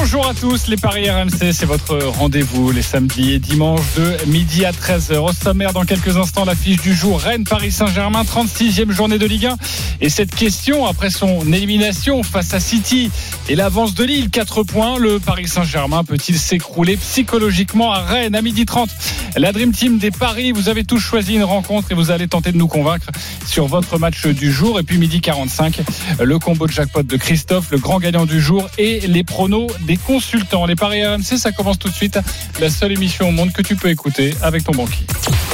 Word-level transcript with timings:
Bonjour 0.00 0.28
à 0.28 0.32
tous, 0.32 0.68
les 0.68 0.76
Paris 0.76 1.10
RMC, 1.10 1.52
c'est 1.52 1.66
votre 1.66 1.98
rendez-vous 1.98 2.70
les 2.70 2.82
samedis 2.82 3.32
et 3.32 3.38
dimanches 3.40 3.94
de 3.96 4.16
midi 4.28 4.64
à 4.64 4.70
13h. 4.70 5.16
Au 5.16 5.32
sommaire, 5.32 5.72
dans 5.72 5.84
quelques 5.84 6.16
instants, 6.16 6.44
l'affiche 6.44 6.80
du 6.80 6.94
jour, 6.94 7.18
Rennes-Paris 7.20 7.72
Saint-Germain, 7.72 8.22
36e 8.22 8.92
journée 8.92 9.18
de 9.18 9.26
Ligue 9.26 9.46
1. 9.46 9.56
Et 10.00 10.08
cette 10.08 10.32
question, 10.32 10.86
après 10.86 11.10
son 11.10 11.52
élimination 11.52 12.22
face 12.22 12.54
à 12.54 12.60
City 12.60 13.10
et 13.48 13.56
l'avance 13.56 13.94
de 13.94 14.04
Lille, 14.04 14.30
4 14.30 14.62
points, 14.62 14.98
le 14.98 15.18
Paris 15.18 15.48
Saint-Germain 15.48 16.04
peut-il 16.04 16.38
s'écrouler 16.38 16.96
psychologiquement 16.96 17.92
à 17.92 17.98
Rennes 17.98 18.36
à 18.36 18.40
midi 18.40 18.66
30 18.66 18.88
La 19.36 19.50
Dream 19.50 19.72
Team 19.72 19.98
des 19.98 20.12
Paris, 20.12 20.52
vous 20.52 20.68
avez 20.68 20.84
tous 20.84 21.00
choisi 21.00 21.34
une 21.34 21.44
rencontre 21.44 21.90
et 21.90 21.94
vous 21.94 22.12
allez 22.12 22.28
tenter 22.28 22.52
de 22.52 22.56
nous 22.56 22.68
convaincre 22.68 23.08
sur 23.44 23.66
votre 23.66 23.98
match 23.98 24.26
du 24.26 24.52
jour. 24.52 24.78
Et 24.78 24.84
puis 24.84 24.96
midi 24.96 25.20
45, 25.20 25.80
le 26.20 26.38
combo 26.38 26.68
de 26.68 26.72
jackpot 26.72 27.02
de 27.02 27.16
Christophe, 27.16 27.72
le 27.72 27.78
grand 27.78 27.98
gagnant 27.98 28.26
du 28.26 28.40
jour 28.40 28.70
et 28.78 29.00
les 29.00 29.24
pronos 29.24 29.66
des 29.88 29.96
consultants. 29.96 30.66
Les 30.66 30.76
paris 30.76 31.04
RMC, 31.04 31.38
ça 31.38 31.50
commence 31.50 31.78
tout 31.78 31.88
de 31.88 31.94
suite. 31.94 32.18
La 32.60 32.68
seule 32.68 32.92
émission 32.92 33.28
au 33.28 33.32
monde 33.32 33.52
que 33.52 33.62
tu 33.62 33.74
peux 33.74 33.88
écouter 33.88 34.34
avec 34.42 34.62
ton 34.62 34.72
banquier. 34.72 35.06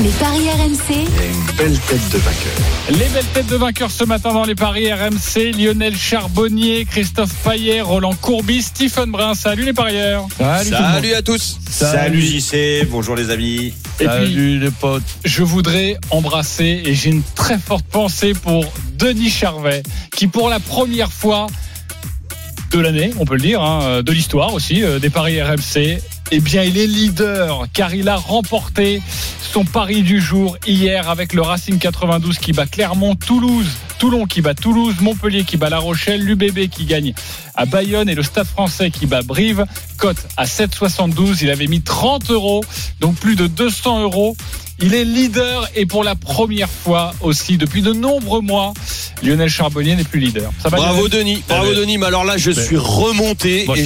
Les 0.02 0.10
paris 0.10 0.50
RMC, 0.50 0.92
une 0.98 1.56
belle 1.56 1.78
tête 1.78 2.08
de 2.10 2.18
vainqueur. 2.18 2.52
Les 2.90 3.08
belles 3.14 3.32
têtes 3.32 3.46
de 3.46 3.56
vainqueurs 3.56 3.92
ce 3.92 4.02
matin 4.02 4.32
dans 4.32 4.44
les 4.44 4.56
paris 4.56 4.92
RMC. 4.92 5.52
Lionel 5.56 5.96
Charbonnier, 5.96 6.84
Christophe 6.84 7.32
Paillet, 7.44 7.80
Roland 7.80 8.14
Courbis, 8.14 8.64
Stephen 8.64 9.12
Brun. 9.12 9.34
Salut 9.34 9.64
les 9.64 9.72
parieurs. 9.72 10.26
Salut, 10.36 11.14
à 11.14 11.22
tous. 11.22 11.58
Salut. 11.70 12.20
JC. 12.20 12.88
Bonjour 12.90 13.14
les 13.14 13.30
amis. 13.30 13.72
Et 14.00 14.04
Salut 14.04 14.26
puis, 14.26 14.58
les 14.58 14.70
potes. 14.72 15.04
je 15.24 15.44
voudrais 15.44 15.96
embrasser 16.10 16.82
et 16.84 16.94
j'ai 16.94 17.10
une 17.10 17.22
très 17.36 17.58
forte 17.58 17.86
pensée 17.86 18.32
pour 18.32 18.64
Denis 18.98 19.30
Charvet 19.30 19.84
qui 20.10 20.26
pour 20.26 20.48
la 20.48 20.58
première 20.58 21.12
fois 21.12 21.46
de 22.74 22.80
l'année, 22.80 23.12
on 23.20 23.24
peut 23.24 23.34
le 23.34 23.40
dire, 23.40 23.62
hein, 23.62 24.02
de 24.02 24.12
l'histoire 24.12 24.52
aussi, 24.52 24.82
euh, 24.82 24.98
des 24.98 25.08
paris 25.08 25.40
RMC, 25.40 26.00
eh 26.32 26.40
bien 26.40 26.64
il 26.64 26.76
est 26.76 26.88
leader 26.88 27.66
car 27.72 27.94
il 27.94 28.08
a 28.08 28.16
remporté 28.16 29.00
son 29.40 29.64
pari 29.64 30.02
du 30.02 30.20
jour 30.20 30.56
hier 30.66 31.08
avec 31.08 31.34
le 31.34 31.42
Racing 31.42 31.78
92 31.78 32.38
qui 32.38 32.52
bat 32.52 32.66
Clermont, 32.66 33.14
Toulouse, 33.14 33.68
Toulon 34.00 34.26
qui 34.26 34.40
bat 34.40 34.54
Toulouse, 34.54 34.96
Montpellier 35.00 35.44
qui 35.44 35.56
bat 35.56 35.70
La 35.70 35.78
Rochelle, 35.78 36.24
l'UBB 36.24 36.68
qui 36.68 36.84
gagne 36.84 37.14
à 37.54 37.64
Bayonne 37.64 38.08
et 38.08 38.16
le 38.16 38.24
Stade 38.24 38.48
français 38.48 38.90
qui 38.90 39.06
bat 39.06 39.22
Brive. 39.22 39.66
Cote 39.96 40.26
à 40.36 40.44
7,72. 40.44 41.38
Il 41.42 41.50
avait 41.50 41.68
mis 41.68 41.82
30 41.82 42.30
euros, 42.30 42.64
donc 42.98 43.14
plus 43.14 43.36
de 43.36 43.46
200 43.46 44.02
euros. 44.02 44.36
Il 44.80 44.94
est 44.94 45.04
leader 45.04 45.68
et 45.76 45.86
pour 45.86 46.02
la 46.02 46.16
première 46.16 46.68
fois 46.68 47.14
aussi 47.20 47.56
depuis 47.56 47.82
de 47.82 47.92
nombreux 47.92 48.40
mois, 48.40 48.74
Lionel 49.22 49.48
Charbonnier 49.48 49.96
n'est 49.96 50.04
plus 50.04 50.20
leader. 50.20 50.50
Ça 50.62 50.68
va, 50.68 50.76
Bravo 50.76 51.02
Lionel 51.02 51.10
Denis. 51.20 51.42
Bravo 51.48 51.70
ben, 51.70 51.76
Denis. 51.80 51.98
Mais 51.98 52.06
alors 52.06 52.24
là, 52.24 52.36
je 52.36 52.50
suis 52.50 52.76
remonté 52.76 53.66
et 53.76 53.84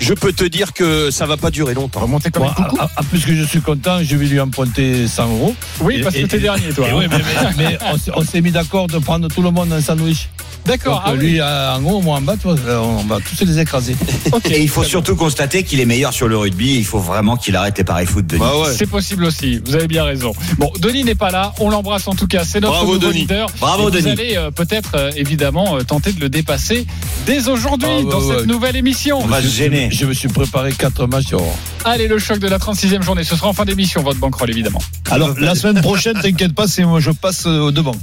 je 0.00 0.12
peux 0.14 0.32
te 0.32 0.44
dire 0.44 0.72
que 0.72 1.10
ça 1.10 1.26
va 1.26 1.36
pas 1.36 1.50
durer 1.50 1.74
longtemps. 1.74 2.00
Remonter 2.00 2.30
comme 2.30 2.44
Bon, 2.44 2.50
un 2.50 2.78
à, 2.84 2.90
à 2.96 3.02
plus 3.02 3.24
que 3.24 3.34
je 3.34 3.42
suis 3.42 3.60
content, 3.60 3.98
je 4.02 4.14
vais 4.16 4.26
lui 4.26 4.38
emprunter 4.38 5.08
100 5.08 5.26
euros. 5.28 5.54
Oui, 5.80 6.00
parce 6.02 6.14
Et- 6.14 6.22
que 6.22 6.26
t'es 6.28 6.38
dernier, 6.38 6.68
toi. 6.68 6.86
Et 6.86 6.90
hein. 6.90 6.94
oui, 6.98 7.06
mais, 7.10 7.18
mais- 7.18 7.54
mais 7.70 7.78
on 7.92 7.98
s'est- 7.98 8.10
on 8.14 8.22
s'est 8.24 8.40
mis 8.40 8.52
d'accord 8.52 8.86
de 8.86 8.98
prendre 8.98 9.26
tout 9.28 9.42
le 9.42 9.50
monde 9.50 9.72
un 9.72 9.80
sandwich. 9.80 10.28
D'accord. 10.66 11.02
Ah 11.04 11.12
oui. 11.12 11.18
lui 11.18 11.40
euh, 11.40 11.74
en 11.76 11.84
haut, 11.84 12.00
moi 12.02 12.16
en 12.18 12.20
bas, 12.20 12.34
vois, 12.42 12.54
euh, 12.66 12.78
on 12.78 13.04
va 13.04 13.18
tous 13.20 13.44
les 13.44 13.58
écraser. 13.58 13.96
Et 14.50 14.60
il 14.62 14.68
faut 14.68 14.84
surtout 14.84 15.16
constater 15.16 15.62
qu'il 15.62 15.80
est 15.80 15.84
meilleur 15.86 16.12
sur 16.12 16.28
le 16.28 16.36
rugby. 16.36 16.76
Il 16.76 16.84
faut 16.84 16.98
vraiment 16.98 17.36
qu'il 17.36 17.56
arrête 17.56 17.78
les 17.78 17.84
paris 17.84 18.06
foot 18.06 18.26
de 18.26 18.36
Bah 18.36 18.52
ouais. 18.58 18.72
C'est 18.76 18.86
possible 18.86 19.24
aussi, 19.24 19.60
vous 19.64 19.74
avez 19.74 19.88
bien 19.88 20.04
raison. 20.04 20.32
Bon, 20.58 20.70
Denis 20.78 21.04
n'est 21.04 21.14
pas 21.14 21.30
là, 21.30 21.52
on 21.60 21.70
l'embrasse 21.70 22.06
en 22.08 22.14
tout 22.14 22.26
cas, 22.26 22.44
c'est 22.44 22.60
notre 22.60 22.74
Bravo, 22.74 22.94
nouveau 22.94 23.06
Denis. 23.08 23.20
leader. 23.20 23.46
Bravo, 23.60 23.82
Et 23.88 23.92
vous 23.92 23.98
Denis. 23.98 24.10
allez 24.10 24.36
euh, 24.36 24.50
peut-être 24.50 24.92
euh, 24.94 25.10
évidemment 25.16 25.76
euh, 25.76 25.82
tenter 25.82 26.12
de 26.12 26.20
le 26.20 26.28
dépasser 26.28 26.86
dès 27.26 27.48
aujourd'hui 27.48 27.88
Ah, 28.00 28.10
dans 28.10 28.20
cette 28.28 28.46
nouvelle 28.46 28.76
émission. 28.76 29.20
On 29.22 29.26
va 29.26 29.40
se 29.42 29.48
gêner. 29.48 29.88
Je 29.90 30.04
me 30.06 30.12
suis 30.12 30.28
préparé 30.28 30.72
4 30.72 31.06
matchs. 31.06 31.32
oh. 31.32 31.42
Allez, 31.84 32.08
le 32.08 32.18
choc 32.18 32.38
de 32.40 32.48
la 32.48 32.58
36e 32.58 33.02
journée, 33.02 33.24
ce 33.24 33.36
sera 33.36 33.48
en 33.48 33.52
fin 33.52 33.64
d'émission, 33.64 34.02
votre 34.02 34.18
banquerolle 34.18 34.50
évidemment. 34.50 34.82
Alors, 35.10 35.34
la 35.38 35.54
semaine 35.54 35.80
prochaine, 35.80 36.18
t'inquiète 36.20 36.54
pas, 36.54 36.66
c'est 36.68 36.84
moi, 36.84 37.00
je 37.00 37.10
passe 37.10 37.46
au 37.46 37.70
devant. 37.70 37.94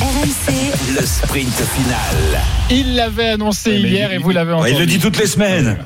RMC, 0.00 0.51
Le 0.94 1.06
sprint 1.06 1.48
final. 1.48 2.42
Il 2.70 2.96
l'avait 2.96 3.30
annoncé 3.30 3.70
mais 3.70 3.88
hier 3.88 4.12
et 4.12 4.18
vous 4.18 4.30
l'avez 4.30 4.52
entendu. 4.52 4.72
Il 4.72 4.78
le 4.78 4.84
dit 4.84 4.98
toutes 4.98 5.18
les 5.18 5.26
semaines. 5.26 5.78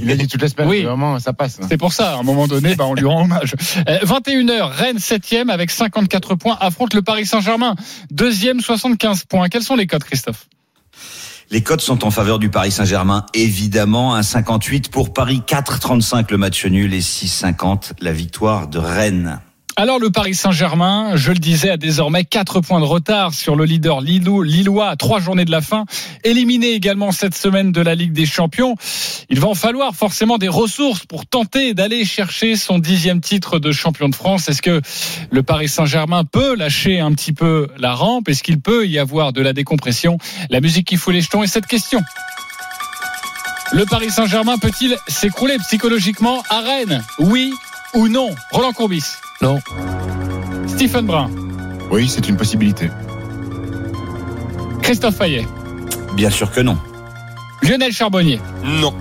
Il 0.00 0.06
l'a 0.06 0.16
dit 0.16 0.26
toutes 0.26 0.42
les 0.42 0.48
semaines. 0.48 0.68
Oui. 0.68 0.82
Vraiment, 0.82 1.20
ça 1.20 1.32
passe. 1.32 1.58
C'est 1.68 1.76
pour 1.76 1.92
ça, 1.92 2.14
à 2.14 2.18
un 2.18 2.22
moment 2.24 2.48
donné, 2.48 2.74
bah, 2.74 2.86
on 2.86 2.94
lui 2.94 3.04
rend 3.06 3.22
hommage. 3.22 3.54
Euh, 3.88 3.98
21h, 4.00 4.62
Rennes 4.62 4.98
7e 4.98 5.48
avec 5.50 5.70
54 5.70 6.34
points, 6.34 6.56
affronte 6.60 6.94
le 6.94 7.02
Paris 7.02 7.26
Saint-Germain, 7.26 7.76
deuxième 8.10 8.60
75 8.60 9.26
points. 9.26 9.48
Quels 9.48 9.62
sont 9.62 9.76
les 9.76 9.86
codes, 9.86 10.02
Christophe? 10.02 10.48
Les 11.50 11.62
cotes 11.62 11.80
sont 11.80 12.04
en 12.04 12.10
faveur 12.10 12.40
du 12.40 12.48
Paris 12.48 12.72
Saint-Germain. 12.72 13.26
Évidemment, 13.34 14.18
1,58 14.18 14.90
pour 14.90 15.12
Paris, 15.12 15.40
4,35 15.46 16.26
le 16.30 16.36
match 16.36 16.64
nul 16.66 16.94
et 16.94 17.00
6,50 17.00 17.92
la 18.00 18.12
victoire 18.12 18.66
de 18.66 18.78
Rennes. 18.78 19.40
Alors 19.80 20.00
le 20.00 20.10
Paris 20.10 20.34
Saint-Germain, 20.34 21.12
je 21.14 21.30
le 21.30 21.38
disais, 21.38 21.70
a 21.70 21.76
désormais 21.76 22.24
4 22.24 22.60
points 22.62 22.80
de 22.80 22.84
retard 22.84 23.32
sur 23.32 23.54
le 23.54 23.64
leader 23.64 24.00
Lillois 24.00 24.88
à 24.88 24.96
3 24.96 25.20
journées 25.20 25.44
de 25.44 25.52
la 25.52 25.60
fin. 25.60 25.84
Éliminé 26.24 26.72
également 26.72 27.12
cette 27.12 27.36
semaine 27.36 27.70
de 27.70 27.80
la 27.80 27.94
Ligue 27.94 28.12
des 28.12 28.26
Champions. 28.26 28.74
Il 29.30 29.38
va 29.38 29.46
en 29.46 29.54
falloir 29.54 29.94
forcément 29.94 30.36
des 30.36 30.48
ressources 30.48 31.06
pour 31.06 31.26
tenter 31.26 31.74
d'aller 31.74 32.04
chercher 32.04 32.56
son 32.56 32.80
dixième 32.80 33.20
titre 33.20 33.60
de 33.60 33.70
champion 33.70 34.08
de 34.08 34.16
France. 34.16 34.48
Est-ce 34.48 34.62
que 34.62 34.80
le 35.30 35.42
Paris 35.44 35.68
Saint-Germain 35.68 36.24
peut 36.24 36.56
lâcher 36.56 36.98
un 36.98 37.12
petit 37.12 37.32
peu 37.32 37.68
la 37.78 37.94
rampe? 37.94 38.28
Est-ce 38.28 38.42
qu'il 38.42 38.60
peut 38.60 38.84
y 38.84 38.98
avoir 38.98 39.32
de 39.32 39.42
la 39.42 39.52
décompression? 39.52 40.18
La 40.50 40.60
musique 40.60 40.88
qui 40.88 40.96
fout 40.96 41.14
les 41.14 41.20
jetons 41.20 41.44
est 41.44 41.46
cette 41.46 41.68
question. 41.68 42.00
Le 43.70 43.84
Paris 43.84 44.10
Saint-Germain 44.10 44.58
peut-il 44.58 44.96
s'écrouler 45.06 45.56
psychologiquement 45.58 46.42
à 46.50 46.62
Rennes? 46.62 47.04
Oui 47.20 47.54
ou 47.94 48.08
non 48.08 48.30
Roland 48.52 48.72
Courbis 48.72 49.04
Non. 49.42 49.60
Stephen 50.66 51.06
Brun, 51.06 51.30
Oui, 51.90 52.08
c'est 52.08 52.28
une 52.28 52.36
possibilité. 52.36 52.90
Christophe 54.82 55.16
Fayet, 55.16 55.46
Bien 56.14 56.30
sûr 56.30 56.50
que 56.50 56.60
non. 56.60 56.78
Lionel 57.62 57.92
Charbonnier. 57.92 58.40
Non. 58.64 58.94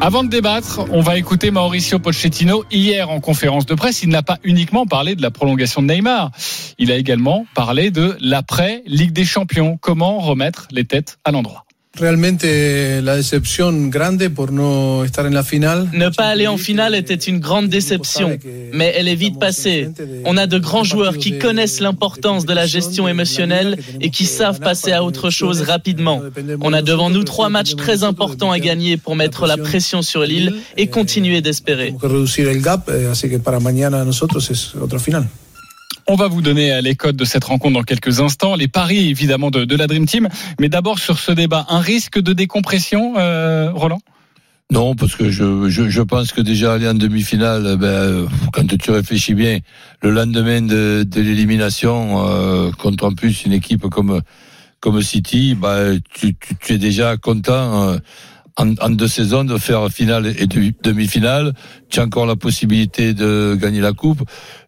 Avant 0.00 0.22
de 0.24 0.28
débattre, 0.28 0.80
on 0.90 1.00
va 1.00 1.16
écouter 1.18 1.50
Mauricio 1.50 1.98
Pochettino. 1.98 2.64
Hier, 2.70 3.08
en 3.10 3.20
conférence 3.20 3.64
de 3.66 3.74
presse, 3.74 4.02
il 4.02 4.10
n'a 4.10 4.22
pas 4.22 4.38
uniquement 4.44 4.86
parlé 4.86 5.14
de 5.14 5.22
la 5.22 5.30
prolongation 5.30 5.82
de 5.82 5.86
Neymar. 5.86 6.30
Il 6.78 6.92
a 6.92 6.96
également 6.96 7.46
parlé 7.54 7.90
de 7.90 8.16
l'après 8.20 8.82
Ligue 8.86 9.12
des 9.12 9.24
Champions. 9.24 9.78
Comment 9.80 10.18
remettre 10.18 10.68
les 10.70 10.84
têtes 10.84 11.18
à 11.24 11.30
l'endroit? 11.30 11.64
Realmente 11.96 13.00
la 13.02 13.14
decepción 13.14 13.90
grande 13.90 14.28
por 14.28 14.52
no 14.52 15.04
estar 15.04 15.26
en 15.26 15.34
la 15.34 15.44
final. 15.44 15.88
Ne 15.92 16.10
pas 16.10 16.28
aller 16.30 16.48
en 16.48 16.58
finale 16.58 16.96
était 16.96 17.14
une 17.14 17.38
grande 17.38 17.68
déception, 17.68 18.36
mais 18.72 18.92
elle 18.96 19.06
est 19.06 19.14
vite 19.14 19.38
passée. 19.38 19.90
On 20.24 20.36
a 20.36 20.46
de 20.46 20.58
grands 20.58 20.82
joueurs 20.82 21.16
qui 21.18 21.38
connaissent 21.38 21.80
l'importance 21.80 22.46
de 22.46 22.52
la 22.52 22.66
gestion 22.66 23.06
émotionnelle 23.06 23.78
et 24.00 24.10
qui 24.10 24.26
savent 24.26 24.58
passer 24.58 24.92
à 24.92 25.04
autre 25.04 25.30
chose 25.30 25.62
rapidement. 25.62 26.20
On 26.60 26.72
a 26.72 26.82
devant 26.82 27.10
nous 27.10 27.22
trois 27.22 27.48
matchs 27.48 27.76
très 27.76 28.02
importants 28.02 28.50
à 28.50 28.58
gagner 28.58 28.96
pour 28.96 29.14
mettre 29.14 29.46
la 29.46 29.56
pression 29.56 30.02
sur 30.02 30.22
Lille 30.22 30.54
et 30.76 30.88
continuer 30.88 31.42
d'espérer. 31.42 31.94
Gap, 32.64 32.88
eh, 32.88 33.06
así 33.10 33.28
que 33.28 33.38
para 33.38 33.60
mañana 33.60 34.04
nosotros 34.04 34.50
es 34.50 34.74
otra 34.74 34.98
final. 34.98 35.28
On 36.06 36.16
va 36.16 36.28
vous 36.28 36.42
donner 36.42 36.72
euh, 36.72 36.80
les 36.82 36.96
codes 36.96 37.16
de 37.16 37.24
cette 37.24 37.44
rencontre 37.44 37.74
dans 37.74 37.82
quelques 37.82 38.20
instants, 38.20 38.56
les 38.56 38.68
paris 38.68 39.08
évidemment 39.08 39.50
de, 39.50 39.74
la 39.74 39.86
Dream 39.86 40.06
Team. 40.06 40.28
Mais 40.60 40.68
d'abord 40.68 40.98
sur 40.98 41.18
ce 41.18 41.32
débat, 41.32 41.64
un 41.68 41.80
risque 41.80 42.20
de 42.20 42.32
décompression, 42.32 43.14
euh, 43.16 43.70
Roland? 43.72 44.00
Non, 44.70 44.94
parce 44.94 45.14
que 45.14 45.30
je, 45.30 45.68
je, 45.68 46.02
pense 46.02 46.32
que 46.32 46.40
déjà 46.40 46.74
aller 46.74 46.88
en 46.88 46.94
demi-finale, 46.94 47.76
ben, 47.76 47.86
euh, 47.86 48.26
quand 48.52 48.66
tu 48.76 48.90
réfléchis 48.90 49.34
bien, 49.34 49.58
le 50.02 50.10
lendemain 50.10 50.62
de, 50.62 51.06
l'élimination 51.14 52.70
contre 52.78 53.04
en 53.04 53.12
plus 53.12 53.44
une 53.44 53.52
équipe 53.52 53.88
comme 53.88 54.20
comme 54.80 55.00
City, 55.00 55.54
ben, 55.54 55.98
tu, 56.12 56.36
es 56.68 56.78
déjà 56.78 57.16
content 57.16 57.96
en, 58.56 58.74
en 58.80 58.90
deux 58.90 59.08
saisons 59.08 59.44
de 59.44 59.56
faire 59.58 59.88
finale 59.88 60.26
et 60.26 60.46
de- 60.46 60.72
demi-finale. 60.82 61.54
Tu 61.88 62.00
as 62.00 62.04
encore 62.04 62.26
la 62.26 62.36
possibilité 62.36 63.14
de 63.14 63.56
gagner 63.58 63.80
la 63.80 63.92
coupe. 63.92 64.22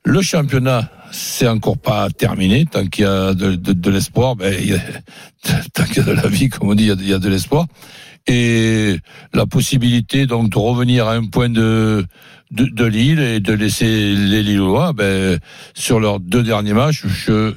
Le 0.04 0.22
championnat, 0.22 0.90
c'est 1.12 1.48
encore 1.48 1.78
pas 1.78 2.08
terminé. 2.10 2.64
Tant 2.64 2.86
qu'il 2.86 3.04
y 3.04 3.06
a 3.06 3.34
de, 3.34 3.90
l'espoir, 3.90 4.36
ben, 4.36 4.54
tant 5.74 5.84
qu'il 5.84 5.98
y 5.98 6.00
a 6.00 6.04
de 6.04 6.12
la 6.12 6.28
vie, 6.28 6.48
comme 6.48 6.70
on 6.70 6.74
dit, 6.74 6.84
il 6.84 7.08
y 7.08 7.12
a, 7.12 7.18
de 7.18 7.28
l'espoir 7.28 7.66
et 8.28 8.96
la 9.34 9.46
possibilité 9.46 10.26
donc 10.26 10.50
de 10.50 10.58
revenir 10.58 11.06
à 11.06 11.14
un 11.14 11.26
point 11.26 11.48
de 11.48 12.04
de, 12.50 12.84
Lille 12.84 13.20
et 13.20 13.40
de 13.40 13.52
laisser 13.52 14.14
les 14.14 14.42
Lillois 14.42 14.92
ben, 14.92 15.38
sur 15.74 16.00
leurs 16.00 16.20
deux 16.20 16.42
derniers 16.42 16.72
matchs. 16.72 17.04
Je 17.06 17.54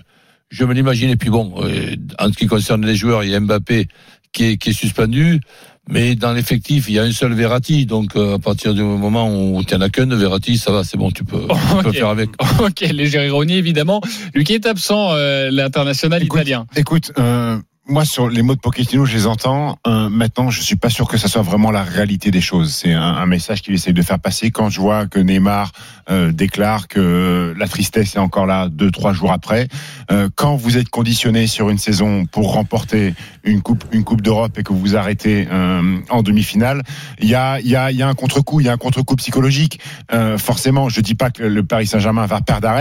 je 0.50 0.66
me 0.66 0.74
l'imagine. 0.74 1.10
Et 1.10 1.16
puis 1.16 1.30
bon, 1.30 1.54
euh, 1.64 1.96
en 2.18 2.32
ce 2.32 2.38
qui 2.38 2.48
concerne 2.48 2.86
les 2.86 2.96
joueurs, 2.96 3.24
il 3.24 3.30
y 3.30 3.36
a 3.36 3.40
Mbappé 3.40 3.88
qui 4.32 4.46
est 4.46 4.74
suspendu. 4.74 5.42
Mais 5.88 6.16
dans 6.16 6.34
l'effectif, 6.34 6.88
il 6.88 6.96
y 6.96 7.00
a 7.00 7.04
un 7.04 7.12
seul 7.12 7.34
Verratti, 7.34 7.86
donc 7.86 8.16
euh, 8.16 8.36
à 8.36 8.40
partir 8.40 8.74
du 8.76 8.84
moment 8.84 9.34
où 9.34 9.64
tu 9.64 9.74
n'en 9.74 9.82
as 9.82 9.90
qu'un 9.90 10.06
de 10.06 10.16
Verratti, 10.16 10.58
ça 10.58 10.72
va, 10.72 10.84
c'est 10.84 10.98
bon, 10.98 11.10
tu 11.10 11.24
peux, 11.24 11.42
tu 11.48 11.84
peux 11.84 11.92
faire 11.92 12.10
avec. 12.10 12.30
Ok, 12.60 12.82
léger 12.82 13.26
ironie 13.26 13.56
évidemment. 13.56 14.02
Lui 14.36 14.44
qui 14.44 14.54
est 14.54 14.66
absent, 14.68 15.14
euh, 15.14 15.50
l'international 15.52 16.24
italien. 16.24 16.68
Écoute, 16.76 17.12
euh, 17.18 17.58
moi 17.90 18.06
sur 18.06 18.30
les 18.30 18.44
mots 18.44 18.56
de 18.56 18.60
Pochettino, 18.60 19.06
je 19.06 19.16
les 19.16 19.26
entends. 19.26 19.78
Euh, 19.88 20.10
maintenant, 20.10 20.50
je 20.50 20.62
suis 20.62 20.76
pas 20.76 20.90
sûr 20.90 21.08
que 21.08 21.18
ça 21.18 21.28
soit 21.28 21.42
vraiment 21.42 21.72
la 21.72 21.84
réalité 21.84 22.30
des 22.30 22.42
choses. 22.42 22.74
C'est 22.74 22.94
un, 22.94 23.02
un 23.02 23.26
message 23.26 23.62
qu'il 23.62 23.74
essaye 23.74 23.94
de 23.94 24.02
faire 24.02 24.20
passer. 24.20 24.52
Quand 24.52 24.70
je 24.70 24.80
vois 24.80 25.08
que 25.08 25.20
Neymar 25.20 25.72
euh, 26.10 26.32
déclare 26.32 26.88
que 26.88 27.54
la 27.58 27.68
tristesse 27.68 28.16
est 28.16 28.20
encore 28.20 28.46
là 28.46 28.70
deux 28.70 28.92
trois 28.92 29.14
jours 29.14 29.32
après, 29.32 29.68
euh, 30.12 30.30
quand 30.36 30.56
vous 30.56 30.78
êtes 30.78 30.90
conditionné 30.90 31.48
sur 31.48 31.70
une 31.70 31.80
saison 31.80 32.26
pour 32.26 32.54
remporter 32.54 33.16
une 33.44 33.62
coupe 33.62 33.84
une 33.92 34.04
coupe 34.04 34.22
d'Europe 34.22 34.58
et 34.58 34.64
que 34.64 34.74
vous 34.74 34.96
arrêtez 34.96 35.48
euh, 35.52 35.98
en 36.10 36.22
demi-finale, 36.22 36.84
il 37.20 37.28
y 37.28 37.36
a 37.36 37.60
il 37.60 37.70
y 37.70 37.76
a 37.76 37.92
il 37.92 37.98
y 37.98 38.04
a 38.04 38.08
un 38.08 38.16
contre-coup, 38.16 38.60
il 38.60 38.68
y 38.68 38.70
a 38.70 38.74
un 38.74 38.78
contre-coup 38.78 39.16
psychologique. 39.16 39.80
Euh, 40.14 40.38
forcément, 40.38 40.90
je 40.90 41.02
dis 41.02 41.16
pas 41.16 41.32
que 41.32 41.44
le 41.44 41.64
Paris 41.64 41.88
Saint-Germain 41.88 42.28
va 42.28 42.42
perdre 42.42 42.68
à 42.68 42.74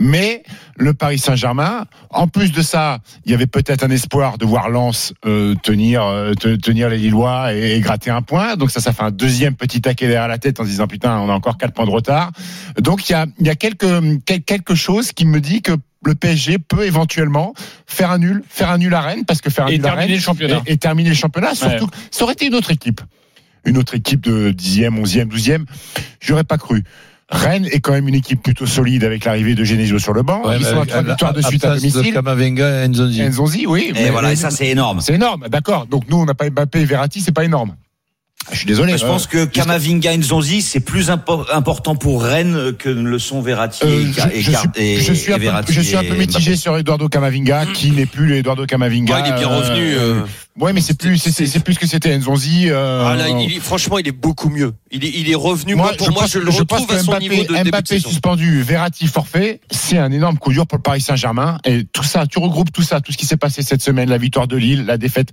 mais 0.00 0.42
le 0.76 0.94
Paris 0.94 1.18
Saint-Germain, 1.18 1.86
en 2.10 2.28
plus 2.28 2.52
de 2.52 2.62
ça, 2.62 2.98
il 3.24 3.32
y 3.32 3.34
avait 3.34 3.46
peut-être 3.46 3.82
un 3.84 3.90
espoir 3.90 4.38
de 4.38 4.44
voir 4.46 4.68
Lens 4.70 5.12
euh, 5.26 5.54
tenir 5.62 6.04
euh, 6.04 6.34
te- 6.34 6.54
tenir 6.56 6.88
les 6.88 6.98
Lillois 6.98 7.52
et, 7.54 7.76
et 7.76 7.80
gratter 7.80 8.10
un 8.10 8.22
point. 8.22 8.56
Donc 8.56 8.70
ça, 8.70 8.80
ça 8.80 8.92
fait 8.92 9.02
un 9.02 9.10
deuxième 9.10 9.54
petit 9.56 9.80
taquet 9.80 10.06
derrière 10.06 10.28
la 10.28 10.38
tête 10.38 10.60
en 10.60 10.64
se 10.64 10.68
disant 10.68 10.86
putain, 10.86 11.18
on 11.18 11.28
a 11.28 11.32
encore 11.32 11.58
quatre 11.58 11.74
points 11.74 11.86
de 11.86 11.90
retard. 11.90 12.30
Donc 12.80 13.08
il 13.08 13.12
y 13.12 13.16
a 13.16 13.26
il 13.40 13.46
y 13.46 13.50
a 13.50 13.54
quelque 13.56 14.16
quel- 14.24 14.42
quelque 14.42 14.74
chose 14.74 15.12
qui 15.12 15.26
me 15.26 15.40
dit 15.40 15.62
que 15.62 15.72
le 16.04 16.14
PSG 16.14 16.58
peut 16.58 16.86
éventuellement 16.86 17.54
faire 17.86 18.12
un 18.12 18.18
nul, 18.18 18.44
faire 18.48 18.70
un 18.70 18.78
nul 18.78 18.94
à 18.94 19.00
Rennes 19.00 19.24
parce 19.24 19.40
que 19.40 19.50
faire 19.50 19.64
un 19.64 19.68
Et 19.68 19.78
nul 19.78 19.80
à 19.80 19.88
terminer 19.88 20.06
Rennes 20.06 20.14
le 20.16 20.20
championnat. 20.22 20.62
et, 20.66 20.72
et 20.74 20.76
terminer 20.76 21.08
le 21.08 21.16
championnat. 21.16 21.54
Surtout, 21.56 21.88
ça 22.12 22.22
aurait 22.22 22.34
été 22.34 22.46
une 22.46 22.54
autre 22.54 22.70
équipe, 22.70 23.00
une 23.64 23.76
autre 23.78 23.96
équipe 23.96 24.20
de 24.20 24.52
10e, 24.52 24.90
11e, 25.02 25.24
12e. 25.28 25.64
J'aurais 26.20 26.44
pas 26.44 26.56
cru. 26.56 26.84
Rennes 27.30 27.66
est 27.66 27.80
quand 27.80 27.92
même 27.92 28.08
une 28.08 28.14
équipe 28.14 28.42
plutôt 28.42 28.64
solide 28.66 29.04
avec 29.04 29.24
l'arrivée 29.26 29.54
de 29.54 29.62
Genesio 29.62 29.98
sur 29.98 30.14
le 30.14 30.22
banc. 30.22 30.46
Ouais, 30.46 30.56
Ils 30.56 30.64
mais 30.64 30.70
sont 30.70 30.80
à 30.80 30.86
trois 30.86 31.02
la- 31.02 31.08
victoires 31.10 31.32
de 31.34 31.42
suite 31.42 31.64
à 31.64 31.74
domicile. 31.76 32.12
Kamavinga 32.14 32.84
et 32.84 32.88
Nzonzi. 32.88 33.22
Nzonzi, 33.22 33.66
oui. 33.66 33.92
Et 33.96 34.08
voilà, 34.10 34.32
et 34.32 34.36
ça 34.36 34.50
c'est 34.50 34.68
énorme. 34.68 35.00
C'est 35.02 35.14
énorme, 35.14 35.46
d'accord. 35.50 35.86
Donc 35.86 36.04
nous, 36.08 36.16
on 36.16 36.24
n'a 36.24 36.34
pas 36.34 36.48
Mbappé 36.48 36.80
et 36.80 36.84
Verratti, 36.86 37.20
c'est 37.20 37.32
pas 37.32 37.44
énorme. 37.44 37.74
Je 38.50 38.56
suis 38.56 38.66
désolé. 38.66 38.96
Je 38.96 39.04
pense 39.04 39.26
que 39.26 39.44
Kamavinga 39.44 40.14
et 40.14 40.16
Nzonzi, 40.18 40.62
c'est 40.62 40.80
plus 40.80 41.10
impo- 41.10 41.44
important 41.52 41.96
pour 41.96 42.22
Rennes 42.22 42.72
que 42.78 42.88
ne 42.88 43.06
le 43.06 43.18
sont 43.18 43.42
Verratti 43.42 43.80
Euh, 43.84 44.00
et, 44.32 44.40
je, 44.40 44.50
suis, 44.52 45.00
je 45.02 45.12
suis 45.12 45.32
un 45.32 45.36
peu, 45.36 45.42
Verratti 45.42 45.72
je 45.74 45.80
suis 45.82 45.96
un 45.96 46.00
et 46.00 46.08
peu 46.08 46.14
mitigé 46.14 46.56
sur 46.56 46.76
Eduardo 46.78 47.08
Camavinga, 47.08 47.66
qui 47.66 47.90
n'est 47.90 48.06
plus 48.06 48.26
le 48.26 48.36
Eduardo 48.36 48.64
Camavinga. 48.64 49.14
Ouais, 49.16 49.20
il 49.26 49.32
est 49.32 49.36
bien 49.38 49.50
Euh, 49.50 49.58
revenu. 49.58 49.94
euh. 49.96 50.22
Ouais, 50.58 50.72
mais 50.72 50.80
c'est 50.80 50.96
plus, 50.96 51.18
c'est- 51.18 51.62
plus 51.62 51.74
ce 51.74 51.78
que 51.78 51.86
c'était 51.86 52.16
Nzonzi. 52.16 52.70
euh, 52.70 53.04
Ah 53.06 53.16
là, 53.16 53.28
il 53.28 53.56
est- 53.56 53.60
franchement, 53.60 53.98
il 53.98 54.08
est 54.08 54.12
beaucoup 54.12 54.48
mieux. 54.48 54.72
Il 54.90 55.04
est, 55.04 55.12
il 55.14 55.30
est 55.30 55.34
revenu. 55.34 55.74
Moi, 55.74 55.92
pour 55.98 56.10
moi, 56.10 56.22
pense- 56.22 56.30
je 56.32 56.38
le 56.38 56.46
pense 56.46 56.60
retrouve 56.60 56.86
que 56.86 56.94
à 56.94 56.98
son 57.00 57.10
Mbappé, 57.12 57.28
niveau 57.28 57.42
de 57.42 57.48
début 57.48 57.64
de 57.64 57.68
Mbappé 57.70 57.98
suspendu, 58.00 58.62
Verratti 58.62 59.08
forfait, 59.08 59.60
c'est 59.70 59.98
un 59.98 60.10
énorme 60.10 60.38
coup 60.38 60.52
dur 60.52 60.66
pour 60.66 60.78
le 60.78 60.82
Paris 60.82 61.02
Saint-Germain. 61.02 61.58
Et 61.66 61.84
tout 61.92 62.02
ça, 62.02 62.26
tu 62.26 62.38
regroupes 62.38 62.72
tout 62.72 62.82
ça, 62.82 63.00
tout 63.02 63.12
ce 63.12 63.18
qui 63.18 63.26
s'est 63.26 63.36
passé 63.36 63.60
cette 63.62 63.82
semaine, 63.82 64.08
la 64.08 64.18
victoire 64.18 64.48
de 64.48 64.56
Lille, 64.56 64.86
la 64.86 64.96
défaite. 64.96 65.28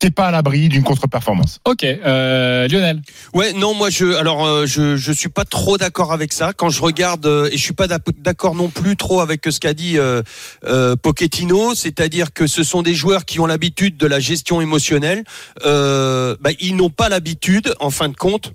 T'es 0.00 0.10
pas 0.10 0.26
à 0.26 0.30
l'abri 0.32 0.68
d'une 0.68 0.82
contre-performance. 0.82 1.60
Ok, 1.64 1.84
euh, 1.84 2.68
Lionel. 2.68 3.00
Ouais, 3.32 3.52
non, 3.54 3.74
moi 3.74 3.88
je, 3.90 4.14
alors 4.16 4.44
euh, 4.44 4.66
je, 4.66 4.96
je 4.96 5.12
suis 5.12 5.28
pas 5.30 5.44
trop 5.44 5.78
d'accord 5.78 6.12
avec 6.12 6.32
ça. 6.32 6.52
Quand 6.52 6.68
je 6.68 6.82
regarde 6.82 7.24
euh, 7.24 7.48
et 7.50 7.56
je 7.56 7.62
suis 7.62 7.72
pas 7.72 7.86
d'ac- 7.86 8.02
d'accord 8.18 8.54
non 8.54 8.68
plus 8.68 8.96
trop 8.96 9.20
avec 9.20 9.42
ce 9.48 9.60
qu'a 9.60 9.72
dit 9.72 9.96
euh, 9.96 10.22
euh, 10.66 10.94
Pochettino, 10.96 11.74
c'est-à-dire 11.74 12.32
que 12.34 12.46
ce 12.46 12.64
sont 12.64 12.82
des 12.82 12.92
joueurs 12.94 13.24
qui 13.24 13.40
ont 13.40 13.46
l'habitude 13.46 13.96
de 13.96 14.06
la 14.06 14.20
gestion 14.20 14.60
émotionnelle. 14.60 15.24
Euh, 15.64 16.36
bah, 16.40 16.50
ils 16.60 16.76
n'ont 16.76 16.90
pas 16.90 17.08
l'habitude, 17.08 17.74
en 17.80 17.90
fin 17.90 18.08
de 18.08 18.16
compte 18.16 18.52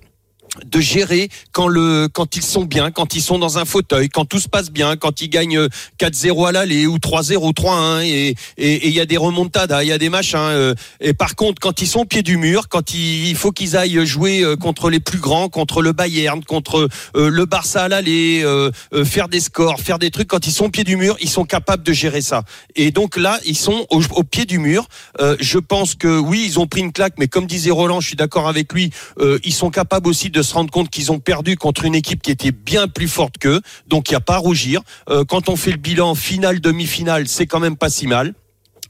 de 0.65 0.79
gérer 0.79 1.29
quand 1.51 1.67
le 1.67 2.07
quand 2.11 2.35
ils 2.35 2.43
sont 2.43 2.65
bien, 2.65 2.91
quand 2.91 3.15
ils 3.15 3.21
sont 3.21 3.39
dans 3.39 3.57
un 3.57 3.65
fauteuil, 3.65 4.09
quand 4.09 4.25
tout 4.25 4.39
se 4.39 4.47
passe 4.49 4.71
bien, 4.71 4.95
quand 4.95 5.21
ils 5.21 5.29
gagnent 5.29 5.57
euh, 5.57 5.67
4-0 5.99 6.47
à 6.47 6.51
l'aller 6.51 6.87
ou 6.87 6.97
3-0, 6.97 7.53
3-1 7.53 8.03
et 8.05 8.35
et 8.57 8.87
il 8.87 8.93
y 8.93 8.99
a 8.99 9.05
des 9.05 9.17
remontadas, 9.17 9.83
il 9.83 9.87
y 9.87 9.91
a 9.91 9.97
des 9.97 10.09
machins 10.09 10.39
euh, 10.39 10.73
et 10.99 11.13
par 11.13 11.35
contre 11.35 11.59
quand 11.59 11.81
ils 11.81 11.87
sont 11.87 12.01
au 12.01 12.05
pied 12.05 12.23
du 12.23 12.37
mur, 12.37 12.69
quand 12.69 12.93
il, 12.93 13.27
il 13.27 13.35
faut 13.35 13.51
qu'ils 13.51 13.77
aillent 13.77 14.05
jouer 14.05 14.41
euh, 14.41 14.55
contre 14.55 14.89
les 14.89 14.99
plus 14.99 15.19
grands, 15.19 15.49
contre 15.49 15.81
le 15.81 15.93
Bayern, 15.93 16.43
contre 16.43 16.87
euh, 17.15 17.29
le 17.29 17.45
Barça 17.45 17.83
à 17.83 17.87
l'aller, 17.87 18.41
euh, 18.43 18.71
euh, 18.93 19.05
faire 19.05 19.27
des 19.27 19.39
scores, 19.39 19.79
faire 19.79 19.99
des 19.99 20.11
trucs 20.11 20.27
quand 20.27 20.47
ils 20.47 20.51
sont 20.51 20.65
au 20.65 20.69
pied 20.69 20.83
du 20.83 20.95
mur, 20.95 21.15
ils 21.21 21.29
sont 21.29 21.45
capables 21.45 21.83
de 21.83 21.93
gérer 21.93 22.21
ça. 22.21 22.43
Et 22.75 22.91
donc 22.91 23.17
là, 23.17 23.39
ils 23.45 23.57
sont 23.57 23.85
au, 23.89 24.01
au 24.15 24.23
pied 24.23 24.45
du 24.45 24.59
mur. 24.59 24.87
Euh, 25.19 25.35
je 25.39 25.57
pense 25.57 25.95
que 25.95 26.19
oui, 26.19 26.43
ils 26.45 26.59
ont 26.59 26.67
pris 26.67 26.81
une 26.81 26.91
claque 26.91 27.13
mais 27.17 27.27
comme 27.27 27.45
disait 27.45 27.71
Roland, 27.71 27.99
je 28.01 28.07
suis 28.07 28.15
d'accord 28.15 28.47
avec 28.47 28.73
lui, 28.73 28.91
euh, 29.19 29.39
ils 29.43 29.53
sont 29.53 29.69
capables 29.69 30.07
aussi 30.07 30.29
de 30.29 30.41
se 30.49 30.53
rendre 30.55 30.71
compte 30.71 30.89
qu'ils 30.89 31.11
ont 31.11 31.19
perdu 31.19 31.55
contre 31.55 31.85
une 31.85 31.95
équipe 31.95 32.21
qui 32.21 32.31
était 32.31 32.51
bien 32.51 32.87
plus 32.87 33.07
forte 33.07 33.37
qu'eux. 33.37 33.61
Donc 33.87 34.09
il 34.09 34.13
n'y 34.13 34.17
a 34.17 34.21
pas 34.21 34.35
à 34.35 34.39
rougir. 34.39 34.81
Euh, 35.09 35.23
quand 35.23 35.47
on 35.47 35.55
fait 35.55 35.71
le 35.71 35.77
bilan 35.77 36.15
finale, 36.15 36.59
demi-finale, 36.59 37.27
c'est 37.27 37.45
quand 37.45 37.59
même 37.59 37.77
pas 37.77 37.89
si 37.89 38.07
mal. 38.07 38.33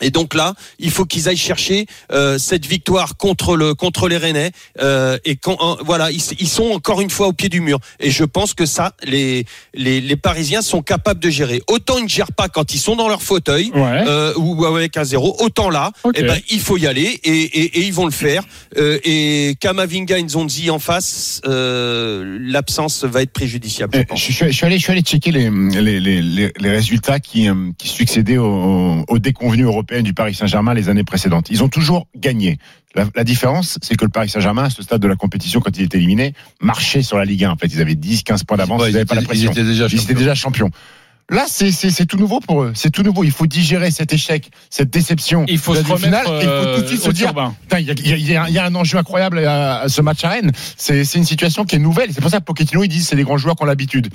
Et 0.01 0.11
donc 0.11 0.33
là, 0.33 0.53
il 0.79 0.91
faut 0.91 1.05
qu'ils 1.05 1.27
aillent 1.29 1.37
chercher 1.37 1.85
euh, 2.11 2.37
cette 2.37 2.65
victoire 2.65 3.17
contre 3.17 3.55
le 3.55 3.73
contre 3.73 4.07
les 4.07 4.17
Rennais. 4.17 4.51
Euh, 4.81 5.17
et 5.25 5.35
quand, 5.35 5.57
euh, 5.61 5.81
voilà, 5.85 6.11
ils, 6.11 6.21
ils 6.39 6.47
sont 6.47 6.71
encore 6.71 7.01
une 7.01 7.09
fois 7.09 7.27
au 7.27 7.33
pied 7.33 7.49
du 7.49 7.61
mur. 7.61 7.79
Et 7.99 8.11
je 8.11 8.23
pense 8.23 8.53
que 8.53 8.65
ça, 8.65 8.93
les, 9.03 9.45
les 9.73 10.01
les 10.01 10.15
Parisiens 10.15 10.61
sont 10.61 10.81
capables 10.81 11.19
de 11.19 11.29
gérer. 11.29 11.61
Autant 11.67 11.97
ils 11.97 12.03
ne 12.03 12.09
gèrent 12.09 12.31
pas 12.33 12.47
quand 12.49 12.73
ils 12.73 12.79
sont 12.79 12.95
dans 12.95 13.07
leur 13.07 13.21
fauteuil 13.21 13.71
Ouais. 13.73 14.03
euh, 14.07 14.33
ou 14.37 14.65
avec 14.65 14.97
un 14.97 15.03
zéro. 15.03 15.35
Autant 15.39 15.69
là, 15.69 15.91
eh 16.15 16.23
ben 16.23 16.37
il 16.49 16.59
faut 16.59 16.77
y 16.77 16.87
aller 16.87 17.19
et, 17.23 17.29
et, 17.29 17.79
et 17.79 17.81
ils 17.85 17.93
vont 17.93 18.05
le 18.05 18.11
faire. 18.11 18.43
Euh, 18.77 18.99
et 19.03 19.55
Kamavinga 19.59 20.17
et 20.17 20.23
Nzonzi 20.23 20.69
en 20.69 20.79
face, 20.79 21.41
euh, 21.45 22.37
l'absence 22.41 23.03
va 23.03 23.21
être 23.21 23.31
préjudiciable. 23.31 23.97
je 23.97 24.03
pense. 24.03 24.19
Je, 24.19 24.31
suis- 24.31 24.45
je 24.47 24.51
suis 24.51 24.65
allé, 24.65 24.77
je 24.77 24.83
suis 24.83 24.91
allé 24.91 25.01
checker 25.01 25.31
les, 25.31 25.49
les, 25.49 25.99
les, 25.99 26.21
les- 26.21 26.69
résultats 26.69 27.19
qui, 27.19 27.47
qui 27.77 27.87
succédaient 27.87 28.37
aux, 28.37 29.03
aux 29.07 29.19
déconvenues 29.19 29.65
du 30.03 30.13
Paris 30.13 30.33
Saint-Germain 30.35 30.73
les 30.73 30.87
années 30.89 31.03
précédentes. 31.03 31.47
Ils 31.49 31.63
ont 31.63 31.69
toujours 31.69 32.07
gagné. 32.15 32.57
La, 32.95 33.05
la 33.15 33.23
différence, 33.23 33.77
c'est 33.81 33.95
que 33.95 34.05
le 34.05 34.11
Paris 34.11 34.29
Saint-Germain, 34.29 34.65
à 34.65 34.69
ce 34.69 34.81
stade 34.83 35.01
de 35.01 35.07
la 35.07 35.15
compétition, 35.15 35.59
quand 35.61 35.75
il 35.77 35.83
était 35.83 35.97
éliminé, 35.97 36.33
marchait 36.61 37.01
sur 37.01 37.17
la 37.17 37.25
Ligue 37.25 37.43
1. 37.43 37.51
En 37.51 37.55
fait, 37.57 37.67
ils 37.67 37.81
avaient 37.81 37.95
10, 37.95 38.23
15 38.23 38.43
points 38.43 38.57
d'avance, 38.57 38.81
ils 38.85 38.89
ils 38.89 38.93
n'avaient 38.93 39.05
pas 39.05 39.15
la 39.15 39.21
étaient- 39.21 39.27
pression. 39.27 39.51
ils 39.51 39.59
étaient 39.59 39.67
déjà 39.67 39.85
Ils 39.85 39.95
étaient 39.95 39.97
champions. 40.05 40.19
déjà 40.19 40.35
champions. 40.35 40.69
Là, 41.31 41.45
c'est 41.47 42.05
tout 42.07 42.17
nouveau 42.17 42.39
pour 42.39 42.63
eux. 42.63 42.71
C'est 42.73 42.89
tout 42.89 43.03
nouveau. 43.03 43.23
Il 43.23 43.29
faut 43.31 43.45
digérer 43.45 43.91
cet 43.91 44.11
échec, 44.13 44.49
cette 44.71 44.89
déception. 44.89 45.45
Il 45.47 45.59
faut 45.59 45.73
de 45.75 45.77
se 45.77 45.83
et 45.83 45.85
il 45.85 45.91
faut 45.91 45.95
tout 45.95 46.01
de 46.01 46.47
euh, 46.47 46.87
suite 46.87 47.01
se 47.03 47.09
au 47.09 47.11
dire 47.11 47.31
Il 47.77 47.85
y, 47.85 48.35
a- 48.35 48.49
y 48.49 48.53
y 48.53 48.57
un 48.59 48.73
enjeu 48.73 48.97
incroyable 48.97 49.37
à, 49.45 49.81
à 49.81 49.89
ce 49.89 50.01
match 50.01 50.23
à 50.23 50.29
Rennes. 50.29 50.51
C'est 50.75 51.03
c'est 51.05 51.19
une 51.19 51.25
situation 51.25 51.65
qui 51.65 51.75
est 51.75 51.79
nouvelle. 51.79 52.09
C'est 52.13 52.21
pour 52.21 52.31
ça 52.31 52.39
que 52.39 52.45
Pochettino, 52.45 52.83
il 52.83 52.87
dit 52.87 53.03
c'est 53.03 53.15
les 53.15 53.21
grands 53.23 53.37
joueurs 53.37 53.55
qui 53.55 53.61
ont 53.61 53.67
l'habitude. 53.67 54.09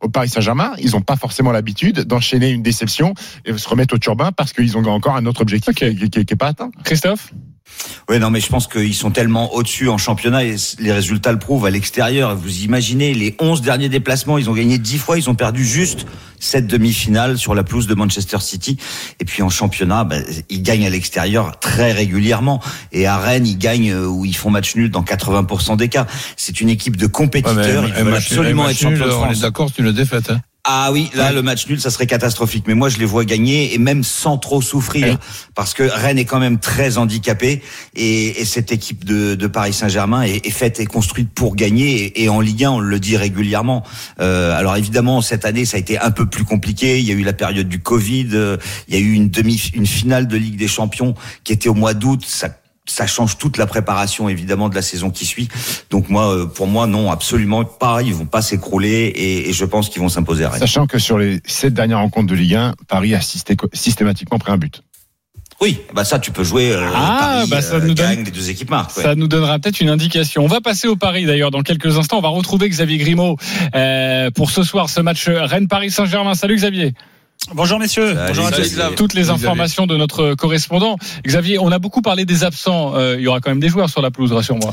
Au 0.00 0.08
Paris 0.08 0.28
Saint-Germain, 0.28 0.72
ils 0.78 0.92
n'ont 0.92 1.02
pas 1.02 1.16
forcément 1.16 1.52
l'habitude 1.52 2.00
d'enchaîner 2.00 2.50
une 2.50 2.62
déception 2.62 3.14
et 3.44 3.56
se 3.56 3.68
remettre 3.68 3.94
au 3.94 3.98
turbin 3.98 4.32
parce 4.32 4.52
qu'ils 4.52 4.76
ont 4.78 4.84
encore 4.86 5.16
un 5.16 5.26
autre 5.26 5.42
objectif 5.42 5.74
qui 5.74 5.84
n'est 5.84 6.36
pas 6.36 6.48
atteint. 6.48 6.70
Christophe? 6.84 7.32
Oui, 8.08 8.18
non, 8.18 8.30
mais 8.30 8.40
je 8.40 8.48
pense 8.48 8.66
qu'ils 8.66 8.94
sont 8.94 9.10
tellement 9.10 9.54
au-dessus 9.54 9.88
en 9.88 9.98
championnat 9.98 10.44
et 10.44 10.56
les 10.80 10.92
résultats 10.92 11.32
le 11.32 11.38
prouvent 11.38 11.66
à 11.66 11.70
l'extérieur. 11.70 12.34
Vous 12.34 12.62
imaginez, 12.62 13.14
les 13.14 13.36
11 13.38 13.62
derniers 13.62 13.88
déplacements, 13.88 14.38
ils 14.38 14.50
ont 14.50 14.54
gagné 14.54 14.78
10 14.78 14.98
fois, 14.98 15.18
ils 15.18 15.30
ont 15.30 15.34
perdu 15.34 15.64
juste 15.64 16.06
cette 16.40 16.66
demi-finale 16.66 17.38
sur 17.38 17.54
la 17.54 17.62
pelouse 17.62 17.86
de 17.86 17.94
Manchester 17.94 18.38
City. 18.40 18.78
Et 19.20 19.24
puis 19.24 19.42
en 19.42 19.50
championnat, 19.50 20.04
ben, 20.04 20.24
ils 20.48 20.62
gagnent 20.62 20.86
à 20.86 20.90
l'extérieur 20.90 21.60
très 21.60 21.92
régulièrement. 21.92 22.60
Et 22.92 23.06
à 23.06 23.18
Rennes, 23.18 23.46
ils 23.46 23.58
gagnent 23.58 23.92
euh, 23.92 24.06
où 24.06 24.24
ils 24.24 24.36
font 24.36 24.50
match 24.50 24.74
nul 24.74 24.90
dans 24.90 25.02
80% 25.02 25.76
des 25.76 25.88
cas. 25.88 26.06
C'est 26.36 26.60
une 26.60 26.70
équipe 26.70 26.96
de 26.96 27.06
compétiteurs. 27.06 27.86
ils 27.86 28.04
veulent 28.04 28.14
absolument 28.14 28.68
être 28.68 28.78
champions 28.78 29.06
de 29.06 29.10
On 29.12 29.24
France. 29.24 29.38
est 29.38 29.42
d'accord, 29.42 29.70
c'est 29.74 29.82
une 29.90 29.96
défaite. 29.96 30.30
Hein. 30.30 30.40
Ah 30.64 30.90
oui, 30.92 31.10
là 31.14 31.32
le 31.32 31.40
match 31.40 31.66
nul, 31.68 31.80
ça 31.80 31.88
serait 31.90 32.06
catastrophique. 32.06 32.64
Mais 32.66 32.74
moi, 32.74 32.90
je 32.90 32.98
les 32.98 33.06
vois 33.06 33.24
gagner 33.24 33.74
et 33.74 33.78
même 33.78 34.04
sans 34.04 34.36
trop 34.36 34.60
souffrir, 34.60 35.18
parce 35.54 35.72
que 35.72 35.82
Rennes 35.82 36.18
est 36.18 36.26
quand 36.26 36.38
même 36.38 36.58
très 36.58 36.98
handicapé 36.98 37.62
et, 37.94 38.40
et 38.40 38.44
cette 38.44 38.70
équipe 38.70 39.06
de, 39.06 39.34
de 39.34 39.46
Paris 39.46 39.72
Saint-Germain 39.72 40.22
est, 40.22 40.46
est 40.46 40.50
faite 40.50 40.78
et 40.78 40.84
construite 40.84 41.30
pour 41.30 41.56
gagner. 41.56 42.04
Et, 42.04 42.24
et 42.24 42.28
en 42.28 42.40
Ligue 42.40 42.64
1, 42.64 42.72
on 42.72 42.80
le 42.80 43.00
dit 43.00 43.16
régulièrement. 43.16 43.84
Euh, 44.20 44.54
alors 44.54 44.76
évidemment, 44.76 45.22
cette 45.22 45.46
année, 45.46 45.64
ça 45.64 45.78
a 45.78 45.80
été 45.80 45.98
un 45.98 46.10
peu 46.10 46.26
plus 46.26 46.44
compliqué. 46.44 47.00
Il 47.00 47.06
y 47.06 47.10
a 47.10 47.14
eu 47.14 47.24
la 47.24 47.32
période 47.32 47.68
du 47.68 47.80
Covid, 47.80 48.28
euh, 48.34 48.58
il 48.88 48.94
y 48.94 48.98
a 48.98 49.00
eu 49.00 49.12
une 49.12 49.30
demi, 49.30 49.70
une 49.72 49.86
finale 49.86 50.28
de 50.28 50.36
Ligue 50.36 50.58
des 50.58 50.68
Champions 50.68 51.14
qui 51.42 51.54
était 51.54 51.70
au 51.70 51.74
mois 51.74 51.94
d'août. 51.94 52.22
Ça 52.26 52.50
ça 52.90 53.06
change 53.06 53.38
toute 53.38 53.56
la 53.56 53.66
préparation 53.66 54.28
évidemment 54.28 54.68
de 54.68 54.74
la 54.74 54.82
saison 54.82 55.10
qui 55.10 55.24
suit. 55.24 55.48
Donc 55.90 56.08
moi, 56.08 56.34
euh, 56.34 56.46
pour 56.46 56.66
moi, 56.66 56.86
non, 56.86 57.10
absolument 57.10 57.64
pas. 57.64 58.02
Ils 58.02 58.14
vont 58.14 58.26
pas 58.26 58.42
s'écrouler 58.42 59.12
et, 59.14 59.48
et 59.48 59.52
je 59.52 59.64
pense 59.64 59.88
qu'ils 59.88 60.02
vont 60.02 60.08
s'imposer 60.08 60.44
à 60.44 60.50
Rennes. 60.50 60.60
Sachant 60.60 60.86
que 60.86 60.98
sur 60.98 61.18
les 61.18 61.40
sept 61.46 61.72
dernières 61.74 61.98
rencontres 62.00 62.26
de 62.28 62.34
Ligue 62.34 62.54
1, 62.56 62.74
Paris 62.88 63.14
a 63.14 63.20
systé- 63.20 63.56
systématiquement 63.72 64.38
pris 64.38 64.52
un 64.52 64.58
but. 64.58 64.82
Oui, 65.62 65.78
bah 65.94 66.04
ça, 66.04 66.18
tu 66.18 66.30
peux 66.30 66.42
jouer. 66.42 66.72
Euh, 66.72 66.88
Ah, 66.94 67.18
Paris, 67.20 67.48
bah 67.50 67.60
ça 67.60 67.74
euh, 67.74 67.80
nous 67.80 67.92
donne- 67.92 68.24
les 68.24 68.30
deux 68.30 68.48
équipes 68.48 68.70
marquent. 68.70 68.96
ouais. 68.96 69.02
Ça 69.02 69.14
nous 69.14 69.28
donnera 69.28 69.58
peut-être 69.58 69.80
une 69.82 69.90
indication. 69.90 70.42
On 70.42 70.46
va 70.48 70.62
passer 70.62 70.88
au 70.88 70.96
Paris 70.96 71.26
d'ailleurs 71.26 71.50
dans 71.50 71.60
quelques 71.62 71.98
instants. 71.98 72.16
On 72.18 72.22
va 72.22 72.28
retrouver 72.30 72.68
Xavier 72.70 72.96
Grimaud 72.96 73.36
euh, 73.74 74.30
pour 74.30 74.50
ce 74.50 74.62
soir 74.62 74.88
ce 74.88 75.00
match 75.02 75.28
Rennes-Paris 75.28 75.90
Saint-Germain. 75.90 76.34
Salut 76.34 76.56
Xavier. 76.56 76.94
Bonjour 77.54 77.78
messieurs. 77.78 78.14
Salut, 78.14 78.26
Bonjour 78.28 78.46
à 78.46 78.52
tous. 78.52 78.80
Toutes 78.96 79.14
les 79.14 79.30
informations 79.30 79.86
de 79.86 79.96
notre 79.96 80.34
correspondant. 80.34 80.96
Xavier, 81.26 81.58
on 81.58 81.72
a 81.72 81.78
beaucoup 81.78 82.02
parlé 82.02 82.24
des 82.24 82.44
absents. 82.44 82.94
Euh, 82.94 83.16
il 83.16 83.22
y 83.22 83.26
aura 83.26 83.40
quand 83.40 83.50
même 83.50 83.60
des 83.60 83.68
joueurs 83.68 83.90
sur 83.90 84.02
la 84.02 84.10
pelouse, 84.10 84.32
rassure-moi. 84.32 84.72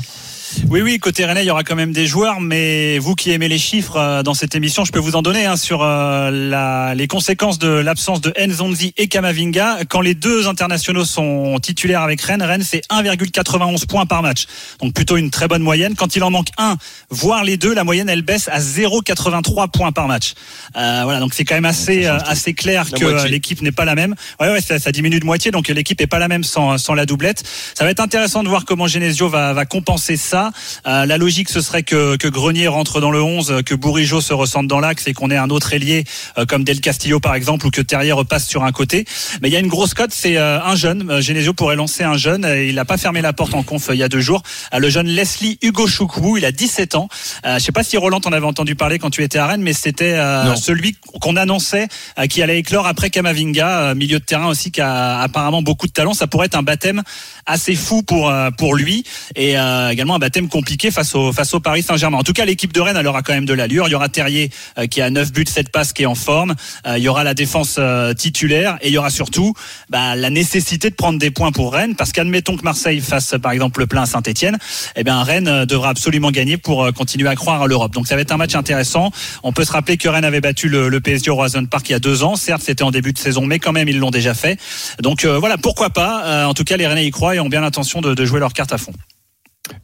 Oui, 0.69 0.81
oui, 0.81 0.99
côté 0.99 1.25
Rennais, 1.25 1.43
il 1.43 1.47
y 1.47 1.51
aura 1.51 1.63
quand 1.63 1.75
même 1.75 1.91
des 1.91 2.07
joueurs, 2.07 2.39
mais 2.41 2.99
vous 2.99 3.15
qui 3.15 3.31
aimez 3.31 3.47
les 3.47 3.57
chiffres 3.57 3.97
euh, 3.97 4.23
dans 4.23 4.33
cette 4.33 4.55
émission, 4.55 4.85
je 4.85 4.91
peux 4.91 4.99
vous 4.99 5.15
en 5.15 5.21
donner 5.21 5.45
hein, 5.45 5.55
sur 5.55 5.83
euh, 5.83 6.31
la, 6.31 6.95
les 6.95 7.07
conséquences 7.07 7.59
de 7.59 7.67
l'absence 7.67 8.21
de 8.21 8.33
Nzonzi 8.39 8.93
et 8.97 9.07
Kamavinga. 9.07 9.79
Quand 9.89 10.01
les 10.01 10.13
deux 10.13 10.47
internationaux 10.47 11.05
sont 11.05 11.59
titulaires 11.59 12.01
avec 12.01 12.21
Rennes, 12.21 12.43
Rennes 12.43 12.63
c'est 12.63 12.81
1,91 12.89 13.85
points 13.87 14.05
par 14.05 14.21
match. 14.21 14.45
Donc 14.79 14.93
plutôt 14.93 15.17
une 15.17 15.31
très 15.31 15.47
bonne 15.47 15.63
moyenne. 15.63 15.95
Quand 15.95 16.15
il 16.15 16.23
en 16.23 16.31
manque 16.31 16.49
un, 16.57 16.77
voire 17.09 17.43
les 17.43 17.57
deux, 17.57 17.73
la 17.73 17.83
moyenne 17.83 18.09
elle 18.09 18.21
baisse 18.21 18.47
à 18.47 18.59
0,83 18.59 19.69
points 19.71 19.91
par 19.91 20.07
match. 20.07 20.33
Euh, 20.75 21.01
voilà, 21.03 21.19
donc 21.19 21.33
c'est 21.33 21.45
quand 21.45 21.55
même 21.55 21.65
assez 21.65 22.05
euh, 22.05 22.17
assez 22.25 22.53
clair 22.53 22.85
La 22.91 22.99
que 22.99 23.05
euh, 23.05 23.27
l'équipe 23.27 23.61
n'est 23.61 23.71
pas 23.71 23.85
la 23.85 23.95
même. 23.95 24.15
Ouais, 24.39 24.49
ouais, 24.51 24.61
ça, 24.61 24.79
ça 24.79 24.91
diminue 24.91 25.19
de 25.19 25.25
moitié, 25.25 25.51
donc 25.51 25.67
l'équipe 25.67 25.99
est 26.01 26.07
pas 26.07 26.19
la 26.19 26.27
même 26.27 26.43
sans, 26.43 26.77
sans 26.77 26.93
la 26.93 27.05
doublette. 27.05 27.43
Ça 27.73 27.83
va 27.83 27.91
être 27.91 27.99
intéressant 27.99 28.43
de 28.43 28.49
voir 28.49 28.65
comment 28.65 28.87
Genesio 28.87 29.29
va, 29.29 29.53
va 29.53 29.65
compenser 29.65 30.17
ça. 30.17 30.36
Euh, 30.85 31.05
la 31.05 31.17
logique, 31.17 31.49
ce 31.49 31.61
serait 31.61 31.83
que, 31.83 32.15
que 32.17 32.27
Grenier 32.27 32.67
rentre 32.67 33.01
dans 33.01 33.11
le 33.11 33.21
11, 33.21 33.61
que 33.65 33.75
Bourigeau 33.75 34.21
se 34.21 34.33
ressente 34.33 34.67
dans 34.67 34.79
l'axe 34.79 35.07
et 35.07 35.13
qu'on 35.13 35.31
ait 35.31 35.37
un 35.37 35.49
autre 35.49 35.73
ailier 35.73 36.03
euh, 36.37 36.45
comme 36.45 36.63
Del 36.63 36.81
Castillo 36.81 37.19
par 37.19 37.35
exemple, 37.35 37.65
ou 37.67 37.71
que 37.71 37.81
Terrier 37.81 38.11
repasse 38.11 38.47
sur 38.47 38.63
un 38.63 38.71
côté. 38.71 39.05
Mais 39.41 39.49
il 39.49 39.53
y 39.53 39.55
a 39.55 39.59
une 39.59 39.67
grosse 39.67 39.93
cote, 39.93 40.11
c'est 40.11 40.37
euh, 40.37 40.61
un 40.61 40.75
jeune. 40.75 41.09
Euh, 41.09 41.21
Genesio 41.21 41.53
pourrait 41.53 41.75
lancer 41.75 42.03
un 42.03 42.17
jeune. 42.17 42.45
Euh, 42.45 42.65
Il 42.65 42.75
n'a 42.75 42.85
pas 42.85 42.97
fermé 42.97 43.21
la 43.21 43.33
porte 43.33 43.53
en 43.53 43.63
conf 43.63 43.89
euh, 43.89 43.95
il 43.95 43.99
y 43.99 44.03
a 44.03 44.09
deux 44.09 44.21
jours. 44.21 44.43
Euh, 44.73 44.79
le 44.79 44.89
jeune 44.89 45.07
Leslie 45.07 45.57
Hugo 45.61 45.87
Choukou, 45.87 46.37
il 46.37 46.45
a 46.45 46.51
17 46.51 46.95
ans. 46.95 47.09
Euh, 47.45 47.59
je 47.59 47.63
sais 47.63 47.71
pas 47.71 47.83
si 47.83 47.97
Roland 47.97 48.19
t'en 48.19 48.31
avait 48.31 48.45
entendu 48.45 48.75
parler 48.75 48.99
quand 48.99 49.09
tu 49.09 49.23
étais 49.23 49.39
à 49.39 49.47
Rennes, 49.47 49.61
mais 49.61 49.73
c'était 49.73 50.13
euh, 50.13 50.55
celui 50.55 50.95
qu'on 51.21 51.35
annonçait 51.35 51.87
euh, 52.19 52.27
qui 52.27 52.41
allait 52.41 52.59
éclore 52.59 52.87
après 52.87 53.09
Kamavinga, 53.09 53.67
euh, 53.67 53.95
milieu 53.95 54.19
de 54.19 54.25
terrain 54.25 54.47
aussi 54.47 54.71
qui 54.71 54.81
a 54.81 55.19
apparemment 55.19 55.61
beaucoup 55.61 55.87
de 55.87 55.91
talent. 55.91 56.13
Ça 56.13 56.27
pourrait 56.27 56.47
être 56.47 56.55
un 56.57 56.63
baptême 56.63 57.03
assez 57.45 57.75
fou 57.75 58.03
pour 58.03 58.29
euh, 58.29 58.51
pour 58.51 58.75
lui 58.75 59.03
et 59.35 59.57
euh, 59.57 59.89
également 59.89 60.15
un 60.15 60.19
baptême 60.19 60.26
compliqué 60.49 60.91
face 60.91 61.15
au 61.15 61.33
face 61.33 61.53
au 61.53 61.59
Paris 61.59 61.81
Saint-Germain. 61.81 62.17
En 62.17 62.23
tout 62.23 62.33
cas, 62.33 62.45
l'équipe 62.45 62.73
de 62.73 62.81
Rennes 62.81 62.97
elle 62.97 63.07
aura 63.07 63.21
quand 63.21 63.33
même 63.33 63.45
de 63.45 63.53
l'allure. 63.53 63.87
Il 63.87 63.91
y 63.91 63.95
aura 63.95 64.09
Terrier 64.09 64.49
euh, 64.77 64.87
qui 64.87 65.01
a 65.01 65.09
9 65.09 65.31
buts, 65.31 65.45
7 65.47 65.69
passes, 65.69 65.93
qui 65.93 66.03
est 66.03 66.07
en 66.07 66.15
forme. 66.15 66.55
Euh, 66.85 66.97
il 66.97 67.03
y 67.03 67.09
aura 67.09 67.23
la 67.23 67.33
défense 67.33 67.75
euh, 67.79 68.13
titulaire 68.13 68.77
et 68.81 68.87
il 68.87 68.93
y 68.93 68.97
aura 68.97 69.09
surtout 69.09 69.53
bah, 69.89 70.15
la 70.15 70.29
nécessité 70.29 70.89
de 70.89 70.95
prendre 70.95 71.19
des 71.19 71.31
points 71.31 71.51
pour 71.51 71.73
Rennes 71.73 71.95
parce 71.95 72.11
qu'admettons 72.11 72.57
que 72.57 72.63
Marseille 72.63 73.01
fasse 73.01 73.35
par 73.41 73.51
exemple 73.51 73.79
le 73.79 73.87
plein 73.87 74.03
à 74.03 74.05
Saint-Etienne, 74.05 74.57
eh 74.95 75.03
bien 75.03 75.21
Rennes 75.23 75.47
euh, 75.47 75.65
devra 75.65 75.89
absolument 75.89 76.31
gagner 76.31 76.57
pour 76.57 76.83
euh, 76.83 76.91
continuer 76.91 77.29
à 77.29 77.35
croire 77.35 77.61
à 77.61 77.67
l'Europe. 77.67 77.93
Donc 77.93 78.07
ça 78.07 78.15
va 78.15 78.21
être 78.21 78.31
un 78.31 78.37
match 78.37 78.55
intéressant. 78.55 79.11
On 79.43 79.53
peut 79.53 79.65
se 79.65 79.71
rappeler 79.71 79.97
que 79.97 80.07
Rennes 80.07 80.25
avait 80.25 80.41
battu 80.41 80.69
le, 80.69 80.89
le 80.89 80.99
PSG 81.01 81.31
au 81.31 81.35
Roison 81.35 81.65
Park 81.65 81.89
il 81.89 81.93
y 81.93 81.95
a 81.95 81.99
deux 81.99 82.23
ans. 82.23 82.35
Certes, 82.35 82.63
c'était 82.65 82.83
en 82.83 82.91
début 82.91 83.13
de 83.13 83.17
saison, 83.17 83.45
mais 83.45 83.59
quand 83.59 83.71
même 83.71 83.87
ils 83.87 83.99
l'ont 83.99 84.11
déjà 84.11 84.33
fait. 84.33 84.59
Donc 85.01 85.25
euh, 85.25 85.37
voilà, 85.39 85.57
pourquoi 85.57 85.89
pas. 85.89 86.25
Euh, 86.25 86.45
en 86.45 86.53
tout 86.53 86.63
cas, 86.63 86.77
les 86.77 86.87
Rennais 86.87 87.05
y 87.05 87.11
croient 87.11 87.35
et 87.35 87.39
ont 87.39 87.49
bien 87.49 87.61
l'intention 87.61 88.01
de, 88.01 88.13
de 88.13 88.25
jouer 88.25 88.39
leur 88.39 88.53
carte 88.53 88.73
à 88.73 88.77
fond. 88.77 88.93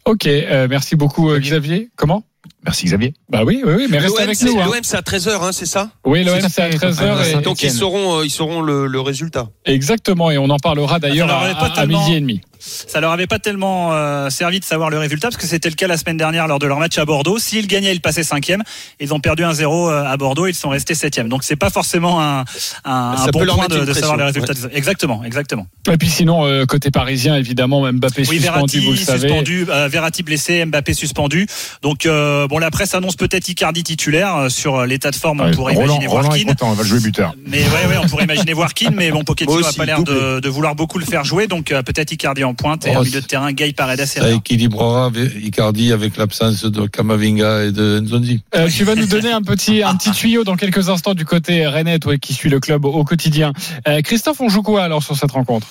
Ok, 0.06 0.28
euh, 0.28 0.68
merci 0.70 0.96
beaucoup 0.96 1.30
euh, 1.30 1.40
Xavier. 1.40 1.90
Comment? 1.96 2.24
Merci 2.66 2.86
Xavier. 2.86 3.14
Bah 3.30 3.44
oui, 3.46 3.62
oui, 3.66 3.74
oui 3.76 3.88
mais 3.90 4.00
reste 4.00 4.16
L'OM, 4.16 4.24
avec 4.24 4.42
nous. 4.42 4.60
hein. 4.60 4.66
l'OM, 4.66 4.80
c'est 4.84 4.98
à 4.98 5.02
13h, 5.02 5.44
hein, 5.44 5.52
c'est 5.52 5.66
ça? 5.66 5.90
Oui, 6.06 6.24
l'OM 6.24 6.40
C'est 6.40 6.62
à 6.62 6.70
fait, 6.70 6.78
13h. 6.78 7.42
Donc 7.42 7.62
ils 7.62 7.72
sauront, 7.72 8.20
euh, 8.20 8.26
ils 8.26 8.30
sauront 8.30 8.62
le, 8.62 8.88
le 8.88 9.00
résultat. 9.02 9.50
Exactement, 9.66 10.32
et 10.32 10.38
on 10.38 10.50
en 10.50 10.60
parlera 10.60 11.00
d'ailleurs 11.00 11.28
leur 11.28 11.78
à, 11.78 11.86
midi 11.86 12.14
et 12.14 12.20
demi. 12.22 12.42
Ça 12.66 13.02
leur 13.02 13.12
avait 13.12 13.28
pas 13.28 13.40
tellement 13.40 13.92
euh, 13.92 14.30
servi 14.30 14.62
de 14.62 14.64
savoir 14.64 14.90
le 14.90 14.98
résultat 14.98 15.28
parce 15.28 15.36
que 15.42 15.46
c'était 15.48 15.68
le 15.68 15.76
cas 15.76 15.88
la 15.88 15.98
semaine 15.98 16.16
dernière 16.16 16.48
lors 16.48 16.60
de 16.60 16.66
leur 16.68 16.80
match 16.80 16.98
à 16.98 17.04
Bordeaux. 17.04 17.38
S'ils 17.38 17.68
gagnaient, 17.68 17.94
ils 17.94 18.00
passaient 18.00 18.24
cinquième. 18.24 18.64
Ils 19.02 19.14
ont 19.14 19.20
perdu 19.20 19.44
1-0 19.44 19.90
euh, 19.90 20.06
à 20.06 20.16
Bordeaux, 20.16 20.48
ils 20.48 20.56
sont 20.56 20.70
restés 20.70 20.96
septième. 20.96 21.28
Donc 21.28 21.44
c'est 21.44 21.58
pas 21.58 21.70
forcément 21.70 22.22
un, 22.22 22.46
un, 22.86 23.28
bon 23.34 23.46
point 23.46 23.68
de, 23.68 23.92
savoir 23.94 24.16
le 24.16 24.24
résultat. 24.24 24.54
Exactement, 24.72 25.26
exactement. 25.26 25.68
Et 25.92 25.98
puis 25.98 26.10
sinon, 26.10 26.46
euh, 26.46 26.66
côté 26.66 26.90
parisien, 26.90 27.36
évidemment, 27.36 27.92
Mbappé 27.92 28.22
Oui, 28.30 28.38
suspendu, 28.38 28.40
Verratti 28.40 28.80
vous 28.80 28.92
le 28.92 28.98
savez. 28.98 29.28
suspendu, 29.28 29.66
euh, 29.68 29.90
Verratti 29.90 30.24
blessé, 30.24 30.64
Mbappé 30.66 30.94
suspendu. 30.94 31.48
Donc 31.82 32.06
euh, 32.34 32.48
bon, 32.48 32.58
la 32.60 32.72
presse 32.72 32.94
annonce 32.96 33.16
peut-être 33.16 33.48
Icardi 33.48 33.84
titulaire 33.84 34.36
euh, 34.36 34.50
sur 34.50 34.76
euh, 34.76 34.86
l'état 34.86 35.12
de 35.12 35.16
forme. 35.16 35.42
On 35.42 35.52
pourrait 35.52 35.74
Roland, 35.76 35.86
imaginer 35.96 36.08
Roland 36.08 36.30
Warkin. 36.30 36.46
content, 36.46 36.70
on 36.72 36.74
va 36.74 36.84
le 36.84 36.90
jouer 36.90 37.00
buteur. 37.00 37.34
Mais 37.48 37.60
ouais, 37.60 37.88
ouais, 37.90 37.98
on 38.04 38.08
pourrait 38.08 38.24
imaginer 38.26 38.54
Warkin, 38.54 38.92
mais 38.94 39.12
bon, 39.12 39.24
Pochettino 39.24 39.62
n'a 39.62 39.74
pas 39.74 39.86
l'air 39.86 40.04
de, 40.04 40.40
de 40.40 40.50
vouloir 40.50 40.76
beaucoup 40.76 41.00
le 41.00 41.06
faire 41.06 41.24
jouer, 41.24 41.48
donc 41.48 41.72
euh, 41.72 41.82
peut-être 41.84 42.12
Icardi 42.12 42.44
en 42.44 42.54
pointe 42.54 42.86
et 42.88 42.94
Oh, 42.96 43.00
au 43.00 43.04
milieu 43.04 43.22
de 43.22 43.26
terrain, 43.26 43.52
Gay 43.52 43.74
Paredes 43.74 44.06
Ça 44.06 44.30
équilibrera 44.32 45.12
Icardi 45.42 45.92
avec 45.92 46.18
l'absence 46.18 46.64
de 46.66 46.88
Kamavinga 46.88 47.64
et 47.66 47.72
de 47.72 48.00
Nzonzi. 48.00 48.42
Euh, 48.56 48.68
tu 48.70 48.84
vas 48.84 48.96
nous 48.96 49.08
donner 49.08 49.32
un 49.32 49.42
petit, 49.42 49.84
un 49.84 49.96
petit 49.96 50.12
tuyau 50.12 50.44
dans 50.44 50.56
quelques 50.56 50.90
instants 50.90 51.14
du 51.14 51.26
côté 51.26 51.66
Rennais, 51.68 52.00
toi 52.00 52.18
qui 52.18 52.34
suis 52.34 52.50
le 52.50 52.60
club 52.60 52.86
au, 52.86 52.90
au 52.90 53.04
quotidien. 53.04 53.54
Euh, 53.88 54.02
Christophe, 54.02 54.42
on 54.42 54.50
joue 54.50 54.62
quoi 54.64 54.84
alors 54.84 55.04
sur 55.04 55.16
cette 55.18 55.32
rencontre? 55.32 55.68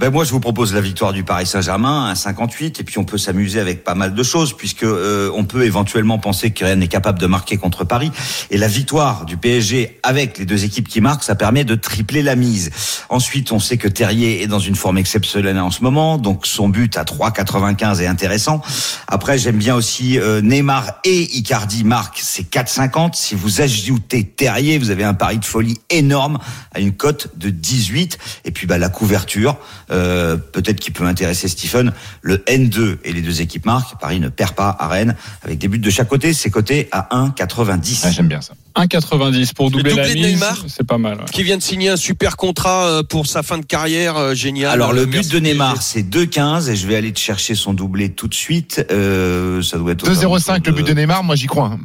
Ben 0.00 0.10
moi, 0.10 0.24
je 0.24 0.32
vous 0.32 0.40
propose 0.40 0.74
la 0.74 0.80
victoire 0.80 1.12
du 1.12 1.22
Paris 1.22 1.46
Saint-Germain 1.46 2.06
à 2.06 2.16
58, 2.16 2.80
et 2.80 2.82
puis 2.82 2.98
on 2.98 3.04
peut 3.04 3.16
s'amuser 3.16 3.60
avec 3.60 3.84
pas 3.84 3.94
mal 3.94 4.12
de 4.12 4.22
choses, 4.24 4.52
puisque 4.52 4.82
euh, 4.82 5.30
on 5.36 5.44
peut 5.44 5.64
éventuellement 5.64 6.18
penser 6.18 6.50
que 6.50 6.64
Rennes 6.64 6.82
est 6.82 6.88
capable 6.88 7.20
de 7.20 7.28
marquer 7.28 7.58
contre 7.58 7.84
Paris, 7.84 8.10
et 8.50 8.58
la 8.58 8.66
victoire 8.66 9.24
du 9.24 9.36
PSG 9.36 10.00
avec 10.02 10.36
les 10.38 10.46
deux 10.46 10.64
équipes 10.64 10.88
qui 10.88 11.00
marquent, 11.00 11.22
ça 11.22 11.36
permet 11.36 11.62
de 11.62 11.76
tripler 11.76 12.22
la 12.22 12.34
mise. 12.34 12.72
Ensuite, 13.08 13.52
on 13.52 13.60
sait 13.60 13.76
que 13.76 13.86
Terrier 13.86 14.42
est 14.42 14.48
dans 14.48 14.58
une 14.58 14.74
forme 14.74 14.98
exceptionnelle 14.98 15.60
en 15.60 15.70
ce 15.70 15.84
moment, 15.84 16.18
donc 16.18 16.44
son 16.44 16.68
but 16.68 16.98
à 16.98 17.04
3,95 17.04 18.00
est 18.00 18.08
intéressant. 18.08 18.62
Après, 19.06 19.38
j'aime 19.38 19.58
bien 19.58 19.76
aussi 19.76 20.18
euh, 20.18 20.40
Neymar 20.40 20.94
et 21.04 21.36
Icardi 21.36 21.84
marquent, 21.84 22.18
c'est 22.20 22.50
4,50. 22.50 23.14
Si 23.14 23.36
vous 23.36 23.60
ajoutez 23.60 24.24
Terrier, 24.24 24.78
vous 24.78 24.90
avez 24.90 25.04
un 25.04 25.14
pari 25.14 25.38
de 25.38 25.44
folie 25.44 25.78
énorme 25.88 26.40
à 26.74 26.80
une 26.80 26.96
cote 26.96 27.28
de 27.36 27.50
18. 27.50 28.18
Et 28.44 28.50
puis 28.50 28.66
bah, 28.66 28.76
la 28.78 28.88
couverture, 28.88 29.56
euh, 29.90 30.36
peut-être 30.36 30.80
qui 30.80 30.90
peut 30.90 31.04
intéresser 31.04 31.48
Stephen, 31.48 31.92
le 32.22 32.38
N2 32.38 32.98
et 33.04 33.12
les 33.12 33.22
deux 33.22 33.40
équipes 33.40 33.66
marquent. 33.66 33.98
Paris 34.00 34.20
ne 34.20 34.28
perd 34.28 34.54
pas 34.54 34.74
à 34.78 34.88
Rennes 34.88 35.14
avec 35.42 35.58
des 35.58 35.68
buts 35.68 35.78
de 35.78 35.90
chaque 35.90 36.08
côté. 36.08 36.32
C'est 36.32 36.50
coté 36.50 36.88
à 36.92 37.08
1,90. 37.12 38.00
Ah, 38.04 38.10
J'aime 38.10 38.28
bien 38.28 38.40
ça. 38.40 38.54
1,90 38.76 39.54
pour 39.54 39.70
doubler 39.70 39.90
doublé 39.90 40.02
la 40.02 40.08
de 40.08 40.14
mise. 40.14 40.26
Neymar 40.34 40.64
C'est 40.68 40.86
pas 40.86 40.98
mal. 40.98 41.18
ouais. 41.18 41.24
Qui 41.32 41.42
vient 41.44 41.56
de 41.56 41.62
signer 41.62 41.90
un 41.90 41.96
super 41.96 42.36
contrat 42.36 42.86
euh, 42.86 43.02
pour 43.02 43.26
sa 43.26 43.42
fin 43.42 43.58
de 43.58 43.64
carrière, 43.64 44.16
euh, 44.16 44.34
génial. 44.34 44.72
Alors 44.72 44.92
le 44.92 45.06
but 45.06 45.30
de 45.30 45.38
Neymar, 45.38 45.80
c'est 45.80 46.02
2,15 46.02 46.68
et 46.70 46.76
je 46.76 46.86
vais 46.86 46.96
aller 46.96 47.12
te 47.12 47.20
chercher 47.20 47.54
son 47.54 47.72
doublé 47.72 48.10
tout 48.10 48.26
de 48.28 48.34
suite. 48.34 48.84
Euh, 48.90 49.62
ça 49.62 49.78
doit 49.78 49.92
être 49.92 50.08
aux 50.08 50.12
2-0-5 50.12 50.66
le 50.66 50.72
but 50.72 50.86
de 50.86 50.92
Neymar, 50.94 51.22
moi 51.22 51.36
j'y 51.36 51.46
crois. 51.46 51.76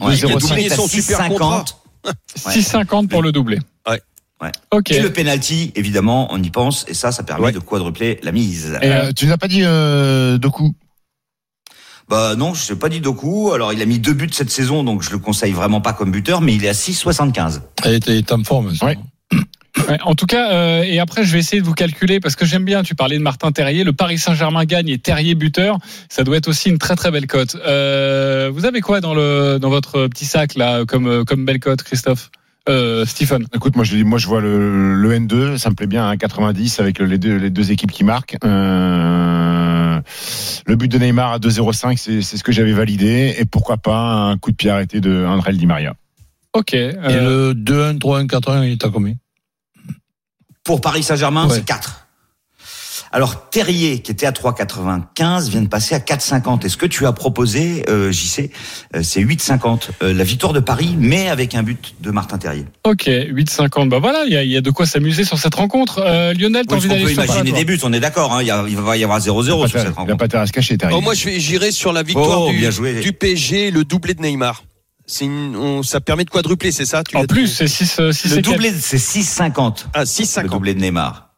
Ouais, 0.00 0.16
Il 0.16 0.24
a 0.24 0.28
le 0.28 0.34
2,05. 0.36 0.38
doublé 0.48 0.68
son 0.70 0.86
super 0.88 1.20
6,50. 1.20 1.28
contrat. 1.28 1.64
6,50 2.38 3.08
pour 3.08 3.22
le 3.22 3.32
doublé. 3.32 3.58
Ouais. 3.88 4.00
Ouais. 4.42 4.50
Ok. 4.72 4.90
Et 4.90 5.00
le 5.00 5.12
penalty, 5.12 5.72
évidemment, 5.76 6.28
on 6.30 6.42
y 6.42 6.50
pense 6.50 6.84
et 6.88 6.94
ça, 6.94 7.12
ça 7.12 7.22
permet 7.22 7.46
Ouais. 7.46 7.52
de 7.52 7.60
quadrupler 7.60 8.18
la 8.22 8.32
mise. 8.32 8.76
Et 8.82 8.86
euh, 8.92 9.12
tu 9.12 9.26
nous 9.26 9.32
as 9.32 9.38
pas 9.38 9.48
dit 9.48 9.62
euh, 9.62 10.38
Doku 10.38 10.74
Bah 12.08 12.34
non, 12.36 12.52
je 12.52 12.72
n'ai 12.72 12.78
pas 12.78 12.88
dit 12.88 13.00
Doku. 13.00 13.52
Alors 13.52 13.72
il 13.72 13.80
a 13.80 13.86
mis 13.86 13.98
deux 13.98 14.12
buts 14.12 14.28
cette 14.32 14.50
saison, 14.50 14.84
donc 14.84 15.02
je 15.02 15.10
le 15.10 15.18
conseille 15.18 15.52
vraiment 15.52 15.80
pas 15.80 15.92
comme 15.92 16.10
buteur, 16.10 16.40
mais 16.40 16.54
il 16.54 16.64
est 16.64 16.68
à 16.68 16.72
6,75. 16.74 17.62
Elle 17.84 17.94
est- 17.94 18.32
en 18.32 18.42
forme. 18.44 18.72
Ouais. 18.82 18.98
Ouais, 19.88 19.98
en 20.04 20.14
tout 20.14 20.26
cas, 20.26 20.52
euh, 20.52 20.82
et 20.84 21.00
après, 21.00 21.24
je 21.24 21.32
vais 21.32 21.40
essayer 21.40 21.60
de 21.60 21.66
vous 21.66 21.74
calculer 21.74 22.20
parce 22.20 22.36
que 22.36 22.46
j'aime 22.46 22.64
bien. 22.64 22.84
Tu 22.84 22.94
parlais 22.94 23.18
de 23.18 23.22
Martin 23.22 23.50
Terrier. 23.50 23.82
Le 23.82 23.92
Paris 23.92 24.18
Saint-Germain 24.18 24.64
gagne 24.66 24.88
et 24.88 24.98
Terrier 24.98 25.34
buteur. 25.34 25.78
Ça 26.08 26.22
doit 26.22 26.36
être 26.36 26.46
aussi 26.46 26.68
une 26.70 26.78
très 26.78 26.94
très 26.94 27.10
belle 27.10 27.26
cote. 27.26 27.56
Euh, 27.66 28.52
vous 28.54 28.66
avez 28.66 28.80
quoi 28.80 29.00
dans 29.00 29.14
le 29.14 29.58
dans 29.60 29.70
votre 29.70 30.06
petit 30.06 30.26
sac 30.26 30.54
là, 30.54 30.84
comme 30.86 31.24
comme 31.24 31.44
belle 31.44 31.58
cote, 31.58 31.82
Christophe, 31.82 32.30
euh, 32.68 33.04
Stephen 33.04 33.46
Écoute, 33.54 33.76
moi 33.76 33.84
je, 33.84 33.96
dis- 33.96 34.04
moi 34.04 34.18
je 34.18 34.26
vois 34.26 34.40
le, 34.40 34.94
le 34.94 35.18
N2, 35.18 35.58
ça 35.58 35.70
me 35.70 35.74
plaît 35.74 35.86
bien 35.86 36.08
à 36.08 36.16
90 36.16 36.80
avec 36.80 36.98
les 36.98 37.18
deux, 37.18 37.36
les 37.36 37.50
deux 37.50 37.70
équipes 37.72 37.92
qui 37.92 38.04
marquent. 38.04 38.36
Euh, 38.44 40.00
le 40.66 40.76
but 40.76 40.88
de 40.90 40.98
Neymar 40.98 41.32
à 41.32 41.38
2-0-5, 41.38 41.96
c'est 41.96 42.22
c'est 42.22 42.36
ce 42.36 42.44
que 42.44 42.52
j'avais 42.52 42.72
validé. 42.72 43.34
Et 43.38 43.44
pourquoi 43.44 43.76
pas 43.76 43.98
un 44.30 44.38
coup 44.38 44.50
de 44.50 44.56
pied 44.56 44.70
arrêté 44.70 45.00
de 45.00 45.24
André 45.26 45.52
Di 45.52 45.66
Maria. 45.66 45.94
Ok. 46.52 46.72
Et 46.74 46.94
euh, 47.04 47.52
le 47.52 47.60
2-1, 47.60 47.98
3-1, 47.98 48.26
4-1, 48.26 48.64
il 48.66 48.72
est 48.72 48.84
à 48.84 48.88
combien? 48.88 49.14
Pour 50.64 50.80
Paris 50.80 51.02
Saint-Germain, 51.02 51.46
Ouais. 51.48 51.54
c'est 51.56 51.64
4. 51.64 52.03
Alors 53.16 53.48
Terrier, 53.48 54.00
qui 54.00 54.10
était 54.10 54.26
à 54.26 54.32
3,95, 54.32 55.48
vient 55.48 55.62
de 55.62 55.68
passer 55.68 55.94
à 55.94 56.00
4,50. 56.00 56.66
Et 56.66 56.68
ce 56.68 56.76
que 56.76 56.84
tu 56.86 57.06
as 57.06 57.12
proposé, 57.12 57.84
euh, 57.88 58.10
JC, 58.10 58.50
euh, 58.96 59.04
c'est 59.04 59.20
8,50. 59.20 59.90
Euh, 60.02 60.12
la 60.12 60.24
victoire 60.24 60.52
de 60.52 60.58
Paris, 60.58 60.96
mais 60.98 61.28
avec 61.28 61.54
un 61.54 61.62
but 61.62 61.94
de 62.00 62.10
Martin 62.10 62.38
Terrier? 62.38 62.64
Ok, 62.82 63.04
8,50. 63.06 63.88
Bah 63.88 64.00
voilà, 64.00 64.24
il 64.26 64.32
y 64.32 64.36
a, 64.36 64.42
il 64.42 64.50
y 64.50 64.56
a 64.56 64.60
de 64.60 64.70
quoi 64.72 64.84
s'amuser 64.84 65.22
sur 65.22 65.38
cette 65.38 65.54
rencontre. 65.54 66.02
Euh, 66.04 66.34
Lionel, 66.34 66.66
t'as 66.66 66.74
Oui, 66.74 66.78
envie 66.80 66.86
on 66.86 66.90
peut 66.90 66.94
d'aller 67.02 67.14
sur 67.14 67.24
quoi, 67.24 67.34
imaginer 67.36 67.56
des 67.56 67.64
buts, 67.64 67.78
on 67.84 67.92
est 67.92 68.00
d'accord. 68.00 68.32
Hein, 68.34 68.42
il, 68.42 68.50
a- 68.50 68.62
va 68.64 68.96
y 68.96 69.04
avoir 69.04 69.20
0-0 69.20 69.68
sur 69.68 69.78
cette 69.78 69.82
Il 69.82 69.84
n'a 69.84 69.90
rencontre. 69.94 70.16
pas 70.18 70.24
intérêt 70.24 70.42
à 70.42 70.46
se 70.48 70.52
cacher, 70.52 70.76
Terrier. 70.76 70.96
Oh, 70.98 71.00
moi, 71.00 71.14
je 71.14 71.24
vais- 71.26 71.38
j'irai 71.38 71.70
sur 71.70 71.92
la 71.92 72.02
victoire 72.02 72.42
Oh, 72.42 72.50
du, 72.50 72.58
bien 72.58 72.70
joué. 72.72 72.98
du 73.00 73.12
PSG, 73.12 73.70
le 73.70 73.84
doublé 73.84 74.14
de 74.14 74.22
Neymar. 74.22 74.64
C'est 75.06 75.26
une- 75.26 75.54
on- 75.54 75.84
ça 75.84 76.00
permet 76.00 76.24
de 76.24 76.30
quadrupler, 76.30 76.72
c'est 76.72 76.84
ça? 76.86 77.04
Tu 77.04 77.16
En 77.16 77.26
plus, 77.26 77.46
c'est 77.46 77.68
6 77.68 78.00
6 78.10 78.34
Le 78.34 78.42
doublé, 78.42 78.72
c'est 78.72 78.98
6,50. 78.98 79.86
Ah, 79.94 80.00
Le 80.00 80.04
6,50. 80.06 80.48
doublé 80.50 80.74
de 80.74 80.80
Neymar. 80.80 81.28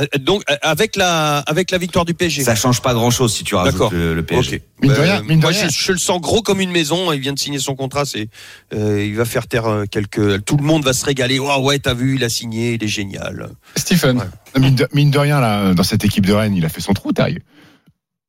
Euh, 0.00 0.06
Donc 0.18 0.42
euh, 0.50 0.56
avec 0.62 0.96
la 0.96 1.38
avec 1.40 1.70
la 1.70 1.78
victoire 1.78 2.04
du 2.04 2.14
PSG. 2.14 2.42
Ça 2.44 2.54
change 2.54 2.80
pas 2.82 2.94
grand 2.94 3.10
chose 3.10 3.34
si 3.34 3.44
tu 3.44 3.54
rajoutes 3.54 3.90
le, 3.92 4.14
le 4.14 4.22
PSG. 4.22 4.62
Mine 4.82 4.92
de 4.92 4.96
Euh, 4.96 5.02
rien, 5.02 5.22
mine 5.22 5.38
de 5.38 5.42
moi, 5.42 5.50
rien. 5.50 5.68
Je, 5.68 5.76
je 5.84 5.92
le 5.92 5.98
sens 5.98 6.20
gros 6.20 6.40
comme 6.42 6.60
une 6.60 6.70
maison. 6.70 7.12
Il 7.12 7.20
vient 7.20 7.32
de 7.32 7.38
signer 7.38 7.58
son 7.58 7.74
contrat. 7.74 8.04
C'est, 8.04 8.28
euh, 8.74 9.04
il 9.04 9.16
va 9.16 9.24
faire 9.24 9.46
taire 9.48 9.84
quelques. 9.90 10.44
Tout 10.44 10.56
le 10.56 10.64
monde 10.64 10.84
va 10.84 10.92
se 10.92 11.04
régaler. 11.04 11.38
Oh 11.40 11.56
ouais, 11.62 11.78
t'as 11.78 11.94
vu, 11.94 12.16
il 12.16 12.24
a 12.24 12.28
signé, 12.28 12.74
il 12.74 12.84
est 12.84 12.88
génial. 12.88 13.50
Stephen. 13.76 14.18
Ouais. 14.18 14.60
Mine 14.60 14.74
de, 14.76 14.88
mine 14.94 15.10
de 15.10 15.18
rien, 15.18 15.40
là, 15.40 15.74
dans 15.74 15.82
cette 15.82 16.04
équipe 16.04 16.26
de 16.26 16.32
Rennes, 16.32 16.54
il 16.56 16.64
a 16.64 16.68
fait 16.68 16.80
son 16.80 16.92
trou, 16.94 17.12
Taille. 17.12 17.38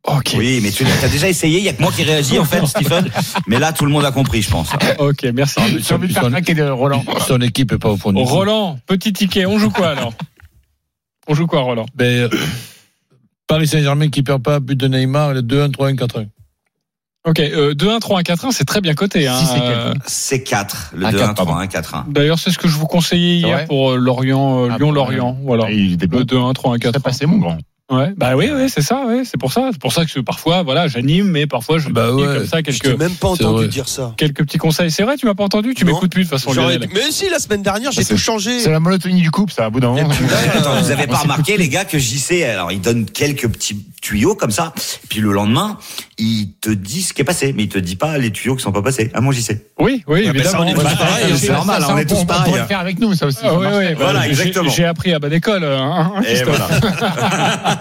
Ok. 0.07 0.33
Oui, 0.37 0.61
mais 0.63 0.71
tu 0.71 0.85
as 1.03 1.07
déjà 1.09 1.27
essayé. 1.27 1.59
Il 1.59 1.65
y 1.65 1.69
a 1.69 1.73
que 1.73 1.81
moi 1.81 1.91
qui 1.91 2.03
réagis 2.03 2.39
en 2.39 2.45
fait, 2.45 2.65
Stephen. 2.65 3.09
Mais 3.47 3.59
là, 3.59 3.73
tout 3.73 3.85
le 3.85 3.91
monde 3.91 4.05
a 4.05 4.11
compris, 4.13 4.41
je 4.41 4.49
pense. 4.49 4.69
Ok, 4.97 5.23
merci. 5.33 5.59
J'ai 5.85 5.93
envie 5.93 6.07
de 6.07 6.13
faire 6.13 6.23
son- 6.23 6.29
de 6.29 6.69
Roland. 6.69 7.03
Son 7.27 7.39
équipe 7.41 7.73
est 7.73 7.77
pas 7.77 7.89
au 7.89 7.97
fond 7.97 8.13
du 8.13 8.23
trou. 8.23 8.33
Roland, 8.33 8.79
petit 8.87 9.11
ticket. 9.11 9.45
On 9.45 9.59
joue 9.59 9.69
quoi 9.69 9.89
alors? 9.89 10.13
On 11.29 11.35
joue 11.35 11.47
quoi, 11.47 11.61
Roland? 11.61 11.85
Ben, 11.95 12.23
euh, 12.23 12.29
Paris 13.47 13.67
Saint-Germain 13.67 14.09
qui 14.09 14.23
perd 14.23 14.41
pas, 14.43 14.59
but 14.59 14.75
de 14.77 14.87
Neymar, 14.87 15.33
le 15.33 15.41
2-1, 15.41 15.71
3-1, 15.71 15.95
4-1. 15.95 16.27
Ok, 17.25 17.39
euh, 17.39 17.73
2-1, 17.73 17.99
3-1, 17.99 18.23
4-1, 18.23 18.51
c'est 18.51 18.63
très 18.65 18.81
bien 18.81 18.93
coté. 18.95 19.27
Hein. 19.27 19.37
Si, 19.39 19.45
c'est 19.45 19.53
quelque- 19.59 19.69
Euh, 19.71 19.93
C'est 20.07 20.43
4, 20.43 20.91
le 20.95 21.05
Un 21.05 21.11
2-1, 21.11 21.17
quatre, 21.19 21.35
pardon. 21.35 21.51
3-1, 21.53 21.67
4-1. 21.67 22.05
D'ailleurs, 22.09 22.39
c'est 22.39 22.49
ce 22.51 22.57
que 22.57 22.67
je 22.67 22.75
vous 22.77 22.87
conseillais 22.87 23.41
C'est 23.41 23.47
hier 23.47 23.65
pour 23.67 23.91
euh, 23.91 23.97
Lorient, 23.97 24.65
euh, 24.65 24.69
Ah, 24.71 24.77
Lyon-Lorient. 24.77 25.37
Voilà. 25.43 25.69
Il 25.69 25.93
était 25.93 26.07
bon. 26.07 26.19
Le 26.19 26.23
2-1, 26.25 26.53
3-1, 26.53 26.77
Il 26.77 26.81
serait 26.81 26.91
4-1. 26.93 26.99
passé, 27.01 27.25
mon 27.25 27.37
grand. 27.37 27.57
Ouais, 27.89 28.13
bah 28.15 28.35
oui, 28.35 28.51
oui, 28.53 28.69
c'est 28.69 28.83
ça, 28.83 29.03
ouais, 29.07 29.23
c'est 29.25 29.37
pour 29.39 29.51
ça. 29.51 29.69
C'est 29.71 29.81
pour 29.81 29.91
ça 29.93 30.05
que 30.05 30.19
parfois, 30.19 30.61
voilà, 30.61 30.87
j'anime, 30.87 31.27
mais 31.29 31.47
parfois 31.47 31.79
je 31.79 31.89
Bah 31.89 32.11
ouais. 32.13 32.23
comme 32.23 32.45
ça 32.45 32.57
Je 32.57 32.63
t'ai 32.63 32.71
quelques, 32.79 32.99
même 32.99 33.15
pas 33.15 33.29
entendu 33.29 33.67
dire 33.67 33.87
ça. 33.89 34.13
quelques 34.15 34.43
petits 34.43 34.59
conseils. 34.59 34.91
C'est 34.91 35.01
vrai, 35.01 35.17
tu 35.17 35.25
m'as 35.25 35.33
pas 35.33 35.43
entendu? 35.45 35.73
Tu 35.73 35.85
m'écoutes 35.85 36.11
plus 36.11 36.25
de 36.25 36.29
toute 36.29 36.39
façon, 36.39 36.53
Mais 36.93 37.11
si, 37.11 37.27
la 37.29 37.39
semaine 37.39 37.63
dernière, 37.63 37.91
j'ai 37.91 38.03
c'est- 38.03 38.13
tout 38.13 38.19
changé. 38.19 38.59
C'est 38.59 38.69
la 38.69 38.79
monotonie 38.79 39.21
du 39.21 39.31
couple, 39.31 39.51
ça, 39.53 39.65
à 39.65 39.69
bout 39.71 39.79
d'un 39.79 39.89
moment. 39.89 40.07
Attends, 40.55 40.79
vous 40.81 40.91
avez 40.91 41.07
pas 41.07 41.17
remarqué, 41.17 41.57
les 41.57 41.67
gars, 41.67 41.83
que 41.85 41.97
JC, 41.97 42.43
alors 42.43 42.71
il 42.71 42.79
donne 42.79 43.05
quelques 43.05 43.47
petits 43.49 43.83
tuyaux 44.01 44.35
comme 44.35 44.51
ça, 44.51 44.71
puis 45.09 45.19
le 45.19 45.31
lendemain, 45.31 45.77
il 46.19 46.53
te 46.61 46.69
dit 46.69 47.01
ce 47.01 47.13
qui 47.13 47.21
est 47.21 47.25
passé, 47.25 47.53
mais 47.55 47.63
il 47.63 47.69
te 47.69 47.79
dit 47.79 47.95
pas 47.95 48.17
les 48.17 48.31
tuyaux 48.31 48.55
qui 48.55 48.61
sont 48.63 48.71
pas 48.71 48.81
passés. 48.81 49.09
Ah, 49.13 49.21
mon 49.21 49.31
JC. 49.31 49.61
Oui, 49.79 50.03
oui, 50.07 50.25
Ah, 50.29 50.33
bah, 50.33 50.43
ça, 50.43 50.59
évidemment. 50.59 50.59
on 50.59 50.67
est 50.67 50.73
tous 50.73 50.83
pareils, 50.97 51.25
j'ai- 51.27 51.31
hein, 51.33 51.37
c'est 51.39 51.51
normal, 51.51 51.83
on 51.89 51.97
est 51.97 52.05
tous 52.05 52.15
on 52.15 52.25
pareils. 52.25 52.43
pourrait 52.45 52.59
le 52.61 52.67
faire 52.67 52.79
avec 52.79 52.99
nous, 52.99 53.13
ça 53.13 53.25
aussi. 53.27 53.39
Ah, 53.43 53.47
ça 53.49 53.55
oui, 53.57 53.63
marche. 53.63 53.75
oui, 53.77 53.93
Voilà, 53.97 54.21
j'ai- 54.23 54.29
exactement. 54.29 54.69
J'ai 54.69 54.85
appris 54.85 55.13
à 55.13 55.19
bonne 55.19 55.33
école. 55.33 55.63
Hein, 55.63 56.11
hein, 56.17 56.21
Et 56.27 56.43
voilà. 56.43 56.67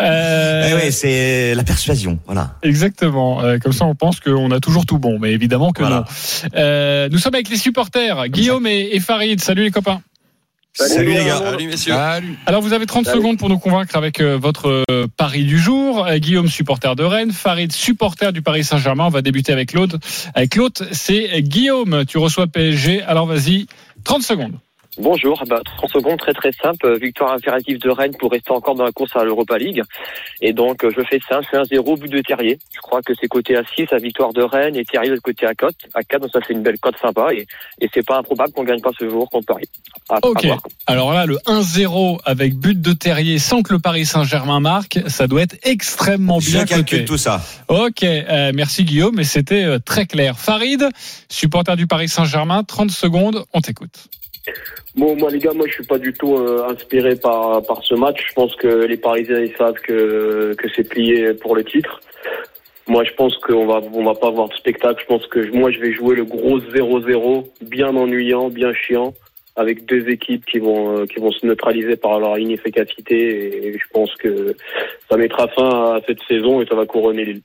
Euh, 0.00 0.68
Eh 0.70 0.74
ouais, 0.74 0.90
c'est 0.90 1.54
la 1.54 1.62
persuasion, 1.64 2.18
voilà. 2.26 2.54
Exactement. 2.62 3.42
Euh, 3.42 3.58
comme 3.58 3.72
ça, 3.72 3.84
on 3.84 3.94
pense 3.94 4.20
qu'on 4.20 4.50
a 4.50 4.60
toujours 4.60 4.86
tout 4.86 4.98
bon, 4.98 5.18
mais 5.20 5.32
évidemment 5.32 5.72
que 5.72 5.80
Voilà. 5.82 5.98
non. 5.98 6.48
Euh, 6.56 7.08
nous 7.10 7.18
sommes 7.18 7.34
avec 7.34 7.48
les 7.50 7.56
supporters, 7.56 8.28
Guillaume 8.28 8.66
et, 8.66 8.90
et 8.92 9.00
Farid. 9.00 9.40
Salut 9.40 9.62
les 9.64 9.70
copains. 9.70 10.00
Salut, 10.76 11.12
les 11.12 11.24
gars. 11.24 11.38
Salut 11.38 11.66
messieurs. 11.68 11.92
Salut. 11.92 12.36
Alors, 12.46 12.60
vous 12.60 12.72
avez 12.72 12.86
30 12.86 13.06
secondes 13.06 13.38
pour 13.38 13.48
nous 13.48 13.60
convaincre 13.60 13.96
avec 13.96 14.20
euh, 14.20 14.36
votre 14.36 14.84
euh, 14.90 15.06
pari 15.16 15.44
du 15.44 15.56
jour. 15.56 16.04
Euh, 16.04 16.18
Guillaume, 16.18 16.48
supporter 16.48 16.96
de 16.96 17.04
Rennes. 17.04 17.30
Farid, 17.30 17.70
supporter 17.70 18.32
du 18.32 18.42
Paris 18.42 18.64
Saint-Germain. 18.64 19.06
On 19.06 19.10
va 19.10 19.22
débuter 19.22 19.52
avec 19.52 19.72
l'autre. 19.72 19.98
Avec 20.34 20.56
l'autre, 20.56 20.84
c'est 20.90 21.42
Guillaume. 21.42 22.04
Tu 22.06 22.18
reçois 22.18 22.48
PSG. 22.48 23.02
Alors, 23.02 23.26
vas-y, 23.26 23.66
30 24.02 24.22
secondes. 24.22 24.54
Bonjour, 24.96 25.42
bah, 25.48 25.60
30 25.78 25.90
secondes, 25.90 26.18
très 26.18 26.32
très 26.32 26.52
simple. 26.52 26.86
Euh, 26.86 26.96
Victoire 26.98 27.32
impérative 27.32 27.78
de 27.80 27.90
Rennes 27.90 28.14
pour 28.18 28.30
rester 28.30 28.52
encore 28.52 28.76
dans 28.76 28.84
la 28.84 28.92
course 28.92 29.10
à 29.16 29.24
l'Europa 29.24 29.58
League. 29.58 29.82
Et 30.40 30.52
donc, 30.52 30.84
euh, 30.84 30.90
je 30.96 31.02
fais 31.04 31.18
ça, 31.28 31.40
c'est 31.50 31.56
un 31.56 31.64
0 31.64 31.96
but 31.96 32.08
de 32.10 32.20
Terrier. 32.20 32.58
Je 32.74 32.80
crois 32.80 33.02
que 33.02 33.12
c'est 33.20 33.26
côté 33.26 33.56
à 33.56 33.62
6, 33.76 33.86
la 33.90 33.98
victoire 33.98 34.32
de 34.32 34.42
Rennes, 34.42 34.76
et 34.76 34.84
Terrier 34.84 35.10
de 35.10 35.18
côté 35.18 35.46
à 35.46 35.54
4, 35.54 35.74
à 35.94 36.02
4, 36.04 36.22
donc 36.22 36.30
ça 36.32 36.40
fait 36.40 36.52
une 36.52 36.62
belle 36.62 36.78
cote 36.78 36.94
sympa. 37.02 37.32
Et, 37.34 37.46
et 37.80 37.90
c'est 37.92 38.06
pas 38.06 38.18
improbable 38.18 38.52
qu'on 38.52 38.62
gagne 38.62 38.80
pas 38.80 38.90
ce 38.98 39.08
jour 39.08 39.28
contre 39.30 39.46
Paris. 39.46 39.64
À- 40.08 40.18
Ok. 40.22 40.46
Alors 40.86 41.12
là, 41.12 41.26
le 41.26 41.38
1-0 41.46 42.20
avec 42.24 42.54
but 42.54 42.80
de 42.80 42.92
Terrier 42.92 43.38
sans 43.38 43.62
que 43.62 43.72
le 43.72 43.80
Paris 43.80 44.06
Saint-Germain 44.06 44.60
marque, 44.60 45.00
ça 45.08 45.26
doit 45.26 45.42
être 45.42 45.56
extrêmement 45.64 46.38
Je 46.40 46.50
bien 46.52 46.64
calcule 46.66 46.98
coté. 47.00 47.04
tout 47.04 47.18
ça. 47.18 47.42
Ok, 47.68 48.04
euh, 48.04 48.52
merci 48.54 48.84
Guillaume, 48.84 49.14
mais 49.16 49.24
c'était 49.24 49.64
euh, 49.64 49.78
très 49.78 50.06
clair. 50.06 50.38
Farid, 50.38 50.88
supporter 51.28 51.76
du 51.76 51.86
Paris 51.88 52.08
Saint-Germain, 52.08 52.62
30 52.62 52.90
secondes, 52.92 53.44
on 53.52 53.60
t'écoute. 53.60 54.08
Bon, 54.96 55.16
moi 55.16 55.30
les 55.30 55.38
gars, 55.38 55.52
moi 55.52 55.66
je 55.66 55.72
suis 55.72 55.84
pas 55.84 55.98
du 55.98 56.12
tout 56.12 56.36
euh, 56.36 56.68
inspiré 56.68 57.16
par 57.16 57.62
par 57.62 57.82
ce 57.82 57.94
match. 57.94 58.24
Je 58.28 58.34
pense 58.34 58.54
que 58.56 58.68
les 58.68 58.96
Parisiens 58.96 59.40
ils 59.40 59.56
savent 59.56 59.74
que 59.74 60.54
que 60.56 60.68
c'est 60.74 60.88
plié 60.88 61.34
pour 61.34 61.56
le 61.56 61.64
titre. 61.64 62.00
Moi 62.86 63.04
je 63.04 63.12
pense 63.14 63.36
qu'on 63.38 63.66
va 63.66 63.80
on 63.92 64.04
va 64.04 64.14
pas 64.14 64.28
avoir 64.28 64.48
de 64.48 64.54
spectacle. 64.54 65.00
Je 65.00 65.06
pense 65.06 65.26
que 65.26 65.50
moi 65.56 65.70
je 65.70 65.80
vais 65.80 65.92
jouer 65.92 66.14
le 66.16 66.24
gros 66.24 66.60
0-0, 66.60 67.46
bien 67.62 67.96
ennuyant, 67.96 68.50
bien 68.50 68.72
chiant, 68.74 69.14
avec 69.56 69.86
deux 69.86 70.08
équipes 70.08 70.44
qui 70.44 70.58
vont 70.58 70.98
euh, 70.98 71.06
qui 71.06 71.18
vont 71.20 71.32
se 71.32 71.46
neutraliser 71.46 71.96
par 71.96 72.20
leur 72.20 72.38
inefficacité. 72.38 73.66
Et 73.66 73.72
je 73.72 73.84
pense 73.92 74.14
que 74.16 74.54
ça 75.10 75.16
mettra 75.16 75.48
fin 75.48 75.94
à 75.94 76.00
cette 76.06 76.22
saison 76.28 76.60
et 76.60 76.66
ça 76.66 76.74
va 76.74 76.86
couronner. 76.86 77.40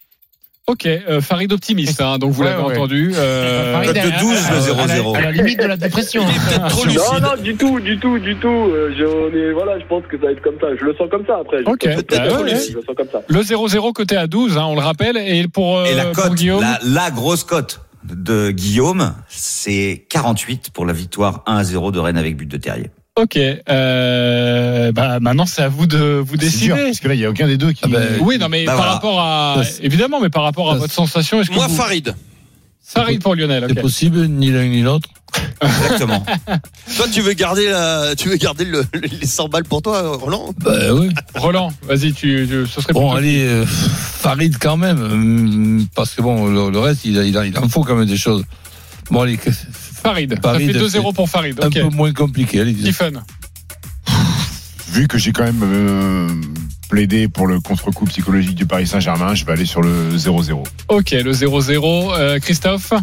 Ok, 0.70 0.86
euh, 0.86 1.20
Farid 1.22 1.52
optimiste, 1.52 2.00
hein, 2.02 2.18
donc 2.20 2.32
vous 2.32 2.44
Ouais, 2.44 2.50
l'avez 2.50 2.64
ouais. 2.64 2.76
entendu. 2.78 3.12
euh, 3.16 3.74
Farid, 3.84 3.94
de 3.94 4.00
à- 4.00 4.20
12, 4.20 4.38
à- 4.38 4.52
le 4.52 4.56
à 4.58 4.88
la- 4.88 4.96
0-0. 4.96 5.16
À 5.16 5.22
la 5.22 5.32
limite 5.32 5.60
de 5.60 5.66
la 5.66 5.78
dépression. 5.78 6.24
Trop 6.70 6.86
Non, 6.86 6.92
lucide. 6.92 7.24
non, 7.24 7.42
du 7.44 7.56
tout, 7.56 7.80
du 7.80 7.98
tout, 8.00 8.20
du 8.20 8.36
tout. 8.36 8.48
Euh, 8.48 8.94
je, 8.98 9.04
on 9.04 9.36
est, 9.36 9.52
voilà, 9.54 9.80
je 9.80 9.86
pense 9.86 10.04
que 10.10 10.18
ça 10.20 10.26
va 10.28 10.32
être 10.32 10.42
comme 10.42 10.58
ça. 10.62 10.68
Je 10.80 10.86
le 10.86 10.94
sens 10.96 11.10
comme 11.10 11.26
ça 11.26 11.38
après. 11.42 11.64
Ok, 11.66 11.84
le 11.86 11.92
sens 11.94 11.98
bah 11.98 12.04
peut-être 12.08 12.44
ouais. 12.44 12.50
Je 12.70 12.76
le 12.78 12.84
sens 12.84 12.96
comme 12.96 13.08
ça. 13.12 13.22
le 13.28 13.42
0-0 13.42 13.94
côté 13.94 14.16
à 14.18 14.28
12, 14.28 14.58
hein, 14.58 14.66
on 14.68 14.76
le 14.76 14.82
rappelle, 14.82 15.18
et 15.18 15.48
pour, 15.48 15.78
euh, 15.80 15.86
Et 15.86 15.96
la 15.96 16.06
pour 16.06 16.24
cote, 16.24 16.34
Guillaume, 16.36 16.62
la, 16.62 16.80
la 16.84 17.12
grosse 17.12 17.44
cote 17.44 17.82
de 18.04 18.52
Guillaume, 18.52 19.14
c'est 19.28 20.06
48 20.10 20.70
pour 20.74 20.86
la 20.86 20.94
victoire 20.94 21.44
1-0 21.48 21.92
de 21.92 22.00
Rennes 22.00 22.18
avec 22.18 22.38
but 22.38 22.48
de 22.50 22.58
Terrier. 22.58 22.90
Ok, 23.16 23.38
euh, 23.70 24.92
bah, 24.92 25.20
maintenant 25.20 25.46
c'est 25.46 25.62
à 25.62 25.68
vous 25.70 25.88
de 25.88 25.98
vous 26.26 26.36
C'est 26.40 26.58
dur, 26.66 26.76
décider. 26.76 26.86
parce 26.86 27.00
que 27.00 27.08
là, 27.08 27.14
il 27.16 27.20
n'y 27.20 27.26
a 27.26 27.30
aucun 27.30 27.48
des 27.48 27.58
deux 27.58 27.72
qui. 27.74 27.82
Ah 27.84 27.88
ben, 27.90 28.18
Oui, 28.22 28.38
non, 28.38 28.50
mais 28.50 28.66
Bah 28.66 28.72
par 28.74 28.78
voilà. 28.78 28.92
rapport 28.94 29.20
à, 29.22 29.62
c'est- 29.64 29.84
évidemment, 29.84 30.20
mais 30.22 30.30
par 30.30 30.44
rapport 30.44 30.72
à 30.72 30.76
votre 30.76 30.94
sensation, 30.94 31.42
est-ce 31.42 31.50
que 31.50 31.56
Moi, 31.56 31.68
vous... 31.68 31.76
Farid. 31.76 32.16
Farid 32.84 33.22
pour 33.22 33.36
Lionel, 33.36 33.66
C'est 33.68 33.74
ok. 33.74 33.82
possible, 33.82 34.28
ni 34.28 34.50
l'un 34.52 34.66
ni 34.66 34.82
l'autre. 34.82 35.08
Exactement. 35.62 36.26
Toi, 36.98 37.06
tu 37.14 37.22
veux 37.22 37.34
garder 37.34 37.70
la, 37.70 38.16
tu 38.18 38.30
veux 38.30 38.38
garder 38.38 38.66
le- 38.66 38.84
les 39.20 39.28
100 39.28 39.48
balles 39.48 39.64
pour 39.66 39.84
toi, 39.84 40.18
Roland? 40.18 40.54
Bah 40.60 40.92
oui. 40.94 41.10
Roland, 41.36 41.72
vas-y, 41.84 42.14
tu, 42.14 42.48
tu- 42.50 42.66
ce 42.68 42.82
serait 42.82 42.94
Bon, 42.94 43.12
allez, 43.12 43.44
euh, 43.46 43.64
Farid 43.68 44.58
quand 44.60 44.76
même, 44.78 45.00
hum, 45.04 45.86
parce 45.94 46.16
que 46.16 46.24
bon, 46.24 46.48
le, 46.48 46.72
le 46.72 46.80
reste, 46.80 47.06
il, 47.06 47.16
il, 47.18 47.58
en 47.60 47.70
faut 47.70 47.84
quand 47.84 47.96
même 47.96 48.08
des 48.08 48.18
choses. 48.18 48.44
Bon, 49.12 49.22
allez, 49.22 49.38
que- 49.38 49.52
Farid. 50.02 50.40
Farid, 50.42 50.74
ça 50.74 50.80
fait 50.80 50.86
2-0 50.86 50.90
c'est 50.90 51.14
pour 51.14 51.30
Farid. 51.30 51.60
un 51.64 51.70
peu 51.70 51.90
moins 51.90 52.14
compliqué. 52.14 52.62
Allez, 52.62 52.74
Stephen. 52.74 53.24
Vu 54.92 55.08
que 55.08 55.18
j'ai 55.18 55.32
quand 55.32 55.44
même 55.44 55.62
euh, 55.64 56.28
plaidé 56.90 57.28
pour 57.28 57.46
le 57.48 57.60
contre-coup 57.60 58.06
psychologique 58.06 58.56
du 58.56 58.66
Paris 58.66 58.88
Saint-Germain, 58.88 59.36
je 59.36 59.46
vais 59.46 59.52
aller 59.52 59.66
sur 59.66 59.82
le 59.82 60.16
0-0. 60.16 60.64
Ok, 60.88 61.12
le 61.12 61.32
0-0. 61.32 62.14
Euh, 62.18 62.40
Christophe. 62.40 62.94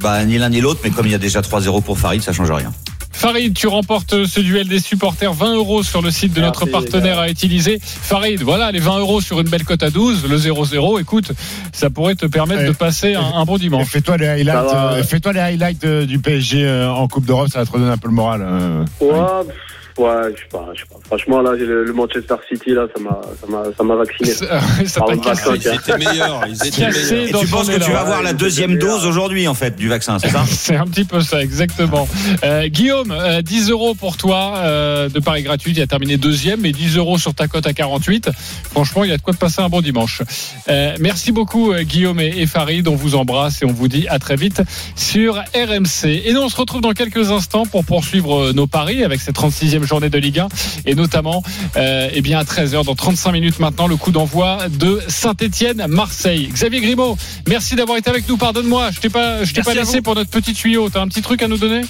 Bah, 0.00 0.24
ni 0.24 0.38
l'un 0.38 0.48
ni 0.48 0.60
l'autre, 0.60 0.80
mais 0.82 0.90
comme 0.90 1.06
il 1.06 1.12
y 1.12 1.14
a 1.14 1.18
déjà 1.18 1.40
3-0 1.40 1.82
pour 1.82 1.98
Farid, 1.98 2.22
ça 2.22 2.32
change 2.32 2.50
rien. 2.50 2.72
Farid, 3.18 3.52
tu 3.52 3.66
remportes 3.66 4.26
ce 4.26 4.38
duel 4.40 4.68
des 4.68 4.78
supporters. 4.78 5.32
20 5.32 5.56
euros 5.56 5.82
sur 5.82 6.02
le 6.02 6.10
site 6.12 6.32
de 6.34 6.40
Merci, 6.40 6.60
notre 6.64 6.70
partenaire 6.70 7.18
à 7.18 7.28
utiliser. 7.28 7.80
Farid, 7.82 8.40
voilà, 8.42 8.70
les 8.70 8.78
20 8.78 9.00
euros 9.00 9.20
sur 9.20 9.40
une 9.40 9.48
belle 9.48 9.64
cote 9.64 9.82
à 9.82 9.90
12. 9.90 10.24
Le 10.28 10.36
0-0, 10.38 11.00
écoute, 11.00 11.32
ça 11.72 11.90
pourrait 11.90 12.14
te 12.14 12.26
permettre 12.26 12.62
Eh, 12.62 12.68
de 12.68 12.72
passer 12.72 13.14
un, 13.14 13.24
un 13.34 13.44
bon 13.44 13.56
dimanche. 13.58 13.88
Fais-toi 13.88 14.18
les 14.18 14.28
highlights, 14.28 14.72
euh, 14.72 15.02
fais-toi 15.02 15.32
les 15.32 15.40
highlights 15.40 15.84
euh, 15.84 16.06
du 16.06 16.20
PSG 16.20 16.64
euh, 16.64 16.88
en 16.90 17.08
Coupe 17.08 17.26
d'Europe, 17.26 17.48
ça 17.48 17.58
va 17.58 17.66
te 17.66 17.72
redonner 17.72 17.90
un 17.90 17.98
peu 17.98 18.06
le 18.08 18.14
moral. 18.14 18.40
euh. 18.44 18.84
Ouais, 19.00 19.52
ouais, 19.98 20.34
je 20.34 20.40
sais 20.40 20.48
pas, 20.50 20.68
je 20.74 20.80
sais 20.80 20.86
pas. 20.86 20.96
Franchement, 21.06 21.40
là, 21.42 21.52
le, 21.52 21.84
le 21.84 21.92
Manchester 21.92 22.36
City, 22.48 22.70
là, 22.70 22.86
ça 22.94 23.02
m'a, 23.02 23.20
ça 23.40 23.46
m'a, 23.46 23.64
ça 23.76 23.84
m'a 23.84 23.96
vacciné. 23.96 24.30
Ça 24.30 24.46
t'a 24.46 25.14
vaccin, 25.14 25.18
cassé. 25.18 25.50
Ils 25.54 25.74
étaient 25.74 25.98
meilleurs. 25.98 26.44
Ils 26.48 26.66
étaient 26.66 26.88
meilleurs. 26.88 27.40
Et 27.40 27.44
tu 27.44 27.46
penses 27.48 27.68
que 27.68 27.82
tu 27.82 27.90
vas 27.90 28.00
avoir 28.00 28.22
la 28.22 28.32
deuxième 28.32 28.78
dose 28.78 29.04
aujourd'hui, 29.06 29.48
en 29.48 29.54
fait, 29.54 29.76
du 29.76 29.88
vaccin, 29.88 30.18
c'est 30.18 30.30
ça? 30.30 30.44
C'est 30.48 30.76
un 30.76 30.86
petit 30.86 31.04
peu 31.04 31.20
ça, 31.20 31.42
exactement. 31.42 32.08
Euh, 32.44 32.68
Guillaume, 32.68 33.10
euh, 33.10 33.42
10 33.42 33.70
euros 33.70 33.94
pour 33.94 34.16
toi 34.16 34.54
euh, 34.56 35.08
de 35.08 35.20
Paris 35.20 35.42
gratuit. 35.42 35.72
Il 35.72 35.80
a 35.80 35.86
terminé 35.86 36.16
deuxième, 36.16 36.60
mais 36.60 36.72
10 36.72 36.96
euros 36.96 37.18
sur 37.18 37.34
ta 37.34 37.48
cote 37.48 37.66
à 37.66 37.72
48. 37.72 38.30
Franchement, 38.70 39.04
il 39.04 39.10
y 39.10 39.12
a 39.12 39.16
de 39.16 39.22
quoi 39.22 39.32
de 39.32 39.38
passer 39.38 39.60
un 39.60 39.68
bon 39.68 39.80
dimanche. 39.80 40.22
Euh, 40.68 40.96
merci 41.00 41.32
beaucoup, 41.32 41.72
euh, 41.72 41.82
Guillaume 41.82 42.20
et, 42.20 42.32
et 42.36 42.46
Farid. 42.46 42.86
On 42.88 42.94
vous 42.94 43.14
embrasse 43.14 43.62
et 43.62 43.64
on 43.64 43.72
vous 43.72 43.88
dit 43.88 44.06
à 44.08 44.18
très 44.18 44.36
vite 44.36 44.62
sur 44.96 45.36
RMC. 45.54 46.22
Et 46.24 46.32
nous, 46.32 46.40
on 46.40 46.48
se 46.48 46.56
retrouve 46.56 46.80
dans 46.80 46.92
quelques 46.92 47.30
instants 47.30 47.66
pour 47.66 47.84
poursuivre 47.84 48.48
euh, 48.48 48.52
nos 48.52 48.66
paris 48.66 49.04
avec 49.04 49.20
cette 49.20 49.36
36e 49.36 49.86
journée 49.88 50.10
de 50.10 50.18
Ligue 50.18 50.38
1 50.40 50.48
et 50.86 50.94
notamment 50.94 51.42
euh, 51.76 52.08
eh 52.12 52.20
bien 52.22 52.38
à 52.38 52.44
13h 52.44 52.84
dans 52.84 52.94
35 52.94 53.32
minutes 53.32 53.58
maintenant 53.58 53.86
le 53.86 53.96
coup 53.96 54.10
d'envoi 54.12 54.68
de 54.68 55.00
Saint-Étienne-Marseille. 55.08 56.48
Xavier 56.52 56.80
Grimaud, 56.80 57.16
merci 57.48 57.74
d'avoir 57.76 57.98
été 57.98 58.10
avec 58.10 58.28
nous. 58.28 58.36
Pardonne-moi, 58.36 58.90
je 58.92 59.00
t'ai 59.00 59.08
pas, 59.10 59.44
je 59.44 59.52
t'ai 59.52 59.62
pas 59.62 59.74
laissé 59.74 60.00
pour 60.00 60.14
notre 60.14 60.30
petit 60.30 60.54
tuyau. 60.54 60.88
T'as 60.88 61.00
un 61.00 61.08
petit 61.08 61.22
truc 61.22 61.42
à 61.42 61.48
nous 61.48 61.58
donner? 61.58 61.82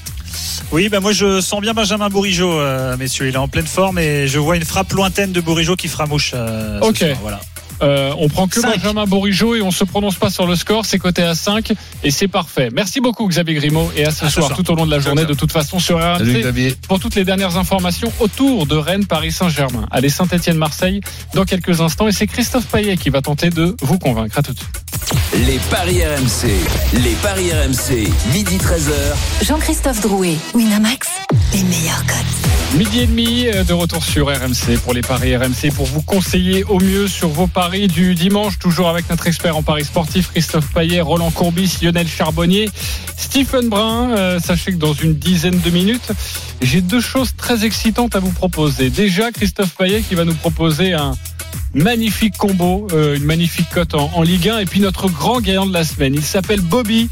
Oui, 0.72 0.88
bah 0.88 1.00
moi 1.00 1.12
je 1.12 1.40
sens 1.40 1.60
bien 1.60 1.72
Benjamin 1.72 2.08
Bourigeau, 2.08 2.52
euh, 2.52 2.96
messieurs. 2.96 3.28
Il 3.28 3.34
est 3.34 3.38
en 3.38 3.48
pleine 3.48 3.66
forme 3.66 3.98
et 3.98 4.28
je 4.28 4.38
vois 4.38 4.56
une 4.56 4.64
frappe 4.64 4.92
lointaine 4.92 5.32
de 5.32 5.40
Bourigeau 5.40 5.76
qui 5.76 5.88
fera 5.88 6.06
mouche. 6.06 6.32
euh, 6.34 6.80
Ok. 6.80 6.98
soir, 6.98 7.10
voilà. 7.22 7.40
Euh, 7.82 8.12
on 8.18 8.28
prend 8.28 8.48
que 8.48 8.60
Cinq. 8.60 8.76
Benjamin 8.78 9.04
Bourigeau 9.06 9.54
et 9.54 9.62
on 9.62 9.70
se 9.70 9.84
prononce 9.84 10.16
pas 10.16 10.30
sur 10.30 10.46
le 10.46 10.56
score. 10.56 10.84
C'est 10.86 10.98
coté 10.98 11.22
à 11.22 11.34
5 11.34 11.72
et 12.02 12.10
c'est 12.10 12.28
parfait. 12.28 12.70
Merci 12.72 13.00
beaucoup 13.00 13.26
Xavier 13.28 13.54
Grimaud 13.54 13.90
et 13.96 14.04
à 14.04 14.10
ce 14.10 14.24
À 14.24 14.28
ce 14.28 14.34
soir, 14.34 14.46
soir. 14.48 14.58
tout 14.58 14.70
au 14.70 14.74
long 14.74 14.86
de 14.86 14.90
la 14.90 14.98
journée. 14.98 15.24
De 15.24 15.34
toute 15.34 15.52
façon 15.52 15.78
sur 15.78 15.98
RMC 15.98 16.74
pour 16.88 16.98
toutes 17.00 17.14
les 17.14 17.24
dernières 17.24 17.56
informations 17.56 18.12
autour 18.20 18.66
de 18.66 18.76
Rennes, 18.76 19.06
Paris 19.06 19.32
Saint-Germain. 19.32 19.86
Allez 19.90 20.08
Saint-Étienne-Marseille 20.08 21.00
dans 21.34 21.44
quelques 21.44 21.80
instants 21.80 22.08
et 22.08 22.12
c'est 22.12 22.26
Christophe 22.26 22.66
Payet 22.66 22.96
qui 22.96 23.10
va 23.10 23.22
tenter 23.22 23.50
de 23.50 23.76
vous 23.82 23.98
convaincre. 23.98 24.38
À 24.38 24.42
tout 24.42 24.52
de 24.52 24.58
suite. 24.58 24.84
Les 25.34 25.58
paris 25.70 26.02
RMC. 26.04 26.48
Les 27.02 27.14
paris 27.22 27.50
RMC. 27.52 28.10
Midi 28.32 28.56
13h. 28.56 29.44
Jean-Christophe 29.46 30.00
Drouet, 30.00 30.36
Winamax, 30.54 31.08
les 31.52 31.62
meilleurs 31.62 32.04
cotes. 32.06 32.76
Midi 32.76 33.00
et 33.00 33.06
demi 33.06 33.46
euh, 33.46 33.64
de 33.64 33.72
retour 33.72 34.04
sur 34.04 34.26
RMC 34.28 34.78
pour 34.84 34.92
les 34.92 35.00
paris 35.00 35.36
RMC 35.36 35.72
pour 35.74 35.86
vous 35.86 36.02
conseiller 36.02 36.64
au 36.64 36.78
mieux 36.78 37.08
sur 37.08 37.28
vos 37.28 37.46
paris 37.46 37.88
du 37.88 38.14
dimanche, 38.14 38.58
toujours 38.58 38.88
avec 38.88 39.08
notre 39.08 39.26
expert 39.26 39.56
en 39.56 39.62
paris 39.62 39.84
sportif 39.84 40.30
Christophe 40.30 40.72
Payet, 40.74 41.00
Roland 41.00 41.30
Courbis, 41.30 41.78
Lionel 41.82 42.06
Charbonnier, 42.06 42.68
Stephen 43.16 43.68
Brun. 43.68 44.10
Euh, 44.10 44.38
sachez 44.38 44.72
que 44.72 44.76
dans 44.76 44.92
une 44.92 45.14
dizaine 45.14 45.58
de 45.60 45.70
minutes, 45.70 46.12
j'ai 46.60 46.80
deux 46.80 47.00
choses 47.00 47.34
très 47.36 47.64
excitantes 47.64 48.14
à 48.16 48.20
vous 48.20 48.32
proposer. 48.32 48.90
Déjà, 48.90 49.32
Christophe 49.32 49.74
Payet 49.76 50.02
qui 50.02 50.14
va 50.14 50.24
nous 50.24 50.34
proposer 50.34 50.92
un 50.92 51.12
magnifique 51.74 52.36
combo, 52.36 52.86
euh, 52.92 53.16
une 53.16 53.24
magnifique 53.24 53.68
cote 53.70 53.94
en, 53.94 54.22
Ligue 54.22 54.48
1 54.48 54.58
et 54.58 54.64
puis 54.64 54.80
notre 54.80 55.08
grand 55.08 55.40
gagnant 55.40 55.66
de 55.66 55.72
la 55.72 55.84
semaine. 55.84 56.14
Il 56.14 56.24
s'appelle 56.24 56.60
Bobby. 56.60 57.08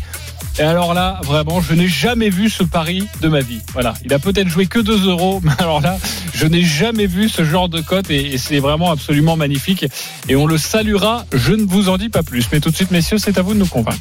Et 0.59 0.62
alors 0.62 0.94
là, 0.94 1.20
vraiment, 1.22 1.61
je 1.61 1.75
n'ai 1.75 1.87
jamais 1.87 2.31
vu 2.31 2.49
ce 2.49 2.62
pari 2.62 3.07
de 3.20 3.29
ma 3.29 3.40
vie. 3.40 3.61
Voilà, 3.75 3.92
il 4.05 4.14
a 4.14 4.18
peut-être 4.18 4.49
joué 4.49 4.66
que 4.66 4.79
2 4.79 5.07
euros, 5.09 5.40
mais 5.44 5.53
alors 5.59 5.81
là, 5.81 5.99
je 6.35 6.46
n'ai 6.46 6.62
jamais 6.62 7.07
vu 7.07 7.29
ce 7.29 7.44
genre 7.44 7.68
de 7.68 7.81
cote 7.81 8.11
et 8.11 8.38
c'est 8.38 8.59
vraiment 8.59 8.90
absolument 8.90 9.37
magnifique. 9.37 9.85
Et 10.29 10.37
on 10.37 10.46
le 10.46 10.57
saluera, 10.57 11.27
je 11.33 11.53
ne 11.53 11.64
vous 11.64 11.88
en 11.88 11.99
dis 11.99 12.09
pas 12.09 12.22
plus. 12.22 12.46
Mais 12.53 12.61
tout 12.61 12.70
de 12.70 12.77
suite, 12.77 12.90
messieurs, 12.90 13.18
c'est 13.18 13.37
à 13.38 13.42
vous 13.42 13.53
de 13.53 13.59
nous 13.59 13.66
convaincre. 13.66 14.01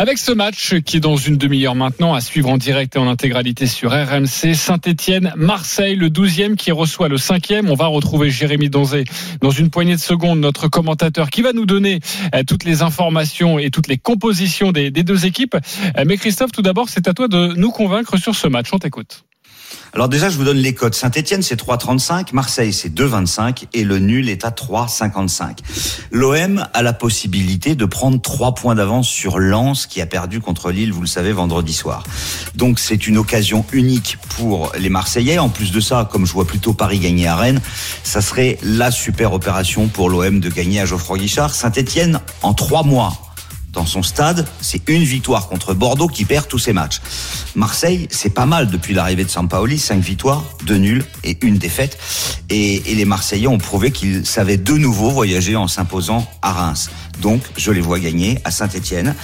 Avec 0.00 0.18
ce 0.18 0.30
match 0.30 0.76
qui 0.84 0.98
est 0.98 1.00
dans 1.00 1.16
une 1.16 1.36
demi-heure 1.36 1.74
maintenant 1.74 2.14
à 2.14 2.20
suivre 2.20 2.48
en 2.50 2.56
direct 2.56 2.94
et 2.94 3.00
en 3.00 3.08
intégralité 3.08 3.66
sur 3.66 3.90
RMC, 3.90 4.54
Saint-Etienne, 4.54 5.32
Marseille, 5.36 5.96
le 5.96 6.08
12e 6.08 6.54
qui 6.54 6.70
reçoit 6.70 7.08
le 7.08 7.16
5e. 7.16 7.68
On 7.68 7.74
va 7.74 7.86
retrouver 7.86 8.30
Jérémy 8.30 8.70
Donzé 8.70 9.02
dans 9.40 9.50
une 9.50 9.70
poignée 9.70 9.96
de 9.96 10.00
secondes, 10.00 10.38
notre 10.38 10.68
commentateur 10.68 11.30
qui 11.30 11.42
va 11.42 11.52
nous 11.52 11.66
donner 11.66 11.98
euh, 12.32 12.44
toutes 12.46 12.62
les 12.62 12.82
informations 12.82 13.58
et 13.58 13.72
toutes 13.72 13.88
les 13.88 13.98
compositions 13.98 14.70
des, 14.70 14.92
des 14.92 15.02
deux 15.02 15.26
équipes. 15.26 15.56
Euh, 15.56 16.04
Mais 16.06 16.16
Christophe, 16.16 16.52
tout 16.52 16.62
d'abord, 16.62 16.88
c'est 16.88 17.08
à 17.08 17.12
toi 17.12 17.26
de 17.26 17.54
nous 17.56 17.72
convaincre 17.72 18.18
sur 18.18 18.36
ce 18.36 18.46
match. 18.46 18.68
On 18.72 18.78
t'écoute. 18.78 19.24
Alors 19.98 20.08
déjà, 20.08 20.28
je 20.28 20.36
vous 20.36 20.44
donne 20.44 20.58
les 20.58 20.74
codes. 20.74 20.94
Saint-Etienne, 20.94 21.42
c'est 21.42 21.60
3,35. 21.60 22.28
Marseille, 22.32 22.72
c'est 22.72 22.88
2,25. 22.88 23.64
Et 23.72 23.82
le 23.82 23.98
nul 23.98 24.28
est 24.28 24.44
à 24.44 24.50
3,55. 24.50 25.56
L'OM 26.12 26.64
a 26.72 26.82
la 26.84 26.92
possibilité 26.92 27.74
de 27.74 27.84
prendre 27.84 28.22
3 28.22 28.54
points 28.54 28.76
d'avance 28.76 29.08
sur 29.08 29.40
Lens, 29.40 29.86
qui 29.86 30.00
a 30.00 30.06
perdu 30.06 30.38
contre 30.38 30.70
Lille, 30.70 30.92
vous 30.92 31.00
le 31.00 31.08
savez, 31.08 31.32
vendredi 31.32 31.72
soir. 31.72 32.04
Donc 32.54 32.78
c'est 32.78 33.08
une 33.08 33.18
occasion 33.18 33.64
unique 33.72 34.18
pour 34.36 34.70
les 34.78 34.88
Marseillais. 34.88 35.40
En 35.40 35.48
plus 35.48 35.72
de 35.72 35.80
ça, 35.80 36.08
comme 36.08 36.26
je 36.26 36.32
vois 36.32 36.46
plutôt 36.46 36.74
Paris 36.74 37.00
gagner 37.00 37.26
à 37.26 37.34
Rennes, 37.34 37.60
ça 38.04 38.20
serait 38.20 38.56
la 38.62 38.92
super 38.92 39.32
opération 39.32 39.88
pour 39.88 40.10
l'OM 40.10 40.38
de 40.38 40.48
gagner 40.48 40.80
à 40.80 40.86
Geoffroy 40.86 41.18
Guichard. 41.18 41.52
Saint-Etienne, 41.52 42.20
en 42.42 42.54
3 42.54 42.84
mois, 42.84 43.27
dans 43.78 43.86
son 43.86 44.02
stade, 44.02 44.44
c'est 44.60 44.88
une 44.88 45.04
victoire 45.04 45.46
contre 45.46 45.72
Bordeaux 45.72 46.08
qui 46.08 46.24
perd 46.24 46.48
tous 46.48 46.58
ses 46.58 46.72
matchs. 46.72 47.00
Marseille, 47.54 48.08
c'est 48.10 48.34
pas 48.34 48.44
mal 48.44 48.68
depuis 48.68 48.92
l'arrivée 48.92 49.22
de 49.22 49.30
Sampaoli, 49.30 49.78
cinq 49.78 50.00
victoires, 50.00 50.42
deux 50.64 50.78
nuls 50.78 51.04
et 51.22 51.38
une 51.42 51.58
défaite. 51.58 51.96
Et, 52.50 52.90
et 52.90 52.96
les 52.96 53.04
Marseillais 53.04 53.46
ont 53.46 53.58
prouvé 53.58 53.92
qu'ils 53.92 54.26
savaient 54.26 54.56
de 54.56 54.72
nouveau 54.72 55.10
voyager 55.10 55.54
en 55.54 55.68
s'imposant 55.68 56.28
à 56.42 56.54
Reims. 56.54 56.90
Donc, 57.20 57.40
je 57.56 57.70
les 57.70 57.80
vois 57.80 58.00
gagner 58.00 58.40
à 58.44 58.50
Saint-Etienne. 58.50 59.14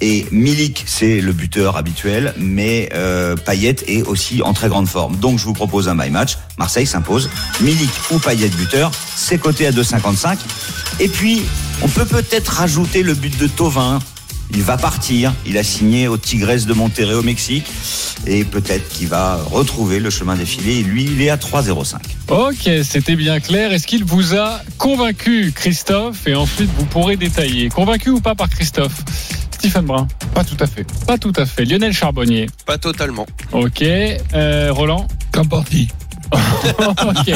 Et 0.00 0.26
Milik, 0.30 0.84
c'est 0.86 1.20
le 1.20 1.32
buteur 1.32 1.76
habituel, 1.76 2.34
mais 2.38 2.90
euh, 2.94 3.34
Payet 3.34 3.76
est 3.88 4.02
aussi 4.02 4.42
en 4.42 4.52
très 4.52 4.68
grande 4.68 4.86
forme. 4.86 5.16
Donc, 5.16 5.40
je 5.40 5.44
vous 5.44 5.54
propose 5.54 5.88
un 5.88 5.94
my 5.94 6.10
match. 6.10 6.38
Marseille 6.56 6.86
s'impose. 6.86 7.30
Milik 7.60 7.90
ou 8.12 8.20
Payet 8.20 8.48
buteur, 8.48 8.92
c'est 9.16 9.38
coté 9.38 9.66
à 9.66 9.72
2,55. 9.72 10.38
Et 11.00 11.08
puis, 11.08 11.42
on 11.82 11.88
peut 11.88 12.04
peut-être 12.06 12.48
rajouter 12.48 13.02
le 13.02 13.14
but 13.14 13.36
de 13.38 13.46
Tovin. 13.46 13.98
Il 14.52 14.62
va 14.62 14.76
partir. 14.76 15.32
Il 15.46 15.56
a 15.58 15.62
signé 15.62 16.06
au 16.06 16.16
Tigres 16.16 16.66
de 16.66 16.74
Monterrey 16.74 17.14
au 17.14 17.22
Mexique. 17.22 17.66
Et 18.26 18.44
peut-être 18.44 18.88
qu'il 18.88 19.08
va 19.08 19.36
retrouver 19.36 20.00
le 20.00 20.10
chemin 20.10 20.36
défilé. 20.36 20.78
Et 20.78 20.82
lui, 20.82 21.04
il 21.04 21.20
est 21.22 21.30
à 21.30 21.36
3,05. 21.36 21.96
Ok, 22.28 22.70
c'était 22.84 23.16
bien 23.16 23.40
clair. 23.40 23.72
Est-ce 23.72 23.86
qu'il 23.86 24.04
vous 24.04 24.34
a 24.36 24.60
convaincu, 24.78 25.52
Christophe? 25.54 26.26
Et 26.26 26.34
ensuite, 26.34 26.70
vous 26.76 26.84
pourrez 26.84 27.16
détailler. 27.16 27.68
Convaincu 27.68 28.10
ou 28.10 28.20
pas 28.20 28.34
par 28.34 28.48
Christophe? 28.48 29.02
Stephen 29.50 29.86
Brun 29.86 30.06
Pas 30.34 30.44
tout 30.44 30.56
à 30.60 30.66
fait. 30.66 30.86
Pas 31.06 31.16
tout 31.18 31.32
à 31.36 31.46
fait. 31.46 31.64
Lionel 31.64 31.92
Charbonnier 31.92 32.46
Pas 32.66 32.78
totalement. 32.78 33.26
Ok. 33.52 33.82
Euh, 33.82 34.68
Roland? 34.72 35.06
Qu'en 35.32 35.44
partie. 35.46 35.88
Ok. 37.04 37.34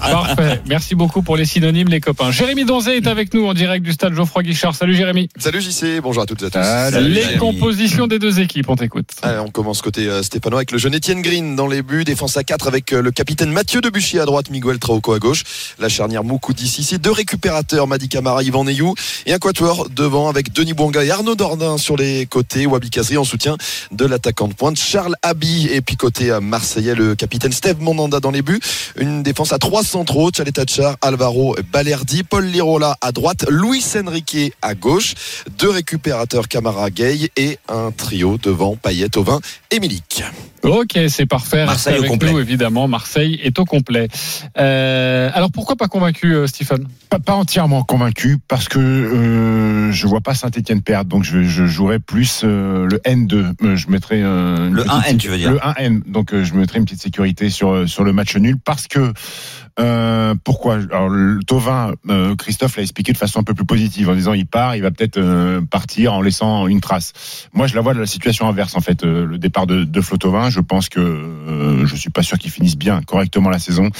Parfait. 0.00 0.60
Merci 0.66 0.94
beaucoup 0.94 1.22
pour 1.22 1.36
les 1.36 1.44
synonymes, 1.44 1.88
les 1.88 2.00
copains. 2.00 2.30
Jérémy 2.30 2.64
Donzé 2.64 2.96
est 2.96 3.06
avec 3.06 3.32
nous 3.34 3.46
en 3.46 3.54
direct 3.54 3.84
du 3.84 3.92
stade 3.92 4.14
Geoffroy 4.14 4.42
Guichard. 4.42 4.74
Salut 4.74 4.94
Jérémy. 4.94 5.28
Salut 5.38 5.60
JC, 5.60 6.00
bonjour 6.02 6.22
à 6.22 6.26
toutes 6.26 6.42
et 6.42 6.46
à 6.46 6.50
tous. 6.50 6.58
Salut. 6.62 7.08
les 7.08 7.22
Jérémy. 7.22 7.38
compositions 7.38 8.06
des 8.06 8.18
deux 8.18 8.40
équipes, 8.40 8.68
on 8.68 8.76
t'écoute. 8.76 9.08
Allez, 9.22 9.38
on 9.38 9.50
commence 9.50 9.82
côté 9.82 10.06
euh, 10.06 10.22
stéphanois 10.22 10.58
avec 10.60 10.70
le 10.72 10.78
jeune 10.78 10.94
Étienne 10.94 11.22
Green 11.22 11.56
dans 11.56 11.66
les 11.66 11.82
buts, 11.82 12.04
défense 12.04 12.36
à 12.36 12.44
4 12.44 12.68
avec 12.68 12.92
euh, 12.92 13.02
le 13.02 13.10
capitaine 13.10 13.50
Mathieu 13.50 13.80
Debuchy 13.80 14.18
à 14.18 14.24
droite, 14.24 14.50
Miguel 14.50 14.78
Trauco 14.78 15.12
à 15.12 15.18
gauche, 15.18 15.44
la 15.78 15.88
charnière 15.88 16.24
Moukoudi 16.24 16.68
Sissi, 16.68 16.98
deux 16.98 17.10
récupérateurs, 17.12 17.86
Madi 17.86 18.08
Camara, 18.08 18.42
Yvan 18.42 18.64
Neyou 18.64 18.94
et 19.26 19.32
un 19.32 19.38
quatuor 19.38 19.88
devant 19.90 20.28
avec 20.28 20.52
Denis 20.52 20.74
Bouanga 20.74 21.04
et 21.04 21.10
Arnaud 21.10 21.34
Dordain 21.34 21.78
sur 21.78 21.96
les 21.96 22.26
côtés, 22.26 22.66
Wabi 22.66 22.90
Kazri 22.90 23.16
en 23.16 23.24
soutien 23.24 23.56
de 23.92 24.04
l'attaquant 24.06 24.48
de 24.48 24.54
pointe, 24.54 24.78
Charles 24.78 25.14
Abi 25.22 25.68
et 25.70 25.80
puis 25.80 25.96
côté 25.96 26.30
euh, 26.30 26.40
marseillais, 26.40 26.94
le 26.94 27.14
capitaine 27.14 27.52
Steve 27.52 27.80
Dans 28.08 28.30
les 28.30 28.42
buts, 28.42 28.60
une 28.96 29.22
défense 29.22 29.52
à 29.52 29.58
trois 29.58 29.82
centraux, 29.82 30.30
Tchaletachar, 30.30 30.96
Alvaro 31.02 31.56
Balerdi, 31.72 32.22
Paul 32.22 32.44
Lirola 32.46 32.96
à 33.00 33.10
droite, 33.12 33.44
Luis 33.50 33.84
Enrique 33.96 34.52
à 34.62 34.74
gauche, 34.74 35.14
deux 35.58 35.70
récupérateurs 35.70 36.46
Camara 36.48 36.90
Gay 36.90 37.30
et 37.36 37.58
un 37.68 37.90
trio 37.90 38.38
devant 38.40 38.76
Payet, 38.76 39.16
Auvin 39.18 39.40
et 39.72 39.80
Milik. 39.80 40.22
Ok, 40.62 40.98
c'est 41.08 41.26
parfait. 41.26 41.64
Restez 41.64 41.66
Marseille 41.66 41.94
au 41.94 41.98
avec 41.98 42.10
complet. 42.10 42.32
nous, 42.32 42.40
évidemment. 42.40 42.88
Marseille 42.88 43.38
est 43.42 43.58
au 43.58 43.64
complet. 43.64 44.08
Euh, 44.58 45.30
alors 45.34 45.50
pourquoi 45.52 45.76
pas 45.76 45.86
convaincu, 45.88 46.34
euh, 46.34 46.46
Stephen 46.46 46.86
Pas, 47.08 47.18
pas 47.20 47.34
entièrement 47.34 47.82
convaincu 47.84 48.38
parce 48.48 48.68
que 48.68 48.78
euh, 48.80 49.92
je 49.92 50.06
vois 50.06 50.20
pas 50.20 50.34
Saint-Etienne 50.34 50.82
perdre, 50.82 51.08
donc 51.10 51.24
je, 51.24 51.42
je 51.44 51.66
jouerais 51.66 51.98
plus 52.00 52.40
euh, 52.44 52.88
le 52.90 52.98
N2. 52.98 53.52
Euh, 53.62 53.76
Je 53.76 53.88
mettrais 53.90 54.20
euh, 54.22 54.70
Le 54.70 54.82
petite- 54.82 54.92
1N, 55.14 55.16
tu 55.18 55.28
veux 55.28 55.36
dire 55.36 55.50
Le 55.52 55.58
1N. 55.58 56.02
Donc 56.06 56.32
euh, 56.34 56.42
je 56.44 56.54
mettrais 56.54 56.78
une 56.78 56.84
petite 56.84 57.02
sécurité 57.02 57.50
sur 57.50 57.85
sur 57.86 58.04
le 58.04 58.12
match 58.12 58.36
nul 58.36 58.58
parce 58.58 58.86
que 58.86 59.12
euh, 59.78 60.34
pourquoi? 60.42 60.78
Alors 60.90 61.10
Tovin, 61.46 61.92
euh, 62.08 62.34
Christophe 62.34 62.76
l'a 62.76 62.82
expliqué 62.82 63.12
de 63.12 63.18
façon 63.18 63.40
un 63.40 63.42
peu 63.42 63.52
plus 63.52 63.66
positive 63.66 64.08
en 64.08 64.14
disant 64.14 64.32
il 64.32 64.46
part, 64.46 64.74
il 64.74 64.82
va 64.82 64.90
peut-être 64.90 65.18
euh, 65.18 65.60
partir 65.60 66.14
en 66.14 66.22
laissant 66.22 66.66
une 66.66 66.80
trace. 66.80 67.12
Moi 67.52 67.66
je 67.66 67.74
la 67.74 67.82
vois 67.82 67.92
de 67.92 68.00
la 68.00 68.06
situation 68.06 68.48
inverse 68.48 68.74
en 68.76 68.80
fait. 68.80 69.04
Le 69.04 69.38
départ 69.38 69.66
de, 69.66 69.84
de 69.84 70.00
Flo 70.00 70.16
Thauvin, 70.16 70.50
je 70.50 70.60
pense 70.60 70.88
que 70.88 71.84
je 71.84 71.96
suis 71.96 72.10
pas 72.10 72.22
sûr 72.22 72.38
qu'il 72.38 72.50
finisse 72.50 72.76
bien 72.76 73.02
correctement 73.02 73.50
la 73.50 73.58
saison. 73.58 73.90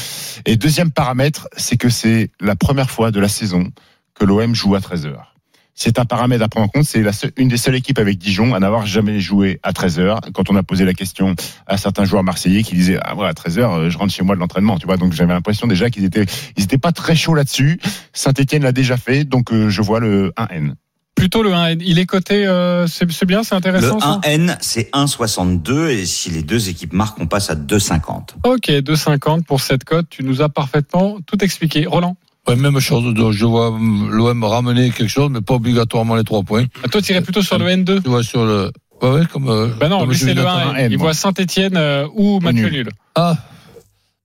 Et 0.47 0.57
deuxième 0.57 0.91
paramètre, 0.91 1.49
c'est 1.57 1.77
que 1.77 1.89
c'est 1.89 2.31
la 2.41 2.57
première 2.57 2.91
fois 2.91 3.11
de 3.11 3.21
la 3.21 3.29
saison 3.29 3.71
que 4.15 4.25
l'OM 4.25 4.55
joue 4.55 4.75
à 4.75 4.81
13 4.81 5.07
heures. 5.07 5.36
C'est 5.79 5.99
un 5.99 6.07
paramètre 6.07 6.43
à 6.43 6.49
prendre 6.49 6.65
en 6.65 6.69
compte. 6.69 6.85
C'est 6.85 7.03
la 7.03 7.13
seule- 7.13 7.33
une 7.37 7.49
des 7.49 7.59
seules 7.59 7.75
équipes 7.75 7.99
avec 7.99 8.17
Dijon 8.17 8.55
à 8.55 8.59
n'avoir 8.61 8.87
jamais 8.87 9.21
joué 9.21 9.61
à 9.63 9.75
13 9.75 9.99
heures. 9.99 10.21
Quand 10.33 10.49
on 10.51 10.57
a 10.57 10.63
posé 10.63 10.87
la 10.87 10.95
question 10.95 11.35
à 11.67 11.77
certains 11.77 12.07
joueurs 12.07 12.23
marseillais 12.25 12.63
qui 12.63 12.75
disaient 12.75 12.99
ah 13.03 13.15
ouais 13.15 13.29
à 13.29 13.35
13 13.35 13.59
heures 13.59 13.73
euh, 13.75 13.91
je 13.91 13.99
rentre 13.99 14.13
chez 14.15 14.23
moi 14.25 14.35
de 14.37 14.41
l'entraînement. 14.41 14.79
Tu 14.79 14.87
vois 14.87 14.97
donc 14.97 15.13
j'avais 15.13 15.35
l'impression 15.35 15.67
déjà 15.67 15.91
qu'ils 15.91 16.05
étaient 16.07 16.25
ils 16.57 16.65
étaient 16.65 16.79
pas 16.79 16.93
très 16.93 17.15
chauds 17.15 17.35
là-dessus. 17.35 17.79
Saint-Étienne 18.15 18.63
l'a 18.63 18.73
déjà 18.73 18.97
fait 18.97 19.25
donc 19.25 19.53
euh, 19.53 19.69
je 19.69 19.83
vois 19.83 20.01
le 20.01 20.33
1N. 20.39 20.73
Plutôt 21.15 21.43
le 21.43 21.53
1. 21.53 21.73
Il 21.81 21.99
est 21.99 22.05
coté, 22.07 22.47
euh, 22.47 22.87
c'est 22.87 23.11
c'est 23.13 23.25
bien, 23.27 23.43
c'est 23.43 23.55
Le 23.55 23.59
intéressant. 23.59 24.01
ça 24.01 24.21
1N, 24.25 24.57
c'est 24.61 24.91
1,62 24.95 25.89
et 25.91 26.05
si 26.07 26.31
les 26.31 26.43
deux 26.43 26.69
équipes 26.71 26.93
marquent, 26.95 27.21
on 27.21 27.27
passe 27.27 27.49
à 27.51 27.55
2,50. 27.55 28.35
Ok, 28.45 28.69
2,50 28.71 29.45
pour 29.45 29.61
cette 29.61 29.85
cote. 29.85 30.07
Tu 30.11 30.25
nous 30.25 30.41
as 30.43 30.49
parfaitement 30.49 31.19
tout 31.27 31.43
expliqué. 31.45 31.87
Roland 31.87 32.17
Ouais, 32.49 32.57
même 32.57 32.79
chose. 32.81 33.13
donc 33.15 33.33
Je 33.33 33.45
vois 33.45 33.69
hum, 33.71 34.09
l'OM 34.11 34.45
ramener 34.45 34.91
quelque 34.91 35.09
chose, 35.09 35.31
mais 35.31 35.41
pas 35.41 35.55
obligatoirement 35.55 36.15
les 36.15 36.25
trois 36.25 36.43
points. 36.43 36.65
Ah, 36.85 36.89
Toi, 36.89 37.03
tu 37.03 37.13
irais 37.13 37.23
plutôt 37.23 37.43
sur 37.43 37.59
le 37.59 37.67
N2 37.67 38.03
Tu 38.03 38.09
vois, 38.09 38.23
sur 38.23 38.45
le. 38.45 38.71
Ouais, 39.03 39.11
ouais, 39.11 39.27
comme. 39.27 39.49
euh, 39.49 39.69
Bah 39.79 39.89
non, 39.89 40.01
comme 40.01 40.11
lui, 40.11 40.17
c'est 40.19 40.33
le 40.35 40.43
l'ai 40.43 40.47
1. 40.49 40.53
un 40.53 40.75
N, 40.77 40.93
Il 40.93 40.99
moi. 40.99 41.07
voit 41.09 41.15
Saint-Etienne 41.15 41.79
ou 42.15 42.41
match 42.41 42.55
Nul. 42.55 42.71
nul. 42.73 42.89
Ah, 43.15 43.37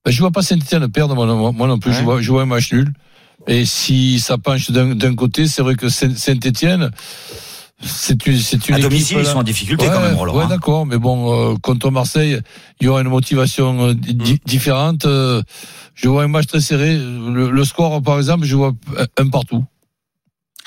ben, 0.05 0.11
je 0.11 0.19
vois 0.19 0.31
pas 0.31 0.41
Saint-Etienne 0.43 0.87
perdre, 0.89 1.15
moi, 1.15 1.25
non- 1.25 1.51
moi 1.51 1.67
non 1.67 1.77
plus. 1.79 1.93
Je, 1.93 2.03
vois, 2.03 2.21
je 2.21 2.31
vois 2.31 2.43
un 2.43 2.45
match 2.45 2.71
nul. 2.71 2.93
Et 3.47 3.65
si 3.65 4.19
ça 4.19 4.37
penche 4.37 4.69
d'un 4.71 4.93
d'un 4.95 5.15
côté, 5.15 5.47
c'est 5.47 5.61
vrai 5.63 5.75
que 5.75 5.89
Saint- 5.89 6.15
Saint-Etienne, 6.15 6.91
c'est 7.83 8.25
une, 8.27 8.37
c'est 8.37 8.67
une 8.69 8.75
À 8.75 8.77
équipe, 8.79 8.89
domicile, 8.89 9.17
ils 9.19 9.25
sont 9.25 9.37
en 9.39 9.43
difficulté 9.43 9.85
quand 9.87 10.01
même, 10.01 10.15
Roland. 10.15 10.35
Ouais, 10.35 10.43
hein. 10.43 10.47
d'accord, 10.47 10.85
mais 10.85 10.97
bon, 10.97 11.51
euh, 11.53 11.55
contre 11.61 11.89
Marseille, 11.91 12.39
il 12.79 12.85
y 12.85 12.87
aura 12.87 13.01
une 13.01 13.09
motivation 13.09 13.87
euh, 13.89 13.93
di- 13.93 14.13
di- 14.13 14.41
différente. 14.45 15.05
euh, 15.05 15.41
je 15.95 16.07
vois 16.09 16.23
un 16.23 16.27
match 16.27 16.47
très 16.47 16.61
serré. 16.61 16.95
Le, 16.97 17.49
le 17.51 17.65
score, 17.65 18.01
par 18.01 18.17
exemple, 18.17 18.45
je 18.45 18.55
vois 18.55 18.73
un 19.17 19.27
partout. 19.29 19.63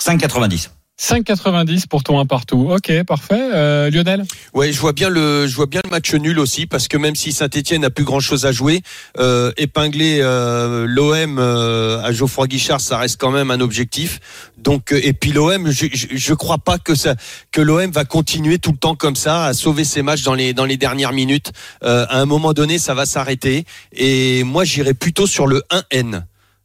5,90. 0.00 0.68
5,90 1.00 1.88
pour 1.88 2.04
ton 2.04 2.20
1 2.20 2.26
partout. 2.26 2.68
Ok, 2.70 3.02
parfait. 3.02 3.34
Euh, 3.52 3.90
Lionel? 3.90 4.24
Ouais, 4.54 4.72
je 4.72 4.78
vois 4.78 4.92
bien 4.92 5.08
le, 5.08 5.48
je 5.48 5.56
vois 5.56 5.66
bien 5.66 5.80
le 5.84 5.90
match 5.90 6.14
nul 6.14 6.38
aussi 6.38 6.66
parce 6.66 6.86
que 6.86 6.96
même 6.96 7.16
si 7.16 7.32
Saint-Etienne 7.32 7.80
n'a 7.82 7.90
plus 7.90 8.04
grand 8.04 8.20
chose 8.20 8.46
à 8.46 8.52
jouer, 8.52 8.80
euh, 9.18 9.50
épingler 9.56 10.20
euh, 10.22 10.86
l'OM 10.88 11.38
euh, 11.40 12.00
à 12.00 12.12
Geoffroy 12.12 12.46
Guichard, 12.46 12.80
ça 12.80 12.98
reste 12.98 13.20
quand 13.20 13.32
même 13.32 13.50
un 13.50 13.60
objectif. 13.60 14.20
Donc 14.64 14.92
euh, 14.92 15.00
et 15.02 15.12
puis 15.12 15.32
l'OM, 15.32 15.70
je, 15.70 15.86
je, 15.92 16.06
je 16.10 16.34
crois 16.34 16.58
pas 16.58 16.78
que 16.78 16.94
ça, 16.94 17.14
l'OM 17.56 17.90
va 17.90 18.04
continuer 18.04 18.58
tout 18.58 18.72
le 18.72 18.78
temps 18.78 18.96
comme 18.96 19.14
ça 19.14 19.44
à 19.44 19.54
sauver 19.54 19.84
ses 19.84 20.02
matchs 20.02 20.22
dans 20.22 20.34
les 20.34 20.76
dernières 20.76 21.12
minutes. 21.12 21.52
Euh, 21.82 22.06
à 22.08 22.20
un 22.20 22.26
moment 22.26 22.52
donné, 22.52 22.78
ça 22.78 22.94
va 22.94 23.06
s'arrêter. 23.06 23.64
Et 23.92 24.42
moi, 24.42 24.64
j'irais 24.64 24.94
plutôt 24.94 25.26
sur 25.26 25.46
le 25.46 25.62
1N. 25.70 26.24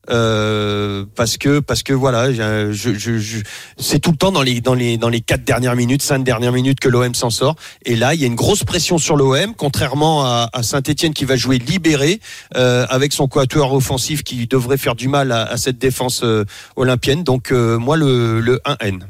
Euh, 0.09 1.05
parce 1.15 1.37
que 1.37 1.59
parce 1.59 1.83
que 1.83 1.93
voilà, 1.93 2.31
je, 2.33 2.71
je, 2.73 3.17
je- 3.19 3.39
c'est 3.77 3.99
tout 3.99 4.11
le 4.11 4.17
temps 4.17 4.31
dans 4.31 4.41
les 4.41 4.61
dans 4.61 4.73
les 4.73 4.97
dans 4.97 5.09
les 5.09 5.21
quatre 5.21 5.43
dernières 5.43 5.75
minutes, 5.75 6.01
cinq 6.01 6.23
dernières 6.23 6.51
minutes 6.51 6.79
que 6.79 6.89
l'OM 6.89 7.13
s'en 7.13 7.29
sort. 7.29 7.55
Et 7.85 7.95
là, 7.95 8.13
il 8.13 8.21
y 8.21 8.23
a 8.23 8.27
une 8.27 8.35
grosse 8.35 8.63
pression 8.63 8.97
sur 8.97 9.15
l'OM, 9.15 9.53
contrairement 9.55 10.25
à, 10.25 10.49
à 10.53 10.63
Saint-Étienne 10.63 11.13
qui 11.13 11.25
va 11.25 11.35
jouer 11.35 11.57
libéré 11.59 12.19
euh, 12.55 12.85
avec 12.89 13.13
son 13.13 13.27
quatuor 13.27 13.73
offensif 13.73 14.23
qui 14.23 14.47
devrait 14.47 14.77
faire 14.77 14.95
du 14.95 15.07
mal 15.07 15.31
à, 15.31 15.43
à 15.43 15.57
cette 15.57 15.77
défense 15.77 16.21
euh, 16.23 16.43
olympienne. 16.75 17.23
Donc 17.23 17.51
euh, 17.51 17.77
moi 17.77 17.97
le 17.97 18.39
le 18.41 18.59
1N. 18.65 19.01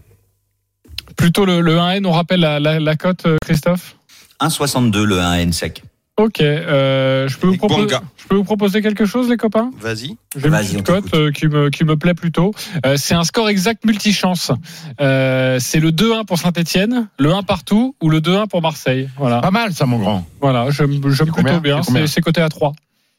Plutôt 1.17 1.45
le, 1.45 1.59
le 1.62 1.75
1N, 1.75 2.05
on 2.05 2.12
rappelle 2.12 2.39
la, 2.39 2.59
la, 2.59 2.79
la 2.79 2.95
cote, 2.95 3.25
euh, 3.25 3.38
Christophe? 3.45 3.95
1,62 4.41 5.03
le 5.03 5.17
1N 5.17 5.51
sec. 5.51 5.83
Ok, 6.19 6.41
euh, 6.41 7.29
je, 7.29 7.38
peux 7.38 7.47
vous 7.47 7.55
proposer, 7.55 7.95
je 8.17 8.27
peux 8.27 8.36
vous 8.36 8.43
proposer 8.43 8.82
quelque 8.82 9.05
chose, 9.05 9.29
les 9.29 9.38
copains? 9.38 9.71
Vas-y. 9.79 10.17
J'ai 10.36 10.47
une 10.47 10.51
petite 10.51 10.79
on 10.79 10.84
cote 10.84 11.13
euh, 11.13 11.32
qui, 11.32 11.47
me, 11.47 11.69
qui 11.69 11.86
me 11.86 11.95
plaît 11.95 12.13
plutôt. 12.13 12.51
Euh, 12.86 12.97
c'est 12.97 13.13
un 13.13 13.23
score 13.23 13.47
exact 13.47 13.86
multichance. 13.86 14.51
Euh, 14.99 15.60
c'est 15.62 15.79
le 15.79 15.91
2-1 15.91 16.25
pour 16.25 16.38
Saint-Etienne, 16.38 17.08
le 17.19 17.34
1 17.34 17.43
partout 17.43 17.95
ou 18.01 18.10
le 18.10 18.19
2-1 18.19 18.47
pour 18.49 18.62
Marseille. 18.62 19.10
Voilà, 19.17 19.39
Pas 19.39 19.51
mal, 19.51 19.73
ça, 19.73 19.86
mon 19.86 19.97
grand. 19.97 20.25
voilà 20.41 20.69
j'aime 20.71 20.99
plutôt 20.99 21.62
bien. 21.62 21.82
C'est 22.05 22.19
coté 22.21 22.41
à 22.41 22.49
3. 22.49 22.73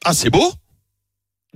Ah 0.05 0.13
c'est 0.13 0.29
beau? 0.29 0.53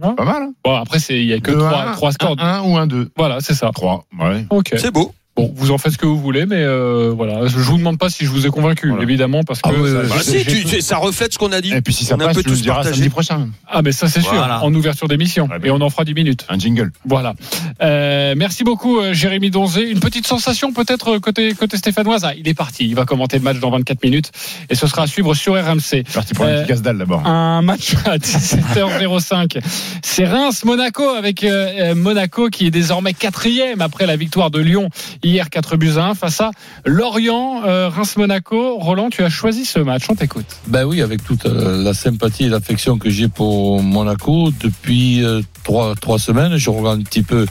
Pas 0.01 0.25
mal. 0.25 0.43
hein. 0.45 0.53
Bon, 0.65 0.75
après, 0.77 0.99
c'est- 0.99 1.21
il 1.21 1.27
y 1.27 1.35
a 1.35 1.41
que 1.41 1.51
Deux, 1.51 1.59
3, 1.59 1.83
un, 1.89 1.93
trois 1.93 2.13
scores. 2.13 2.37
Un, 2.39 2.61
un 2.61 2.63
ou 2.63 2.77
un 2.79 2.87
2 2.87 3.11
Voilà, 3.17 3.41
c'est 3.41 3.55
ça. 3.55 3.71
3. 3.73 4.07
Ouais. 4.19 4.47
Ok. 4.51 4.73
C'est 4.77 4.91
beau. 4.91 5.15
Bon, 5.37 5.53
vous 5.57 5.73
en 5.73 5.79
faites 5.79 5.95
ce 5.95 5.99
que 5.99 6.07
vous 6.07 6.17
voulez, 6.21 6.47
mais 6.47 6.63
euh, 6.63 7.13
voilà, 7.13 7.49
je 7.49 7.57
vous 7.59 7.77
demande 7.77 7.99
pas 7.99 8.09
si 8.09 8.25
je 8.25 8.31
vous 8.31 8.47
ai 8.47 8.51
convaincu, 8.51 8.87
Voilà. 8.91 9.03
évidemment, 9.03 9.43
parce 9.43 9.61
que 9.61 9.69
Ah 9.69 9.73
oui, 9.77 9.91
ça- 9.91 10.15
Bah, 10.15 10.23
si, 10.23 10.45
tu- 10.47 10.81
ça 10.81 10.97
reflète 10.99 11.33
ce 11.33 11.39
qu'on 11.39 11.51
a 11.51 11.61
dit. 11.61 11.73
Et 11.75 11.81
puis 11.81 11.93
si 11.93 12.05
ça 12.05 12.15
On 12.15 12.21
a 12.21 12.25
un 12.25 12.27
passe, 12.29 12.37
peu 12.45 12.53
diras 12.53 12.77
partagé. 12.77 12.95
samedi 12.95 13.09
prochain. 13.11 13.49
ah, 13.69 13.83
mais 13.83 13.91
ça 13.91 14.07
c'est 14.09 14.21
sûr, 14.21 14.33
Voilà. 14.35 14.63
en 14.63 14.73
ouverture 14.73 15.09
d'émission, 15.09 15.49
Ouais, 15.51 15.59
ben. 15.59 15.67
et 15.67 15.71
on 15.73 15.81
en 15.81 15.91
fera 15.91 16.05
10 16.05 16.15
minutes. 16.15 16.47
Un 16.49 16.57
jingle. 16.57 16.93
Voilà. 17.05 17.35
Euh, 17.83 18.35
merci 18.37 18.63
beaucoup, 18.63 19.01
euh, 19.01 19.13
Jérémy 19.13 19.51
Donzé. 19.51 19.91
Une 19.91 19.99
petite 19.99 20.25
sensation 20.29 20.73
peut-être 20.73 21.17
euh, 21.17 21.19
côté 21.19 21.53
côté 21.55 21.79
stéphanoise. 21.79 22.25
Ah, 22.25 22.33
il 22.39 22.47
est 22.47 22.55
parti. 22.55 22.87
Il 22.87 22.95
va 22.95 23.05
commenter 23.05 23.37
le 23.39 23.43
match 23.43 23.59
dans 23.59 23.71
24 23.71 24.05
minutes, 24.05 24.31
et 24.71 24.77
ce 24.77 24.87
sera 24.87 25.03
à 25.03 25.07
suivre 25.09 25.35
sur 25.35 25.55
RMC. 25.55 26.05
Parti 26.15 26.35
pour 26.35 26.45
Euh, 26.45 26.59
un 26.59 26.63
petit 26.63 26.69
casse-dalle 26.69 26.99
d'abord. 26.99 27.27
Un 27.27 27.61
match 27.63 27.95
à 28.07 28.19
17h05. 28.19 29.59
C'est 30.03 30.27
Reims-Monaco 30.27 31.03
avec 31.09 31.43
euh, 31.43 31.91
euh, 31.91 31.95
Monaco 31.97 32.51
qui 32.51 32.67
est 32.69 32.71
désormais 32.71 33.15
quatrième 33.15 33.81
après 33.81 34.07
la 34.07 34.15
victoire 34.15 34.53
de 34.53 34.61
Lyon 34.61 34.91
hier 35.25 35.49
4 35.51 35.77
buts 35.77 35.93
à 35.97 36.07
1 36.11 36.15
face 36.15 36.41
à 36.41 36.51
Lorient. 36.85 37.63
Euh, 37.67 37.89
Reims-Monaco. 37.89 38.79
Roland, 38.79 39.09
tu 39.11 39.23
as 39.25 39.31
choisi 39.31 39.65
ce 39.65 39.79
match. 39.79 40.05
On 40.09 40.15
t'écoute. 40.15 40.47
Ben 40.69 40.85
oui, 40.85 41.03
avec 41.03 41.25
toute 41.25 41.47
euh, 41.47 41.83
la 41.83 41.95
sympathie 41.95 42.45
et 42.45 42.49
l'affection 42.49 42.99
que 42.99 43.11
j'ai 43.11 43.29
pour 43.29 43.83
Monaco 43.83 44.51
depuis 44.61 45.25
euh, 45.25 45.41
trois, 45.65 45.95
semaines, 46.19 46.57
je 46.57 46.71
regarde 46.71 47.01
un 47.01 47.03
petit 47.03 47.23
peu 47.23 47.47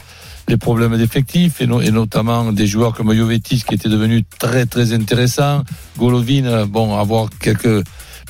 les 0.47 0.57
problèmes 0.57 0.97
d'effectifs 0.97 1.61
et, 1.61 1.67
no- 1.67 1.81
et 1.81 1.89
notamment 1.91 2.51
des 2.51 2.67
joueurs 2.67 2.93
comme 2.93 3.13
Jovetic 3.13 3.65
qui 3.65 3.75
était 3.75 3.89
devenu 3.89 4.23
très 4.39 4.65
très 4.65 4.93
intéressant, 4.93 5.63
Golovin, 5.97 6.65
bon, 6.65 6.97
avoir 6.99 7.29
quelques 7.39 7.83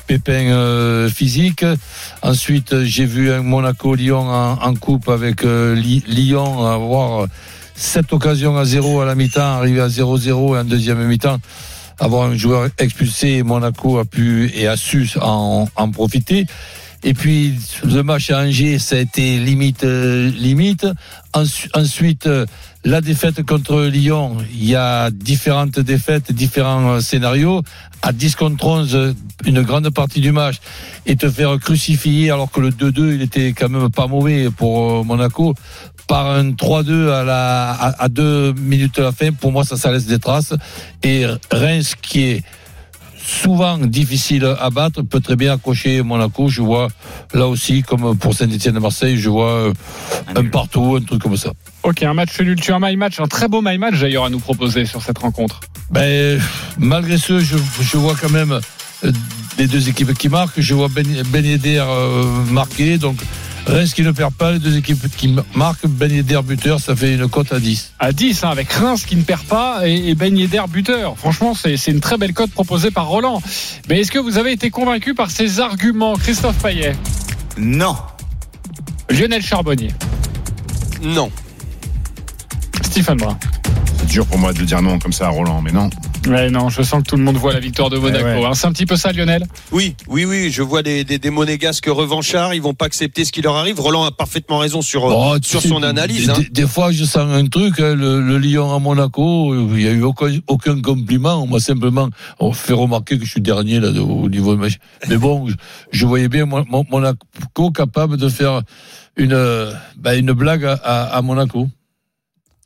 pépins 0.06 1.08
physiques. 1.12 1.64
Ensuite, 2.22 2.84
j'ai 2.84 3.04
vu 3.06 3.32
un 3.32 3.42
Monaco-Lyon 3.42 4.28
en, 4.28 4.52
en 4.62 4.74
coupe 4.74 5.08
avec 5.08 5.42
Lyon 5.42 6.66
avoir 6.66 7.26
sept 7.74 8.12
occasions 8.12 8.56
à 8.56 8.64
zéro 8.64 9.00
à 9.00 9.04
la 9.04 9.14
mi-temps, 9.14 9.40
arriver 9.58 9.80
à 9.80 9.88
0-0 9.88 10.56
et 10.56 10.58
en 10.60 10.64
deuxième 10.64 11.04
mi-temps 11.06 11.38
avoir 12.00 12.28
un 12.28 12.36
joueur 12.36 12.68
expulsé, 12.78 13.44
Monaco 13.44 13.98
a 13.98 14.04
pu 14.04 14.50
et 14.56 14.66
a 14.66 14.76
su 14.76 15.08
en, 15.20 15.68
en 15.76 15.90
profiter. 15.92 16.44
Et 17.04 17.14
puis 17.14 17.54
le 17.84 18.02
match 18.02 18.30
à 18.30 18.40
Angers, 18.40 18.78
ça 18.80 18.96
a 18.96 18.98
été 18.98 19.38
limite, 19.38 19.84
euh, 19.84 20.28
limite. 20.30 20.86
Ensu- 21.34 21.68
Ensuite, 21.74 22.26
euh, 22.26 22.46
la 22.84 23.00
défaite 23.00 23.44
contre 23.44 23.82
Lyon, 23.82 24.38
il 24.52 24.64
y 24.64 24.74
a 24.74 25.10
différentes 25.12 25.78
défaites, 25.78 26.32
différents 26.32 26.94
euh, 26.94 27.00
scénarios. 27.00 27.62
À 28.02 28.12
10 28.12 28.34
contre 28.36 28.66
11, 28.66 28.94
euh, 28.94 29.12
une 29.44 29.62
grande 29.62 29.88
partie 29.90 30.20
du 30.20 30.32
match, 30.32 30.56
et 31.06 31.14
te 31.16 31.30
faire 31.30 31.58
crucifier 31.60 32.30
alors 32.30 32.50
que 32.50 32.60
le 32.60 32.70
2-2, 32.70 33.14
il 33.14 33.22
était 33.22 33.52
quand 33.52 33.68
même 33.68 33.90
pas 33.90 34.06
mauvais 34.06 34.48
pour 34.50 35.04
Monaco 35.04 35.54
par 36.06 36.30
un 36.30 36.50
3-2 36.50 37.10
à 37.10 37.24
la 37.24 37.70
à, 37.72 38.04
à 38.04 38.08
deux 38.08 38.52
minutes 38.54 38.96
de 38.96 39.02
la 39.02 39.12
fin. 39.12 39.32
Pour 39.32 39.52
moi, 39.52 39.64
ça, 39.64 39.76
ça 39.76 39.92
laisse 39.92 40.06
des 40.06 40.18
traces. 40.18 40.54
Et 41.02 41.26
Reims, 41.50 41.94
qui 42.00 42.22
est 42.24 42.42
souvent 43.24 43.78
difficile 43.78 44.44
à 44.60 44.70
battre, 44.70 45.02
peut 45.02 45.20
très 45.20 45.36
bien 45.36 45.54
accrocher 45.54 46.02
Monaco. 46.02 46.48
Je 46.48 46.62
vois 46.62 46.88
là 47.32 47.46
aussi, 47.46 47.82
comme 47.82 48.16
pour 48.18 48.34
Saint-Etienne 48.34 48.74
de 48.74 48.80
Marseille, 48.80 49.16
je 49.16 49.30
vois 49.30 49.50
euh, 49.50 49.72
un 50.34 50.44
partout, 50.44 50.98
un 51.00 51.04
truc 51.04 51.22
comme 51.22 51.36
ça. 51.36 51.52
Ok, 51.82 52.02
un 52.02 52.14
match 52.14 52.38
nul. 52.40 52.60
Tu 52.60 52.72
as 52.72 52.76
un 52.76 52.80
my 52.80 52.96
match, 52.96 53.20
un 53.20 53.26
très 53.26 53.48
beau 53.48 53.62
my 53.62 53.78
match 53.78 53.98
d'ailleurs 54.00 54.24
à 54.24 54.30
nous 54.30 54.40
proposer 54.40 54.84
sur 54.84 55.02
cette 55.02 55.18
rencontre. 55.18 55.60
Ben, 55.90 56.40
malgré 56.78 57.18
ce, 57.18 57.40
je, 57.40 57.56
je 57.80 57.96
vois 57.96 58.14
quand 58.20 58.30
même 58.30 58.60
euh, 59.04 59.12
les 59.58 59.66
deux 59.66 59.88
équipes 59.88 60.14
qui 60.14 60.28
marquent. 60.28 60.60
Je 60.60 60.74
vois 60.74 60.88
Ben, 60.88 61.06
ben 61.26 61.44
Yedder 61.44 61.84
euh, 61.86 62.24
marquer. 62.50 62.98
Donc, 62.98 63.16
Reims 63.66 63.94
qui 63.94 64.02
ne 64.02 64.10
perd 64.12 64.34
pas, 64.34 64.52
les 64.52 64.58
deux 64.58 64.76
équipes 64.76 65.08
qui 65.16 65.34
marquent. 65.54 65.86
Ben 65.86 66.10
Yedder 66.10 66.40
buteur, 66.44 66.80
ça 66.80 66.94
fait 66.94 67.14
une 67.14 67.28
cote 67.28 67.52
à 67.52 67.58
10. 67.60 67.92
À 67.98 68.12
10, 68.12 68.44
hein, 68.44 68.50
avec 68.50 68.70
Reims 68.72 69.04
qui 69.06 69.16
ne 69.16 69.22
perd 69.22 69.42
pas 69.44 69.86
et, 69.88 70.10
et 70.10 70.14
Ben 70.14 70.36
Yedder 70.36 70.62
buteur. 70.68 71.16
Franchement, 71.16 71.54
c'est 71.54 71.76
c'est 71.76 71.90
une 71.90 72.00
très 72.00 72.18
belle 72.18 72.34
cote 72.34 72.50
proposée 72.50 72.90
par 72.90 73.06
Roland. 73.06 73.42
Mais 73.88 74.00
est-ce 74.00 74.10
que 74.10 74.18
vous 74.18 74.36
avez 74.38 74.52
été 74.52 74.70
convaincu 74.70 75.14
par 75.14 75.30
ces 75.30 75.60
arguments, 75.60 76.14
Christophe 76.14 76.56
Payet, 76.62 76.94
Non. 77.56 77.96
Lionel 79.10 79.42
Charbonnier, 79.42 79.92
Non. 81.02 81.30
Stephen 82.82 83.16
Brun? 83.16 83.38
C'est 83.98 84.06
dur 84.06 84.26
pour 84.26 84.38
moi 84.38 84.52
de 84.52 84.62
dire 84.64 84.82
non 84.82 84.98
comme 84.98 85.12
ça 85.12 85.26
à 85.26 85.30
Roland, 85.30 85.60
mais 85.62 85.72
non. 85.72 85.90
Ouais, 86.26 86.50
non, 86.50 86.68
je 86.70 86.82
sens 86.82 87.02
que 87.02 87.08
tout 87.08 87.16
le 87.16 87.22
monde 87.22 87.36
voit 87.36 87.52
la 87.52 87.60
victoire 87.60 87.90
de 87.90 87.98
Monaco. 87.98 88.24
Eh 88.26 88.40
ouais. 88.40 88.44
hein. 88.46 88.54
C'est 88.54 88.66
un 88.66 88.72
petit 88.72 88.86
peu 88.86 88.96
ça, 88.96 89.12
Lionel 89.12 89.46
Oui, 89.72 89.94
oui, 90.08 90.24
oui, 90.24 90.50
je 90.50 90.62
vois 90.62 90.82
des, 90.82 91.04
des, 91.04 91.18
des 91.18 91.30
monégasques 91.30 91.86
revanchards, 91.86 92.54
ils 92.54 92.62
vont 92.62 92.72
pas 92.74 92.86
accepter 92.86 93.24
ce 93.24 93.32
qui 93.32 93.42
leur 93.42 93.56
arrive. 93.56 93.78
Roland 93.80 94.04
a 94.04 94.10
parfaitement 94.10 94.58
raison 94.58 94.80
sur, 94.82 95.04
euh, 95.10 95.14
Oh, 95.14 95.36
sur 95.42 95.60
son 95.62 95.82
analyse. 95.82 96.26
Des, 96.26 96.30
hein. 96.32 96.38
des- 96.38 96.48
des 96.48 96.66
fois, 96.66 96.92
je 96.92 97.04
sens 97.04 97.30
un 97.30 97.46
truc, 97.46 97.78
hein, 97.80 97.94
le, 97.94 98.20
le 98.20 98.38
Lyon 98.38 98.74
à 98.74 98.78
Monaco, 98.78 99.54
il 99.54 99.76
n'y 99.76 99.86
a 99.86 99.92
eu 99.92 100.02
aucun, 100.02 100.32
aucun 100.48 100.80
compliment. 100.80 101.42
On 101.42 101.46
m'a 101.46 101.60
simplement 101.60 102.08
on 102.40 102.52
fait 102.52 102.72
remarquer 102.72 103.18
que 103.18 103.24
je 103.24 103.30
suis 103.30 103.40
dernier 103.40 103.80
là, 103.80 103.90
au 103.90 104.28
niveau 104.28 104.54
de 104.54 104.60
ma... 104.60 104.66
Mais 105.08 105.16
bon, 105.16 105.46
je, 105.48 105.54
je 105.92 106.06
voyais 106.06 106.28
bien 106.28 106.46
Mon- 106.46 106.64
Mon- 106.68 106.84
Monaco 106.90 107.70
capable 107.70 108.16
de 108.16 108.28
faire 108.28 108.62
une, 109.16 109.32
euh, 109.32 109.72
bah, 109.96 110.14
une 110.16 110.32
blague 110.32 110.64
à, 110.64 110.72
à- 111.04 111.22
Monaco. 111.22 111.68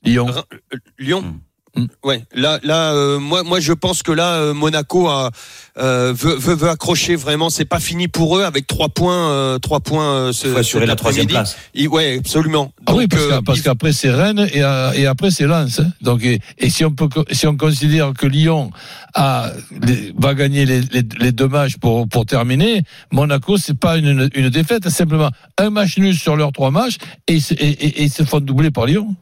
Lyon. 0.05 0.29
Euh, 0.31 0.77
Lyon. 0.99 1.25
Ouais, 2.05 2.25
là, 2.35 2.59
là, 2.63 2.93
euh, 2.93 3.19
moi, 3.19 3.43
moi, 3.43 3.61
je 3.61 3.73
pense 3.73 4.03
que 4.03 4.13
là, 4.13 4.35
euh, 4.35 4.55
Monaco 4.55 5.09
a, 5.09 5.31
euh, 5.79 6.13
veut, 6.17 6.35
veut, 6.37 6.55
veut 6.55 6.69
accrocher 6.71 7.17
vraiment. 7.17 7.51
C'est 7.51 7.65
pas 7.65 7.81
fini 7.81 8.09
pour 8.09 8.37
eux 8.39 8.43
avec 8.45 8.67
trois 8.67 8.89
points, 8.89 9.31
euh, 9.31 9.59
trois 9.59 9.81
points. 9.81 10.13
euh, 10.15 10.33
ce, 10.33 10.47
Il 10.49 10.53
faut 10.53 10.59
assurer 10.59 10.83
cet 10.83 10.89
la 10.89 10.97
troisième 10.97 11.27
place. 11.27 11.57
Il- 11.75 11.89
ouais, 11.89 12.17
absolument. 12.19 12.73
Ah 12.87 12.95
oui, 12.95 13.05
Donc, 13.07 13.11
parce, 13.11 13.23
euh, 13.23 13.39
que- 13.39 13.45
parce 13.45 13.59
il- 13.59 13.63
qu'après 13.63 13.93
c'est 13.93 14.11
Rennes 14.11 14.49
et, 14.53 14.59
et 15.01 15.07
après 15.07 15.31
c'est 15.31 15.47
Lens. 15.47 15.81
hein. 15.81 15.93
Donc 16.03 16.23
et, 16.25 16.41
et 16.59 16.71
si 16.71 16.85
on 16.85 16.91
peut 16.93 17.09
si 17.31 17.47
on 17.47 17.57
considère 17.57 18.13
que 18.15 18.27
Lyon 18.27 18.71
a 19.15 19.51
les- 19.83 20.13
va 20.19 20.35
gagner 20.35 20.65
les, 20.67 20.81
les, 20.81 21.03
les 21.21 21.33
deux 21.33 21.49
matchs 21.49 21.77
pour 21.77 22.09
pour 22.09 22.25
terminer, 22.27 22.83
Monaco 23.13 23.57
c'est 23.57 23.79
pas 23.79 23.97
une, 23.99 24.29
une 24.35 24.49
défaite, 24.51 24.85
c'est 24.85 24.91
simplement 24.91 25.31
un 25.59 25.71
match 25.71 25.99
nul 25.99 26.15
sur 26.17 26.37
leurs 26.37 26.53
trois 26.53 26.71
matchs 26.71 26.97
et, 27.27 27.37
et, 27.37 27.69
et 27.71 28.03
ils 28.05 28.11
se 28.11 28.23
font 28.23 28.41
doubler 28.41 28.71
par 28.71 28.87
Lyon. 28.87 29.15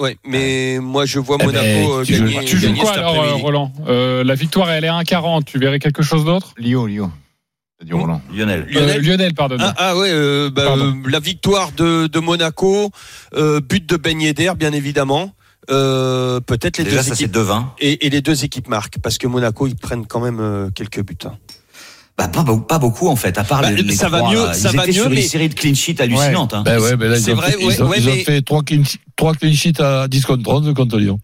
Ouais, 0.00 0.16
mais 0.26 0.78
moi, 0.80 1.04
je 1.06 1.18
vois 1.18 1.36
Eh 1.40 1.44
Monaco 1.44 1.64
ben, 1.64 1.90
euh, 1.90 2.04
tu 2.04 2.14
joues- 2.14 2.24
gagner. 2.24 2.44
Tu 2.44 2.56
joues 2.56 2.66
gagner 2.66 2.80
quoi 2.80 2.90
cet 2.90 2.98
alors, 2.98 3.22
euh. 3.22 3.34
Roland 3.34 3.72
Euh, 3.88 4.24
La 4.24 4.34
victoire, 4.34 4.70
elle 4.70 4.84
est 4.84 4.88
à 4.88 4.94
1,40. 4.98 5.44
Tu 5.44 5.58
verrais 5.58 5.78
quelque 5.78 6.02
chose 6.02 6.24
d'autre? 6.24 6.54
Lyon, 6.58 6.86
Lyon. 6.86 7.10
C'est 7.78 7.86
dit 7.86 7.92
Roland. 7.92 8.20
Lionel. 8.32 8.66
Lionel 8.70 8.98
Euh, 8.98 9.02
Lionel, 9.02 9.34
pardonne. 9.34 9.60
Ah, 9.60 9.74
ah 9.76 9.96
ouais, 9.96 10.10
euh, 10.10 10.50
bah, 10.50 10.64
Pardon. 10.66 10.94
euh, 11.04 11.10
la 11.10 11.18
victoire 11.20 11.72
de, 11.72 12.06
de 12.06 12.18
Monaco, 12.20 12.90
euh, 13.34 13.60
but 13.60 13.84
de 13.88 13.96
Ben 13.96 14.20
Yedder, 14.20 14.52
bien 14.56 14.72
évidemment. 14.72 15.32
euh, 15.70 16.40
peut-être 16.40 16.78
les 16.78 16.84
Déjà, 16.84 16.96
deux 16.98 17.02
ça, 17.04 17.14
équipes 17.14 17.32
2-20. 17.32 17.64
et, 17.78 18.04
et 18.06 18.10
les 18.10 18.20
deux 18.20 18.44
équipes 18.44 18.66
marquent 18.68 18.98
parce 19.00 19.16
que 19.16 19.28
Monaco 19.28 19.68
ils 19.68 19.76
prennent 19.76 20.06
quand 20.06 20.18
même 20.20 20.40
euh, 20.40 20.70
quelques 20.74 21.04
buts. 21.04 21.14
hein. 21.24 21.34
Bah, 22.22 22.28
pas, 22.28 22.42
beau- 22.44 22.58
pas 22.58 22.78
beaucoup 22.78 23.08
en 23.08 23.16
fait, 23.16 23.36
à 23.36 23.42
part 23.44 23.62
Bah, 23.62 23.70
les, 23.72 23.82
les 23.82 23.96
ça 23.96 24.08
va 24.08 24.18
trois, 24.18 24.30
mieux, 24.32 24.44
là. 24.46 24.54
ça 24.54 24.70
Ils 24.70 24.76
va 24.76 24.82
étaient 24.84 24.92
mieux, 24.92 25.02
sur 25.02 25.10
mais- 25.10 25.22
une 25.22 25.28
série 25.28 25.48
de 25.48 25.54
clean 25.54 25.74
sheets 25.74 26.00
hallucinantes. 26.00 26.54
hein. 26.54 26.62
Ben 26.64 26.78
ouais, 26.80 26.96
là, 26.96 27.16
ils 27.16 27.20
C'est 27.22 27.32
ont, 27.32 27.36
vrai, 27.36 27.50
fait, 27.52 27.56
ouais, 27.64 27.74
ils 27.74 27.82
ont, 27.82 27.88
ouais, 27.88 27.96
ils 27.98 28.08
ont 28.08 28.12
mais- 28.12 28.24
fait 28.24 28.42
3 28.42 28.62
clean, 28.62 28.82
trois 29.16 29.34
clean 29.34 29.52
sheets 29.52 29.80
à 29.80 30.06
10 30.06 30.24
contre 30.24 30.48
11 30.48 30.72
contre 30.74 30.98
Lyon. 30.98 31.18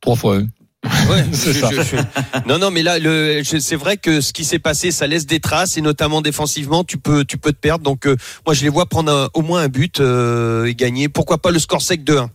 3 0.00 0.16
fois 0.16 0.36
1. 0.38 0.40
Ouais, 1.10 1.24
C'est 1.32 1.52
je- 1.52 1.60
ça. 1.60 1.70
je- 1.72 1.82
je- 1.82 2.48
Non, 2.48 2.58
non, 2.58 2.70
mais 2.70 2.82
là, 2.82 2.96
c'est 3.44 3.76
vrai 3.76 3.96
que 3.98 4.20
ce 4.20 4.32
qui 4.32 4.44
s'est 4.44 4.58
passé, 4.58 4.90
ça 4.90 5.06
laisse 5.06 5.26
des 5.26 5.40
traces 5.40 5.76
et 5.76 5.80
notamment 5.82 6.20
défensivement, 6.22 6.82
tu 6.84 6.96
peux, 6.98 7.24
tu 7.24 7.36
peux 7.38 7.52
te 7.52 7.58
perdre. 7.58 7.84
Donc, 7.84 8.06
euh, 8.06 8.16
moi, 8.46 8.54
je 8.54 8.62
les 8.62 8.68
vois 8.70 8.86
prendre 8.86 9.12
un- 9.12 9.28
au 9.34 9.42
moins 9.42 9.62
un 9.62 9.68
but 9.68 10.00
euh, 10.00 10.64
et 10.66 10.74
gagner. 10.74 11.08
Pourquoi 11.08 11.38
pas 11.38 11.50
le 11.50 11.58
score 11.58 11.82
sec 11.82 12.02
2-1 12.04 12.30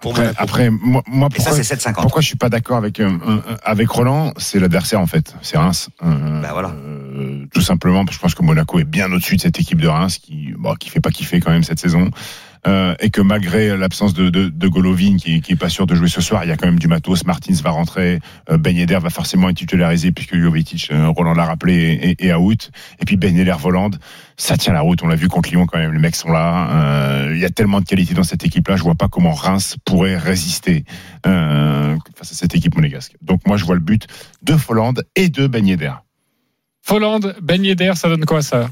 pour 0.00 0.12
Après, 0.18 0.32
après, 0.36 0.70
moi, 0.70 1.02
moi, 1.06 1.28
Et 1.34 1.40
ça, 1.40 1.50
pourquoi, 1.50 1.62
c'est 1.64 1.74
7,50. 1.76 1.94
pourquoi 2.02 2.20
je 2.20 2.26
suis 2.26 2.36
pas 2.36 2.48
d'accord 2.50 2.76
avec 2.76 3.00
euh, 3.00 3.10
euh, 3.26 3.40
avec 3.64 3.88
Roland 3.88 4.32
C'est 4.36 4.58
l'adversaire 4.60 5.00
en 5.00 5.06
fait, 5.06 5.34
c'est 5.40 5.56
Reims. 5.56 5.88
Euh, 6.04 6.40
Bah, 6.42 6.50
voilà. 6.52 6.68
euh, 6.70 7.46
tout 7.54 7.62
simplement, 7.62 8.04
parce 8.04 8.16
que 8.16 8.20
je 8.20 8.22
pense 8.22 8.34
que 8.34 8.42
Monaco 8.42 8.78
est 8.78 8.84
bien 8.84 9.10
au-dessus 9.10 9.36
de 9.36 9.40
cette 9.40 9.58
équipe 9.58 9.80
de 9.80 9.88
Reims 9.88 10.18
qui, 10.18 10.52
bon, 10.58 10.74
qui 10.74 10.90
fait 10.90 11.00
pas 11.00 11.10
kiffer 11.10 11.40
quand 11.40 11.52
même 11.52 11.64
cette 11.64 11.80
saison. 11.80 12.10
Euh, 12.66 12.94
et 13.00 13.10
que 13.10 13.20
malgré 13.20 13.76
l'absence 13.76 14.14
de, 14.14 14.30
de, 14.30 14.68
Golovin 14.68 15.16
qui, 15.16 15.42
qui 15.42 15.52
est 15.52 15.56
pas 15.56 15.68
sûr 15.68 15.86
de 15.86 15.94
jouer 15.94 16.08
ce 16.08 16.22
soir, 16.22 16.44
il 16.44 16.48
y 16.48 16.50
a 16.50 16.56
quand 16.56 16.66
même 16.66 16.78
du 16.78 16.88
matos. 16.88 17.24
Martins 17.26 17.54
va 17.62 17.70
rentrer, 17.70 18.20
euh, 18.50 18.56
Ben 18.56 18.74
Yedder 18.74 18.98
va 19.02 19.10
forcément 19.10 19.50
être 19.50 19.56
titularisé 19.56 20.12
puisque 20.12 20.36
Jovetic, 20.36 20.88
euh, 20.90 21.08
Roland 21.08 21.34
l'a 21.34 21.44
rappelé, 21.44 22.16
est, 22.18 22.32
out. 22.32 22.70
Et 23.00 23.04
puis 23.04 23.16
Ben 23.16 23.36
Yedder 23.36 23.56
Voland, 23.58 23.90
ça 24.36 24.56
tient 24.56 24.72
la 24.72 24.80
route. 24.80 25.02
On 25.02 25.08
l'a 25.08 25.14
vu 25.14 25.28
contre 25.28 25.50
Lyon 25.50 25.66
quand 25.66 25.78
même. 25.78 25.92
Les 25.92 25.98
mecs 25.98 26.16
sont 26.16 26.32
là. 26.32 27.26
Euh, 27.26 27.32
Il 27.34 27.40
y 27.40 27.44
a 27.44 27.50
tellement 27.50 27.80
de 27.80 27.86
qualité 27.86 28.14
dans 28.14 28.24
cette 28.24 28.44
équipe-là. 28.44 28.76
Je 28.76 28.82
vois 28.82 28.94
pas 28.94 29.08
comment 29.08 29.32
Reims 29.32 29.76
pourrait 29.84 30.16
résister 30.16 30.84
face 31.22 32.32
à 32.32 32.34
cette 32.34 32.54
équipe 32.54 32.74
monégasque. 32.76 33.12
Donc 33.20 33.46
moi, 33.46 33.56
je 33.56 33.64
vois 33.64 33.74
le 33.74 33.80
but 33.80 34.06
de 34.42 34.56
Folland 34.56 34.94
et 35.16 35.28
de 35.28 35.46
Ben 35.46 35.66
Yedder. 35.66 35.92
Folland, 36.82 37.20
Ben 37.42 37.62
Yedder, 37.64 37.92
ça 37.94 38.08
donne 38.08 38.24
quoi 38.24 38.42
ça? 38.42 38.68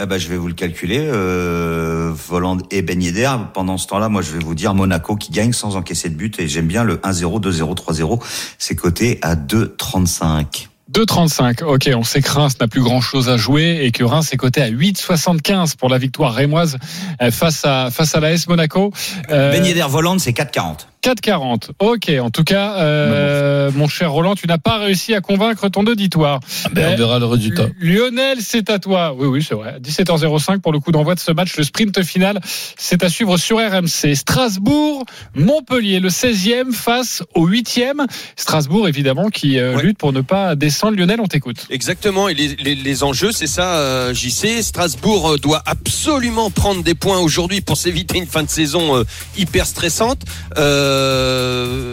Eh 0.00 0.06
ben, 0.06 0.18
je 0.18 0.28
vais 0.28 0.36
vous 0.36 0.48
le 0.48 0.54
calculer. 0.54 1.00
Euh, 1.00 2.12
Voland 2.28 2.58
et 2.70 2.82
Ben 2.82 3.02
Yedder. 3.02 3.30
Pendant 3.52 3.76
ce 3.76 3.86
temps-là, 3.88 4.08
moi, 4.08 4.22
je 4.22 4.32
vais 4.32 4.38
vous 4.38 4.54
dire 4.54 4.74
Monaco 4.74 5.16
qui 5.16 5.32
gagne 5.32 5.52
sans 5.52 5.76
encaisser 5.76 6.08
de 6.08 6.14
but. 6.14 6.38
Et 6.40 6.48
j'aime 6.48 6.66
bien 6.66 6.82
le 6.84 6.96
1-0, 6.96 7.40
2-0, 7.40 7.74
3-0. 7.74 8.22
C'est 8.58 8.74
coté 8.74 9.18
à 9.22 9.36
2,35. 9.36 10.68
2,35. 10.90 11.64
Ok, 11.64 11.90
on 11.94 12.04
sait 12.04 12.22
que 12.22 12.30
Reims 12.30 12.54
n'a 12.60 12.68
plus 12.68 12.82
grand 12.82 13.00
chose 13.00 13.28
à 13.28 13.36
jouer 13.36 13.80
et 13.82 13.92
que 13.92 14.04
Reims 14.04 14.28
est 14.32 14.36
coté 14.36 14.62
à 14.62 14.70
8,75 14.70 15.76
pour 15.76 15.88
la 15.88 15.98
victoire 15.98 16.32
rémoise 16.34 16.78
euh, 17.20 17.30
face 17.30 17.64
à 17.64 17.90
face 17.90 18.14
à 18.14 18.20
l'AS 18.20 18.46
Monaco. 18.46 18.92
Euh, 19.30 19.52
Ben 19.52 19.64
Yedder 19.64 19.86
Voland, 19.88 20.18
c'est 20.18 20.32
4,40. 20.32 20.86
4,40. 21.02 21.70
Ok, 21.80 22.10
en 22.20 22.30
tout 22.30 22.44
cas, 22.44 22.76
euh, 22.76 23.70
mon 23.74 23.88
cher 23.88 24.12
Roland, 24.12 24.34
tu 24.36 24.46
n'as 24.46 24.58
pas 24.58 24.78
réussi 24.78 25.14
à 25.14 25.20
convaincre 25.20 25.68
ton 25.68 25.82
auditoire. 25.84 26.38
Ben, 26.72 26.84
Euh, 26.84 26.92
on 26.92 26.96
verra 26.96 27.18
le 27.18 27.26
résultat. 27.26 27.66
Lionel, 27.80 28.38
c'est 28.40 28.70
à 28.70 28.78
toi. 28.78 29.12
Oui, 29.18 29.26
oui, 29.26 29.44
c'est 29.46 29.56
vrai. 29.56 29.78
17h05 29.80 30.60
pour 30.60 30.72
le 30.72 30.78
coup 30.78 30.92
d'envoi 30.92 31.14
de 31.16 31.20
ce 31.20 31.32
match. 31.32 31.56
Le 31.56 31.64
sprint 31.64 32.02
final, 32.04 32.40
c'est 32.76 33.02
à 33.02 33.08
suivre 33.08 33.36
sur 33.36 33.56
RMC. 33.58 34.14
Strasbourg, 34.14 35.04
Montpellier, 35.34 35.98
le 35.98 36.08
16e 36.08 36.72
face 36.72 37.24
au 37.34 37.48
8e. 37.48 38.06
Strasbourg, 38.36 38.86
évidemment, 38.86 39.28
qui 39.28 39.58
euh, 39.58 39.74
Ouais. 39.76 39.82
lutte 39.82 39.98
pour 39.98 40.12
ne 40.12 40.20
pas 40.20 40.54
descendre. 40.54 40.96
Lionel, 40.96 41.20
on 41.20 41.26
t'écoute. 41.26 41.66
Exactement, 41.70 42.28
et 42.28 42.34
les, 42.34 42.48
les, 42.62 42.74
les 42.76 43.02
enjeux, 43.02 43.32
c'est 43.32 43.46
ça, 43.48 43.74
euh, 43.76 44.14
JC. 44.14 44.62
Strasbourg 44.62 45.32
euh, 45.32 45.36
doit 45.38 45.62
absolument 45.66 46.50
prendre 46.50 46.82
des 46.84 46.94
points 46.94 47.18
aujourd'hui 47.18 47.60
pour 47.60 47.76
s'éviter 47.76 48.18
une 48.18 48.26
fin 48.26 48.42
de 48.44 48.48
saison 48.50 48.96
euh, 48.98 49.04
hyper 49.36 49.66
stressante. 49.66 50.20
Euh, 50.58 50.91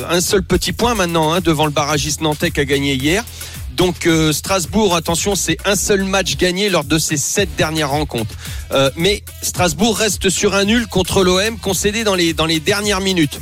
un 0.09 0.21
seul 0.21 0.43
petit 0.43 0.73
point 0.73 0.95
maintenant 0.95 1.33
hein, 1.33 1.41
devant 1.41 1.65
le 1.65 1.71
barragiste 1.71 2.21
nantais 2.21 2.51
qui 2.51 2.59
a 2.59 2.65
gagné 2.65 2.95
hier. 2.95 3.23
Donc 3.79 4.07
euh, 4.07 4.33
Strasbourg, 4.33 4.93
attention, 4.93 5.35
c'est 5.35 5.57
un 5.63 5.77
seul 5.77 6.03
match 6.03 6.35
gagné 6.35 6.67
lors 6.69 6.83
de 6.83 6.97
ces 6.97 7.15
sept 7.15 7.55
dernières 7.55 7.91
rencontres. 7.91 8.35
Euh, 8.73 8.91
mais 8.97 9.23
Strasbourg 9.41 9.97
reste 9.97 10.29
sur 10.29 10.53
un 10.53 10.65
nul 10.65 10.85
contre 10.88 11.23
l'OM 11.23 11.57
concédé 11.57 12.03
dans 12.03 12.15
les, 12.15 12.33
dernières 12.59 12.99
minutes. 12.99 13.39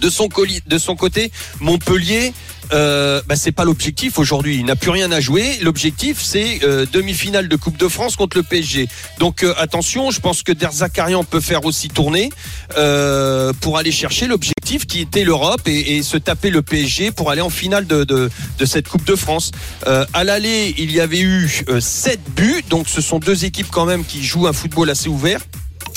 De 0.00 0.10
son 0.10 0.28
côté, 0.28 1.30
Montpellier, 1.60 2.32
euh, 2.72 3.20
bah, 3.26 3.36
c'est 3.36 3.52
pas 3.52 3.64
l'objectif 3.64 4.18
aujourd'hui. 4.18 4.56
Il 4.56 4.66
n'a 4.66 4.76
plus 4.76 4.90
rien 4.90 5.10
à 5.12 5.20
jouer. 5.20 5.58
L'objectif, 5.62 6.20
c'est 6.22 6.60
euh, 6.62 6.86
demi-finale 6.90 7.48
de 7.48 7.56
Coupe 7.56 7.76
de 7.76 7.88
France 7.88 8.16
contre 8.16 8.36
le 8.36 8.42
PSG. 8.42 8.88
Donc 9.18 9.42
euh, 9.42 9.54
attention, 9.58 10.10
je 10.10 10.20
pense 10.20 10.42
que 10.42 10.52
Derzakarian 10.52 11.24
peut 11.24 11.40
faire 11.40 11.64
aussi 11.64 11.88
tourner 11.88 12.30
euh, 12.76 13.52
pour 13.60 13.78
aller 13.78 13.92
chercher 13.92 14.26
l'objectif 14.26 14.86
qui 14.86 15.00
était 15.00 15.24
l'Europe 15.24 15.62
et, 15.66 15.96
et 15.96 16.02
se 16.02 16.16
taper 16.16 16.50
le 16.50 16.62
PSG 16.62 17.10
pour 17.10 17.30
aller 17.30 17.40
en 17.40 17.50
finale 17.50 17.86
de, 17.86 18.04
de, 18.04 18.30
de 18.58 18.64
cette 18.64 18.88
Coupe 18.88 19.04
de 19.06 19.16
France. 19.16 19.50
Euh, 19.86 20.04
à 20.12 20.24
l'aller, 20.24 20.74
il 20.78 20.92
y 20.92 21.00
avait 21.00 21.20
eu 21.20 21.50
euh, 21.68 21.80
7 21.80 22.20
buts, 22.36 22.64
donc 22.68 22.88
ce 22.88 23.00
sont 23.00 23.18
deux 23.18 23.44
équipes 23.44 23.68
quand 23.70 23.86
même 23.86 24.04
qui 24.04 24.22
jouent 24.24 24.46
un 24.46 24.52
football 24.52 24.90
assez 24.90 25.08
ouvert. 25.08 25.40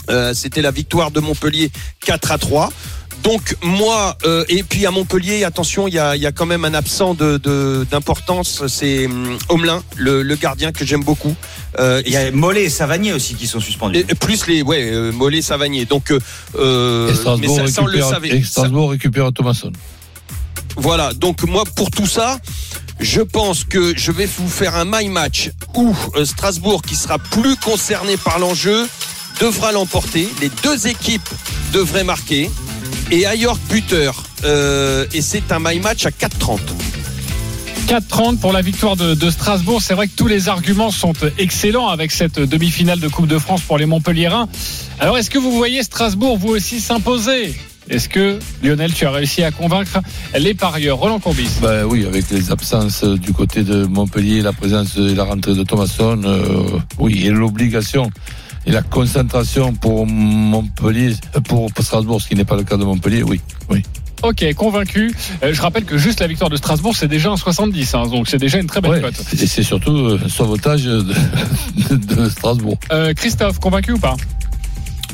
Euh, 0.09 0.33
C'était 0.33 0.61
la 0.61 0.71
victoire 0.71 1.11
de 1.11 1.19
Montpellier 1.19 1.71
4 2.05 2.31
à 2.31 2.37
3. 2.37 2.71
Donc 3.23 3.55
moi 3.61 4.17
euh, 4.25 4.43
et 4.49 4.63
puis 4.63 4.85
à 4.85 4.91
Montpellier, 4.91 5.43
attention, 5.43 5.87
il 5.87 5.93
y 5.93 5.99
a, 5.99 6.15
il 6.15 6.21
y 6.21 6.25
a 6.25 6.31
quand 6.31 6.45
même 6.47 6.65
un 6.65 6.73
absent 6.73 7.13
de 7.13 7.37
de- 7.37 7.85
d'importance, 7.91 8.65
c'est 8.67 9.05
hum, 9.05 9.37
Homelin, 9.49 9.83
le, 9.95 10.23
le 10.23 10.35
gardien 10.35 10.71
que 10.71 10.83
j'aime 10.85 11.03
beaucoup. 11.03 11.35
Euh, 11.79 12.01
Il 12.05 12.11
y 12.13 12.17
a 12.17 12.31
Mollet 12.31 12.63
et 12.63 12.69
Savanier 12.69 13.13
aussi 13.13 13.35
qui 13.35 13.45
sont 13.47 13.59
suspendus. 13.59 13.99
et- 13.99 14.05
et 14.09 14.15
plus 14.15 14.47
les 14.47 14.63
ouais 14.63 14.89
euh, 14.91 15.11
Mollet, 15.11 15.41
Savanier. 15.41 15.85
Donc 15.85 16.11
euh, 16.11 17.09
Et 17.09 17.11
mais 17.39 17.47
ça, 17.47 17.67
ça, 17.67 17.83
on 17.83 17.85
le 17.85 17.91
récupère, 17.93 18.09
savait. 18.09 18.29
et 18.29 18.41
Ça- 18.43 18.49
Strasbourg 18.51 18.89
récupère 18.91 19.31
Thomasson. 19.31 19.71
voilà, 20.77 21.13
donc 21.13 21.43
moi 21.43 21.63
pour 21.75 21.91
tout 21.91 22.07
ça, 22.07 22.39
je 22.99 23.21
pense 23.21 23.63
que 23.65 23.93
je 23.97 24.11
vais 24.11 24.27
vous 24.37 24.49
faire 24.49 24.75
un 24.75 24.85
my 24.85 25.09
match 25.09 25.51
où 25.75 25.95
Strasbourg, 26.23 26.81
qui 26.81 26.95
sera 26.95 27.19
plus 27.19 27.55
concerné 27.57 28.17
par 28.17 28.39
l'enjeu, 28.39 28.87
devra 29.39 29.71
l'emporter. 29.71 30.27
Les 30.41 30.49
deux 30.63 30.87
équipes 30.87 31.29
devraient 31.73 32.03
marquer. 32.03 32.49
Et 33.11 33.25
Ayork 33.25 33.59
buteur. 33.69 34.23
Euh, 34.45 35.05
et 35.13 35.21
c'est 35.21 35.51
un 35.51 35.59
my 35.59 35.79
match 35.81 36.05
à 36.05 36.11
4,30. 36.11 36.59
4-30 37.87 38.37
pour 38.37 38.53
la 38.53 38.61
victoire 38.61 38.95
de, 38.95 39.15
de 39.15 39.29
Strasbourg. 39.29 39.81
C'est 39.81 39.93
vrai 39.93 40.07
que 40.07 40.15
tous 40.15 40.27
les 40.27 40.47
arguments 40.47 40.91
sont 40.91 41.13
excellents 41.37 41.89
avec 41.89 42.11
cette 42.11 42.39
demi-finale 42.39 43.01
de 43.01 43.09
Coupe 43.09 43.27
de 43.27 43.37
France 43.37 43.61
pour 43.61 43.77
les 43.77 43.85
Montpelliérains. 43.85 44.47
Alors, 44.99 45.17
est-ce 45.17 45.29
que 45.29 45.39
vous 45.39 45.51
voyez 45.51 45.83
Strasbourg 45.83 46.37
vous 46.37 46.49
aussi 46.49 46.79
s'imposer? 46.79 47.53
Est-ce 47.89 48.07
que, 48.07 48.39
Lionel, 48.63 48.93
tu 48.93 49.05
as 49.05 49.11
réussi 49.11 49.43
à 49.43 49.51
convaincre 49.51 49.99
les 50.37 50.53
parieurs? 50.53 50.97
Roland 50.97 51.19
Courbis 51.19 51.49
Ben 51.61 51.83
oui, 51.83 52.05
avec 52.05 52.29
les 52.29 52.49
absences 52.49 53.03
du 53.03 53.33
côté 53.33 53.63
de 53.63 53.83
Montpellier, 53.83 54.41
la 54.41 54.53
présence 54.53 54.95
et 54.95 55.15
la 55.15 55.25
rentrée 55.25 55.55
de 55.55 55.63
Thomasson, 55.63 56.21
euh, 56.23 56.79
oui, 56.99 57.25
et 57.25 57.29
l'obligation 57.29 58.09
et 58.65 58.71
la 58.71 58.81
concentration 58.81 59.73
pour 59.73 60.05
Montpellier, 60.07 61.15
euh, 61.35 61.39
pour, 61.41 61.69
Strasbourg, 61.79 62.21
ce 62.21 62.27
qui 62.27 62.35
n'est 62.35 62.45
pas 62.45 62.55
le 62.55 62.63
cas 62.63 62.77
de 62.77 62.83
Montpellier, 62.83 63.23
oui, 63.23 63.41
oui. 63.69 63.83
Ok, 64.23 64.53
convaincu. 64.53 65.11
Euh, 65.41 65.51
je 65.51 65.61
rappelle 65.63 65.83
que 65.83 65.97
juste 65.97 66.19
la 66.19 66.27
victoire 66.27 66.51
de 66.51 66.55
Strasbourg, 66.55 66.95
c'est 66.95 67.07
déjà 67.07 67.31
un 67.31 67.37
70, 67.37 67.95
hein, 67.95 68.05
donc 68.05 68.27
c'est 68.27 68.37
déjà 68.37 68.59
une 68.59 68.67
très 68.67 68.79
belle 68.79 68.91
Ouais. 68.91 69.01
cote. 69.01 69.19
Et 69.33 69.47
c'est 69.47 69.63
surtout 69.63 69.95
euh, 69.97 70.19
un 70.23 70.29
sauvetage 70.29 70.83
de, 70.83 71.03
de 71.95 72.29
Strasbourg. 72.29 72.77
Euh, 72.91 73.13
Christophe, 73.15 73.57
convaincu 73.59 73.93
ou 73.93 73.97
pas? 73.97 74.15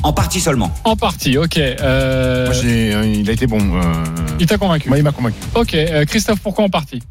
En 0.02 0.12
partie 0.12 0.40
seulement. 0.40 0.70
En 0.84 0.94
partie, 0.94 1.38
ok. 1.38 1.56
Euh, 1.56 2.44
Moi, 2.46 2.54
j'ai- 2.62 2.94
euh, 2.94 3.06
il 3.06 3.28
a 3.30 3.32
été 3.32 3.46
bon. 3.46 3.58
euh, 3.60 3.82
il 4.38 4.46
t'a 4.46 4.58
convaincu 4.58 4.88
moi, 4.90 4.98
il 4.98 5.02
m'a 5.04 5.10
convaincu. 5.12 5.36
Ok, 5.54 5.74
euh, 5.74 6.04
Christophe, 6.04 6.40
pourquoi 6.40 6.64
en 6.64 6.68
partie? 6.68 7.02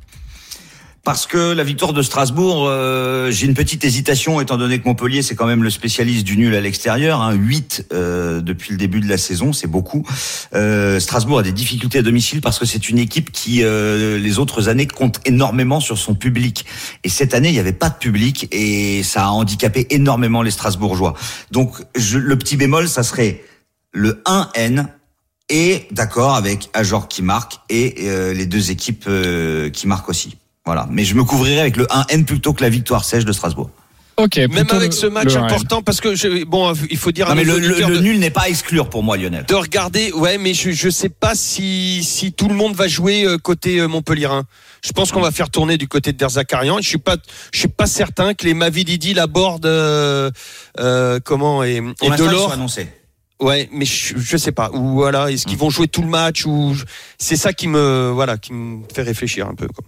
Parce 1.07 1.25
que 1.25 1.53
la 1.53 1.63
victoire 1.63 1.93
de 1.93 2.01
Strasbourg, 2.01 2.65
euh, 2.67 3.31
j'ai 3.31 3.45
une 3.45 3.53
petite 3.53 3.85
hésitation 3.85 4.41
étant 4.41 4.57
donné 4.57 4.77
que 4.77 4.85
Montpellier 4.85 5.21
c'est 5.21 5.35
quand 5.35 5.45
même 5.45 5.63
le 5.63 5.69
spécialiste 5.69 6.25
du 6.25 6.35
nul 6.35 6.53
à 6.53 6.59
l'extérieur. 6.59 7.21
Hein, 7.21 7.31
8 7.31 7.87
euh, 7.93 8.41
depuis 8.41 8.73
le 8.73 8.77
début 8.77 8.99
de 8.99 9.07
la 9.07 9.17
saison, 9.17 9.53
c'est 9.53 9.67
beaucoup. 9.67 10.05
Euh, 10.53 10.99
Strasbourg 10.99 11.39
a 11.39 11.43
des 11.43 11.53
difficultés 11.53 11.99
à 11.99 12.01
domicile 12.01 12.41
parce 12.41 12.59
que 12.59 12.65
c'est 12.65 12.89
une 12.89 12.99
équipe 12.99 13.31
qui 13.31 13.63
euh, 13.63 14.19
les 14.19 14.37
autres 14.37 14.67
années 14.67 14.85
compte 14.85 15.21
énormément 15.23 15.79
sur 15.79 15.97
son 15.97 16.13
public. 16.13 16.65
Et 17.05 17.09
cette 17.09 17.33
année 17.33 17.47
il 17.47 17.53
n'y 17.53 17.59
avait 17.59 17.71
pas 17.71 17.89
de 17.89 17.95
public 17.95 18.49
et 18.51 19.01
ça 19.01 19.27
a 19.27 19.29
handicapé 19.29 19.87
énormément 19.91 20.41
les 20.41 20.51
Strasbourgeois. 20.51 21.13
Donc 21.51 21.77
je, 21.95 22.17
le 22.17 22.37
petit 22.37 22.57
bémol, 22.57 22.89
ça 22.89 23.03
serait 23.03 23.45
le 23.93 24.21
1N 24.25 24.87
et 25.49 25.87
d'accord 25.91 26.35
avec 26.35 26.69
Ajor 26.73 27.07
qui 27.07 27.21
marque 27.21 27.59
et 27.69 27.95
euh, 28.01 28.33
les 28.33 28.45
deux 28.45 28.71
équipes 28.71 29.05
euh, 29.07 29.69
qui 29.69 29.87
marquent 29.87 30.09
aussi. 30.09 30.37
Voilà. 30.67 30.87
Mais 30.91 31.03
je 31.03 31.15
me 31.15 31.23
couvrirai 31.23 31.59
avec 31.61 31.77
le 31.77 31.85
1N 31.85 32.25
plutôt 32.25 32.53
que 32.53 32.61
la 32.61 32.69
victoire 32.69 33.03
sèche 33.05 33.25
de 33.25 33.31
Strasbourg. 33.31 33.69
Ok, 34.17 34.35
Même 34.37 34.65
avec 34.71 34.93
ce 34.93 35.05
match 35.05 35.25
le 35.33 35.39
1N. 35.41 35.43
important, 35.45 35.81
parce 35.83 36.01
que 36.01 36.15
je, 36.15 36.43
bon, 36.43 36.73
il 36.89 36.97
faut 36.97 37.11
dire 37.11 37.27
à 37.27 37.29
Non, 37.29 37.35
mais 37.35 37.43
le, 37.43 37.59
le- 37.59 37.67
le 37.87 37.97
de- 37.97 38.01
nul 38.01 38.17
n'est 38.19 38.31
pas 38.31 38.41
à 38.41 38.49
exclure 38.49 38.89
pour 38.89 39.01
moi, 39.03 39.15
Lionel. 39.15 39.45
de 39.47 39.53
regarder. 39.55 40.11
Ouais, 40.11 40.37
mais 40.39 40.53
je 40.55 40.71
je 40.71 40.89
sais 40.89 41.09
pas 41.09 41.35
si 41.35 42.03
si 42.03 42.33
tout 42.33 42.47
le 42.49 42.55
monde 42.55 42.73
va 42.75 42.87
jouer 42.87 43.25
euh, 43.25 43.37
côté 43.37 43.79
euh, 43.79 43.87
Montpellierin. 43.87 44.43
Je 44.83 44.91
pense 44.91 45.11
qu'on 45.11 45.21
va 45.21 45.29
faire 45.31 45.49
tourner 45.51 45.77
du 45.77 45.87
côté 45.87 46.13
de 46.13 46.17
Derzakarian. 46.17 46.79
Je 46.81 46.87
suis 46.89 46.97
pas 46.97 47.15
je 47.53 47.59
suis 47.59 47.67
pas 47.67 47.85
certain 47.85 48.33
que 48.33 48.45
les 48.45 48.53
Mavididi, 48.55 49.13
la 49.13 49.27
Borde, 49.27 49.65
euh, 49.67 50.31
euh, 50.79 51.19
comment 51.23 51.63
et, 51.63 51.81
et 52.01 52.09
Delors. 52.17 52.51
annoncés. 52.51 52.87
Ouais, 53.39 53.69
mais 53.71 53.85
je, 53.85 54.15
je 54.17 54.35
sais 54.35 54.51
pas. 54.51 54.71
Ou 54.73 54.93
voilà, 54.93 55.29
est-ce 55.29 55.45
qu'ils 55.45 55.59
vont 55.59 55.69
jouer 55.69 55.87
tout 55.87 56.01
le 56.01 56.07
match 56.09 56.43
ou 56.47 56.75
c'est 57.19 57.35
ça 57.37 57.53
qui 57.53 57.67
me 57.67 58.09
voilà 58.11 58.37
qui 58.39 58.51
me 58.51 58.79
fait 58.91 59.03
réfléchir 59.03 59.47
un 59.47 59.53
peu. 59.53 59.67
Quoi. 59.67 59.85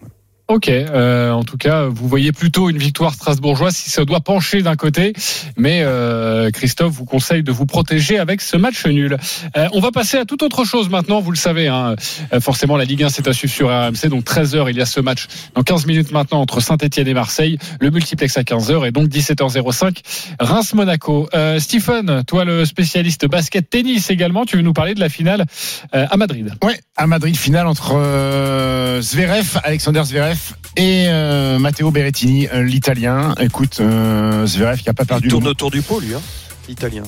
Ok, 0.49 0.67
euh, 0.67 1.29
en 1.29 1.43
tout 1.43 1.57
cas, 1.57 1.85
vous 1.85 2.07
voyez 2.07 2.31
plutôt 2.31 2.71
une 2.71 2.79
victoire 2.79 3.13
strasbourgeoise 3.13 3.75
si 3.75 3.91
ça 3.91 4.03
doit 4.03 4.19
pencher 4.19 4.63
d'un 4.63 4.75
côté, 4.75 5.13
mais 5.57 5.81
euh, 5.83 6.49
Christophe 6.49 6.91
vous 6.91 7.05
conseille 7.05 7.43
de 7.43 7.51
vous 7.51 7.67
protéger 7.67 8.17
avec 8.17 8.41
ce 8.41 8.57
match 8.57 8.83
nul. 8.87 9.15
Euh, 9.55 9.67
on 9.73 9.79
va 9.79 9.91
passer 9.91 10.17
à 10.17 10.25
toute 10.25 10.41
autre 10.41 10.65
chose 10.65 10.89
maintenant, 10.89 11.21
vous 11.21 11.29
le 11.29 11.37
savez, 11.37 11.67
hein, 11.67 11.93
forcément 12.41 12.77
la 12.77 12.85
Ligue 12.85 13.03
1 13.03 13.09
c'est 13.09 13.27
à 13.27 13.33
suivre 13.33 13.53
sur 13.53 13.67
RMC, 13.67 14.09
donc 14.09 14.23
13h 14.23 14.71
il 14.71 14.77
y 14.77 14.81
a 14.81 14.87
ce 14.87 14.99
match 14.99 15.27
dans 15.53 15.61
15 15.61 15.85
minutes 15.85 16.11
maintenant 16.11 16.41
entre 16.41 16.61
Saint-Etienne 16.61 17.07
et 17.07 17.13
Marseille, 17.13 17.59
le 17.79 17.91
multiplex 17.91 18.35
à 18.35 18.41
15h 18.41 18.87
et 18.87 18.91
donc 18.91 19.07
17h05 19.09 19.97
Reims-Monaco. 20.39 21.29
Stephen, 21.59 22.23
toi 22.25 22.43
le 22.43 22.65
spécialiste 22.65 23.27
basket-tennis 23.27 24.09
également, 24.09 24.45
tu 24.45 24.55
veux 24.55 24.63
nous 24.63 24.73
parler 24.73 24.95
de 24.95 24.99
la 24.99 25.09
finale 25.09 25.45
à 25.91 26.17
Madrid? 26.17 26.55
Ouais, 26.63 26.79
à 26.97 27.05
Madrid, 27.05 27.37
finale 27.37 27.67
entre 27.67 27.93
Zverev, 28.99 29.59
Alexander 29.63 30.01
Zverev 30.03 30.38
et 30.75 31.05
euh, 31.07 31.59
Matteo 31.59 31.91
Berrettini, 31.91 32.47
euh, 32.47 32.63
l'italien. 32.63 33.35
Écoute, 33.39 33.77
euh, 33.79 34.45
Zverev 34.45 34.79
qui 34.79 34.89
a 34.89 34.93
pas 34.93 35.05
perdu. 35.05 35.27
Il 35.27 35.31
tourne 35.31 35.47
autour 35.47 35.71
du 35.71 35.81
pot 35.81 35.99
lui, 35.99 36.13
hein, 36.13 36.21
l'italien. 36.67 37.03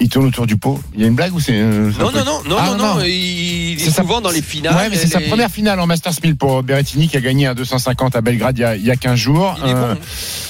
Il 0.00 0.08
tourne 0.08 0.26
autour 0.26 0.46
du 0.46 0.56
pot. 0.56 0.80
Il 0.94 1.00
y 1.00 1.04
a 1.04 1.06
une 1.06 1.14
blague 1.14 1.32
ou 1.34 1.40
c'est 1.40 1.52
euh, 1.54 1.92
c'est 1.92 2.00
un 2.00 2.04
Non 2.04 2.10
peu- 2.10 2.18
non 2.18 2.24
non 2.24 2.42
non 2.48 2.56
Ah, 2.58 2.74
non 2.76 2.76
non, 2.96 3.00
il 3.04 3.76
C'est 3.78 3.86
est 3.86 3.90
sa- 3.90 4.02
souvent 4.02 4.20
dans 4.20 4.30
les 4.30 4.42
finales. 4.42 4.74
Ouais, 4.74 4.88
mais 4.90 4.96
c'est 4.96 5.06
sa 5.06 5.20
première 5.20 5.50
finale 5.50 5.78
en 5.78 5.86
Masters 5.86 6.14
1000 6.22 6.36
pour 6.36 6.62
Berrettini 6.64 7.08
qui 7.08 7.16
a 7.16 7.20
gagné 7.20 7.46
à 7.46 7.54
250 7.54 8.16
à 8.16 8.20
Belgrade 8.20 8.58
il 8.58 8.62
y 8.62 8.64
a, 8.64 8.76
il 8.76 8.84
y 8.84 8.90
a 8.90 8.96
15 8.96 9.16
jours. 9.18 9.56
Bon, 9.60 9.66
Euh, 9.68 9.92
hein. 9.94 9.98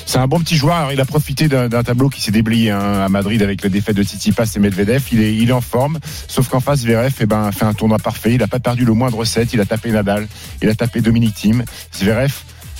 c'est 0.06 0.18
un 0.18 0.26
bon 0.26 0.40
petit 0.40 0.56
joueur. 0.56 0.76
Alors, 0.76 0.92
il 0.92 1.00
a 1.00 1.04
profité 1.04 1.48
d'un 1.48 1.68
d'un 1.68 1.82
tableau 1.82 2.08
qui 2.08 2.20
s'est 2.22 2.30
déblayé 2.32 2.70
hein, 2.70 3.02
à 3.04 3.08
Madrid 3.10 3.42
avec 3.42 3.62
la 3.62 3.68
défaite 3.68 3.96
de 3.96 4.02
Tsitsipas 4.02 4.46
et 4.56 4.58
Medvedev. 4.60 5.02
Il 5.12 5.20
est, 5.22 5.34
il 5.36 5.50
est 5.50 5.52
en 5.52 5.60
forme. 5.60 5.98
Sauf 6.26 6.48
qu'en 6.48 6.60
face, 6.60 6.80
Zverev 6.80 7.12
eh 7.20 7.26
ben, 7.26 7.52
fait 7.52 7.66
un 7.66 7.74
tournoi 7.74 7.98
parfait. 7.98 8.32
Il 8.32 8.38
n'a 8.38 8.48
pas 8.48 8.60
perdu 8.60 8.84
le 8.86 8.94
moindre 8.94 9.24
set. 9.24 9.52
Il 9.52 9.60
a 9.60 9.66
tapé 9.66 9.90
Nadal. 9.90 10.26
Il 10.62 10.68
a 10.70 10.74
tapé 10.74 11.00
Dominic 11.02 11.34
Thiem. 11.34 11.64
Zverev 11.94 12.32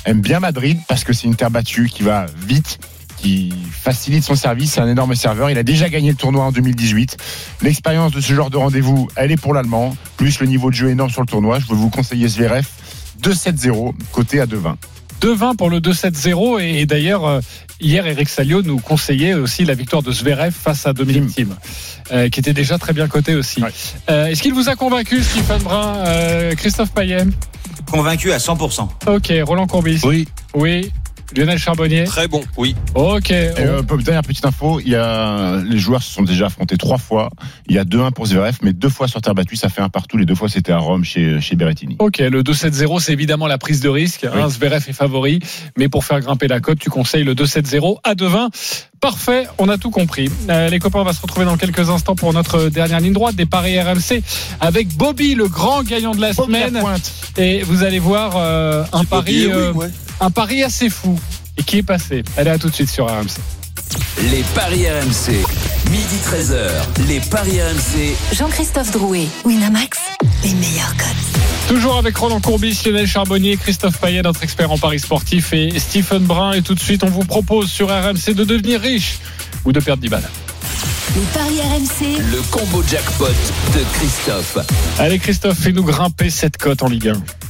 aime 0.07 0.21
bien 0.23 0.41
Madrid 0.41 0.79
parce 0.89 1.05
que 1.05 1.13
c'est 1.13 1.27
une 1.27 1.37
terre 1.37 1.51
battue 1.51 1.89
qui 1.93 2.03
va 2.03 2.27
vite 2.47 2.79
qui 3.25 3.49
facilite 3.71 4.23
son 4.23 4.35
service, 4.35 4.73
c'est 4.73 4.81
un 4.83 4.89
énorme 4.89 5.15
serveur. 5.15 5.49
Il 5.49 5.57
a 5.57 5.63
déjà 5.63 5.89
gagné 5.89 6.11
le 6.11 6.17
tournoi 6.17 6.45
en 6.45 6.53
2018. 6.53 7.17
L'expérience 7.63 8.13
de 8.13 8.21
ce 8.21 8.35
genre 8.35 8.51
de 8.51 8.59
rendez-vous, 8.59 9.09
elle 9.17 9.33
est 9.33 9.41
pour 9.41 9.55
l'Allemand, 9.55 9.97
plus 10.19 10.41
le 10.41 10.47
niveau 10.47 10.69
de 10.69 10.75
jeu 10.75 10.91
énorme 10.91 11.09
sur 11.11 11.23
le 11.23 11.27
tournoi. 11.27 11.59
Je 11.59 11.67
veux 11.67 11.75
vous 11.75 11.89
conseiller 11.89 12.29
Zverev 12.29 12.67
2-7-0, 13.23 13.95
côté 14.13 14.41
à 14.41 14.47
2-20. 14.47 14.75
2-20 15.23 15.57
pour 15.57 15.71
le 15.71 15.81
2-7-0 15.81 16.61
et, 16.61 16.81
et 16.81 16.87
d'ailleurs 16.87 17.25
euh, 17.25 17.41
hier 17.81 18.07
Eric 18.07 18.29
Salio 18.29 18.61
nous 18.61 18.79
conseillait 18.79 19.33
aussi 19.33 19.65
la 19.65 19.73
victoire 19.73 20.03
de 20.03 20.13
Zverev 20.13 20.53
face 20.53 20.87
à 20.87 20.93
Dominic 20.93 21.29
Thiem 21.29 21.57
euh, 22.13 22.29
qui 22.29 22.41
était 22.41 22.53
déjà 22.53 22.77
très 22.77 22.93
bien 22.93 23.09
coté 23.09 23.35
aussi. 23.35 23.63
Euh, 24.11 24.27
Est-ce 24.27 24.43
qu'il 24.43 24.53
vous 24.53 24.69
a 24.69 24.75
convaincu 24.77 25.23
Stephen 25.23 25.63
Brun, 25.63 25.95
euh, 26.07 26.55
Christophe 26.57 26.93
Payet? 26.93 27.25
Convaincu 27.91 28.33
à 28.33 28.39
100%. 28.39 28.89
Ok, 29.07 29.33
Roland 29.47 29.67
Courbis? 29.67 30.01
Oui. 30.05 30.29
Oui. 30.55 30.93
Lionel 31.37 31.59
Charbonnier 31.59 32.05
Très 32.05 32.29
bon, 32.29 32.43
oui. 32.57 32.75
Ok. 32.95 33.31
Et, 33.31 33.53
euh, 33.59 33.83
dernière 33.83 34.23
petite 34.23 34.45
info, 34.45 34.81
il 34.81 34.89
y 34.89 34.95
a, 34.95 35.61
les 35.63 35.79
joueurs 35.79 36.03
se 36.03 36.13
sont 36.13 36.23
déjà 36.23 36.47
affrontés 36.47 36.77
trois 36.77 36.99
fois. 36.99 37.31
Il 37.69 37.75
y 37.75 37.79
a 37.79 37.85
2-1 37.85 38.13
pour 38.13 38.27
Zverev, 38.27 38.59
mais 38.63 38.73
deux 38.73 38.89
fois 38.89 39.09
sur 39.09 39.21
terre 39.21 39.35
battue, 39.35 39.57
ça 39.57 39.69
fait 39.69 39.81
un 39.81 39.89
partout. 39.89 40.17
Les 40.17 40.27
deux 40.27 40.35
fois, 40.35 40.49
c'était 40.49 40.73
à 40.73 40.79
Rome 40.79 41.05
chez, 41.05 41.41
chez 41.41 41.57
Berrettini. 41.57 41.97
Ok, 41.99 42.19
le 42.19 42.43
2-7-0, 42.43 43.01
c'est 43.01 43.13
évidemment 43.13 43.47
la 43.47 43.59
prise 43.59 43.81
de 43.81 43.89
risque. 43.89 44.25
Hein, 44.25 44.49
Zverev 44.49 44.85
est 44.89 44.93
favori, 44.93 45.41
mais 45.77 45.89
pour 45.89 46.05
faire 46.05 46.21
grimper 46.21 46.49
la 46.49 46.61
cote, 46.61 46.79
tu 46.79 46.91
conseilles 46.91 47.25
le 47.25 47.35
2-7-0 47.35 47.99
à 48.05 48.15
2-20. 48.15 48.49
Parfait, 49.05 49.47
on 49.59 49.69
a 49.69 49.77
tout 49.77 49.91
compris. 49.91 50.31
Euh, 50.49 50.71
les 50.71 50.79
copains, 50.79 51.01
on 51.01 51.05
va 51.05 51.13
se 51.13 51.21
retrouver 51.21 51.45
dans 51.45 51.59
quelques 51.59 51.91
instants 51.91 52.15
pour 52.15 52.33
notre 52.33 52.71
dernière 52.71 53.01
ligne 53.01 53.13
droite 53.13 53.37
des 53.37 53.45
paris 53.45 53.79
RMC 53.79 54.23
avec 54.63 54.89
Bobby, 54.97 55.35
le 55.35 55.47
grand 55.47 55.83
gagnant 55.83 56.15
de 56.15 56.23
la 56.23 56.33
semaine. 56.33 56.83
Et 57.37 57.63
vous 57.65 57.83
allez 57.83 57.99
voir 57.99 58.33
euh, 58.37 58.83
un 58.95 59.05
pari, 59.05 59.45
oui, 59.45 59.53
euh, 59.53 59.73
ouais. 59.75 59.91
un 60.21 60.31
pari 60.31 60.63
assez 60.63 60.89
fou 60.89 61.21
et 61.59 61.63
qui 61.63 61.77
est 61.77 61.83
passé. 61.83 62.23
Allez, 62.39 62.49
à 62.49 62.57
tout 62.57 62.71
de 62.71 62.75
suite 62.75 62.89
sur 62.89 63.05
RMC. 63.05 63.64
Les 64.31 64.43
paris 64.55 64.87
RMC. 64.89 65.45
Midi 65.91 66.17
13h. 66.25 67.07
Les 67.09 67.21
paris 67.21 67.61
RMC. 67.61 68.17
Jean-Christophe 68.33 68.91
Drouet, 68.91 69.27
Winamax, 69.45 69.99
les 70.43 70.55
meilleurs 70.55 70.97
codes. 70.97 71.69
Toujours 71.69 71.97
avec 71.97 72.17
Roland 72.17 72.41
Courbis, 72.41 72.79
Lionel 72.85 73.07
Charbonnier, 73.07 73.57
Christophe 73.57 73.99
Payet, 73.99 74.23
notre 74.23 74.43
expert 74.43 74.71
en 74.71 74.79
paris 74.79 74.99
sportif, 74.99 75.53
et 75.53 75.79
Stephen 75.79 76.25
Brun. 76.25 76.53
Et 76.53 76.63
tout 76.63 76.75
de 76.75 76.81
suite, 76.81 77.05
on 77.05 77.11
vous 77.11 77.25
propose 77.25 77.71
sur 77.71 77.89
RMC 77.89 78.35
de 78.35 78.45
devenir 78.45 78.81
riche 78.81 79.19
ou 79.65 79.73
de 79.73 79.81
perdre 79.81 80.03
10 80.03 80.09
balles. 80.09 80.31
Les 81.15 81.23
paris 81.33 81.61
RMC, 81.61 82.19
Le 82.33 82.43
combo 82.51 82.83
jackpot 82.89 83.27
de 83.29 83.85
Christophe. 83.99 84.59
Allez, 84.99 85.19
Christophe, 85.19 85.59
fais-nous 85.59 85.85
grimper 85.85 86.31
cette 86.31 86.57
cote 86.57 86.83
en 86.83 86.89
Ligue 86.89 87.09
1. 87.09 87.44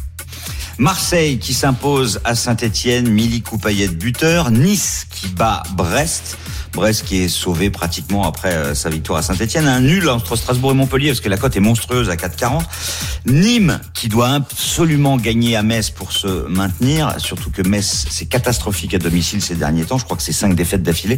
Marseille 0.79 1.39
qui 1.39 1.55
s'impose 1.55 2.20
à 2.25 2.35
Saint-Etienne, 2.35 3.09
Milik 3.09 3.51
Payet 3.59 3.89
buteur. 3.89 4.51
Nice 4.51 5.07
qui 5.11 5.29
bat 5.29 5.62
Brest. 5.77 6.37
Brest 6.75 7.05
qui 7.05 7.22
est 7.22 7.29
sauvé 7.29 7.70
pratiquement 7.70 8.25
après 8.25 8.53
euh, 8.53 8.75
sa 8.75 8.91
victoire 8.91 9.18
à 9.18 9.22
Saint-Etienne. 9.22 9.66
Un 9.66 9.81
nul 9.81 10.09
entre 10.09 10.37
Strasbourg 10.37 10.72
et 10.72 10.75
Montpellier 10.75 11.09
parce 11.09 11.20
que 11.20 11.29
la 11.29 11.37
cote 11.37 11.57
est 11.57 11.61
monstrueuse 11.61 12.11
à 12.11 12.16
4,40. 12.16 12.62
Nîmes 13.27 13.81
qui 13.95 14.09
doit 14.09 14.31
absolument 14.31 15.16
gagner 15.16 15.57
à 15.57 15.62
Metz 15.62 15.91
pour 15.91 16.12
se 16.12 16.47
maintenir. 16.49 17.14
Surtout 17.18 17.51
que 17.51 17.62
Metz 17.62 18.07
c'est 18.11 18.27
catastrophique 18.27 18.95
à 18.95 18.99
domicile 18.99 19.41
ces 19.41 19.55
derniers 19.55 19.85
temps. 19.85 19.99
Je 19.99 20.05
crois 20.05 20.16
que 20.16 20.22
c'est 20.22 20.33
cinq 20.33 20.55
défaites 20.55 20.83
d'affilée. 20.83 21.16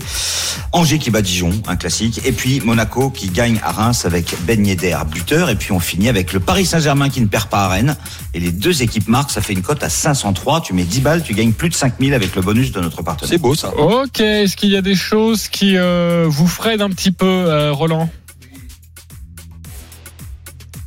Angers 0.72 0.98
qui 0.98 1.10
bat 1.10 1.22
Dijon, 1.22 1.50
un 1.66 1.76
classique. 1.76 2.20
Et 2.24 2.32
puis 2.32 2.60
Monaco 2.60 3.10
qui 3.10 3.28
gagne 3.28 3.58
à 3.62 3.72
Reims 3.72 4.04
avec 4.04 4.34
Ben 4.46 4.64
Yedder 4.66 4.98
buteur. 5.10 5.50
Et 5.50 5.56
puis 5.56 5.72
on 5.72 5.80
finit 5.80 6.08
avec 6.08 6.32
le 6.32 6.40
Paris 6.40 6.66
Saint-Germain 6.66 7.08
qui 7.08 7.20
ne 7.20 7.26
perd 7.26 7.48
pas 7.48 7.64
à 7.64 7.68
Rennes. 7.68 7.96
Et 8.34 8.40
les 8.40 8.52
deux 8.52 8.82
équipes 8.82 9.08
marquent. 9.08 9.30
Ça 9.30 9.40
fait 9.40 9.52
une 9.52 9.62
cote 9.62 9.82
à 9.82 9.88
503. 9.88 10.60
Tu 10.60 10.74
mets 10.74 10.84
10 10.84 11.00
balles, 11.00 11.22
tu 11.22 11.34
gagnes 11.34 11.52
plus 11.52 11.68
de 11.68 11.74
5000 11.74 12.14
avec 12.14 12.36
le 12.36 12.42
bonus 12.42 12.72
de 12.72 12.80
notre 12.80 13.02
partenaire. 13.02 13.30
C'est 13.30 13.38
beau 13.38 13.54
ça. 13.54 13.74
Ok, 13.76 14.20
est-ce 14.20 14.56
qu'il 14.56 14.70
y 14.70 14.76
a 14.76 14.82
des 14.82 14.94
choses 14.94 15.45
qui 15.50 15.76
euh, 15.76 16.26
vous 16.28 16.46
freinent 16.46 16.82
un 16.82 16.90
petit 16.90 17.12
peu, 17.12 17.26
euh, 17.26 17.72
Roland 17.72 18.08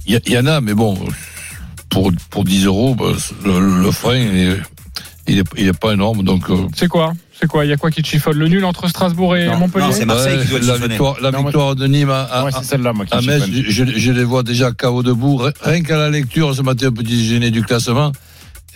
Il 0.06 0.20
y, 0.28 0.38
en 0.38 0.46
a, 0.48 0.60
mais 0.62 0.74
bon, 0.74 0.98
pour, 1.90 2.12
pour 2.30 2.44
10 2.44 2.66
euros, 2.66 2.96
bah, 2.96 3.12
le, 3.46 3.82
le 3.84 3.92
frein, 3.92 4.16
il 4.18 4.38
est, 4.38 4.58
il 5.28 5.40
est, 5.40 5.44
il 5.58 5.68
est 5.68 5.78
pas 5.80 5.94
énorme. 5.94 6.24
Donc, 6.24 6.50
euh, 6.50 6.68
C'est 6.76 6.88
quoi? 6.88 7.14
C'est 7.40 7.48
quoi? 7.48 7.64
Il 7.64 7.70
y 7.70 7.72
a 7.72 7.78
quoi 7.78 7.90
qui 7.92 8.02
te 8.02 8.08
chiffonne? 8.08 8.38
Le 8.38 8.48
nul 8.48 8.66
entre 8.66 8.88
Strasbourg 8.90 9.38
et 9.38 9.48
Montpellier 9.56 9.86
non, 9.86 9.92
c'est 9.94 10.06
Marseille 10.06 10.40
ouais, 10.40 10.44
qui 10.46 10.50
doit 10.50 10.60
la 10.78 10.88
victoire, 10.88 11.16
la 11.22 11.32
Non, 11.32 11.42
moi- 11.42 11.52
victoire 11.52 11.76
de 11.76 11.88
Nîmes 11.88 12.10
à, 12.10 12.24
à, 12.24 12.44
Ouais, 12.46 12.52
c'est 12.52 12.66
celle-là, 12.66 12.92
moi, 12.92 13.06
qui 13.06 13.14
à 13.14 13.22
Metz, 13.22 13.44
je, 13.50 13.86
je 13.86 14.12
les 14.12 14.24
vois 14.26 14.44
déjà 14.44 14.72
KO 14.72 15.04
debout. 15.04 15.42
Rien 15.62 15.82
qu'à 15.84 15.98
la 15.98 16.10
lecture 16.10 16.54
ce 16.56 16.62
matin 16.64 16.88
au 16.88 16.92
petit 16.92 17.16
déjeuner 17.18 17.52
du 17.52 17.62
classement, 17.64 18.12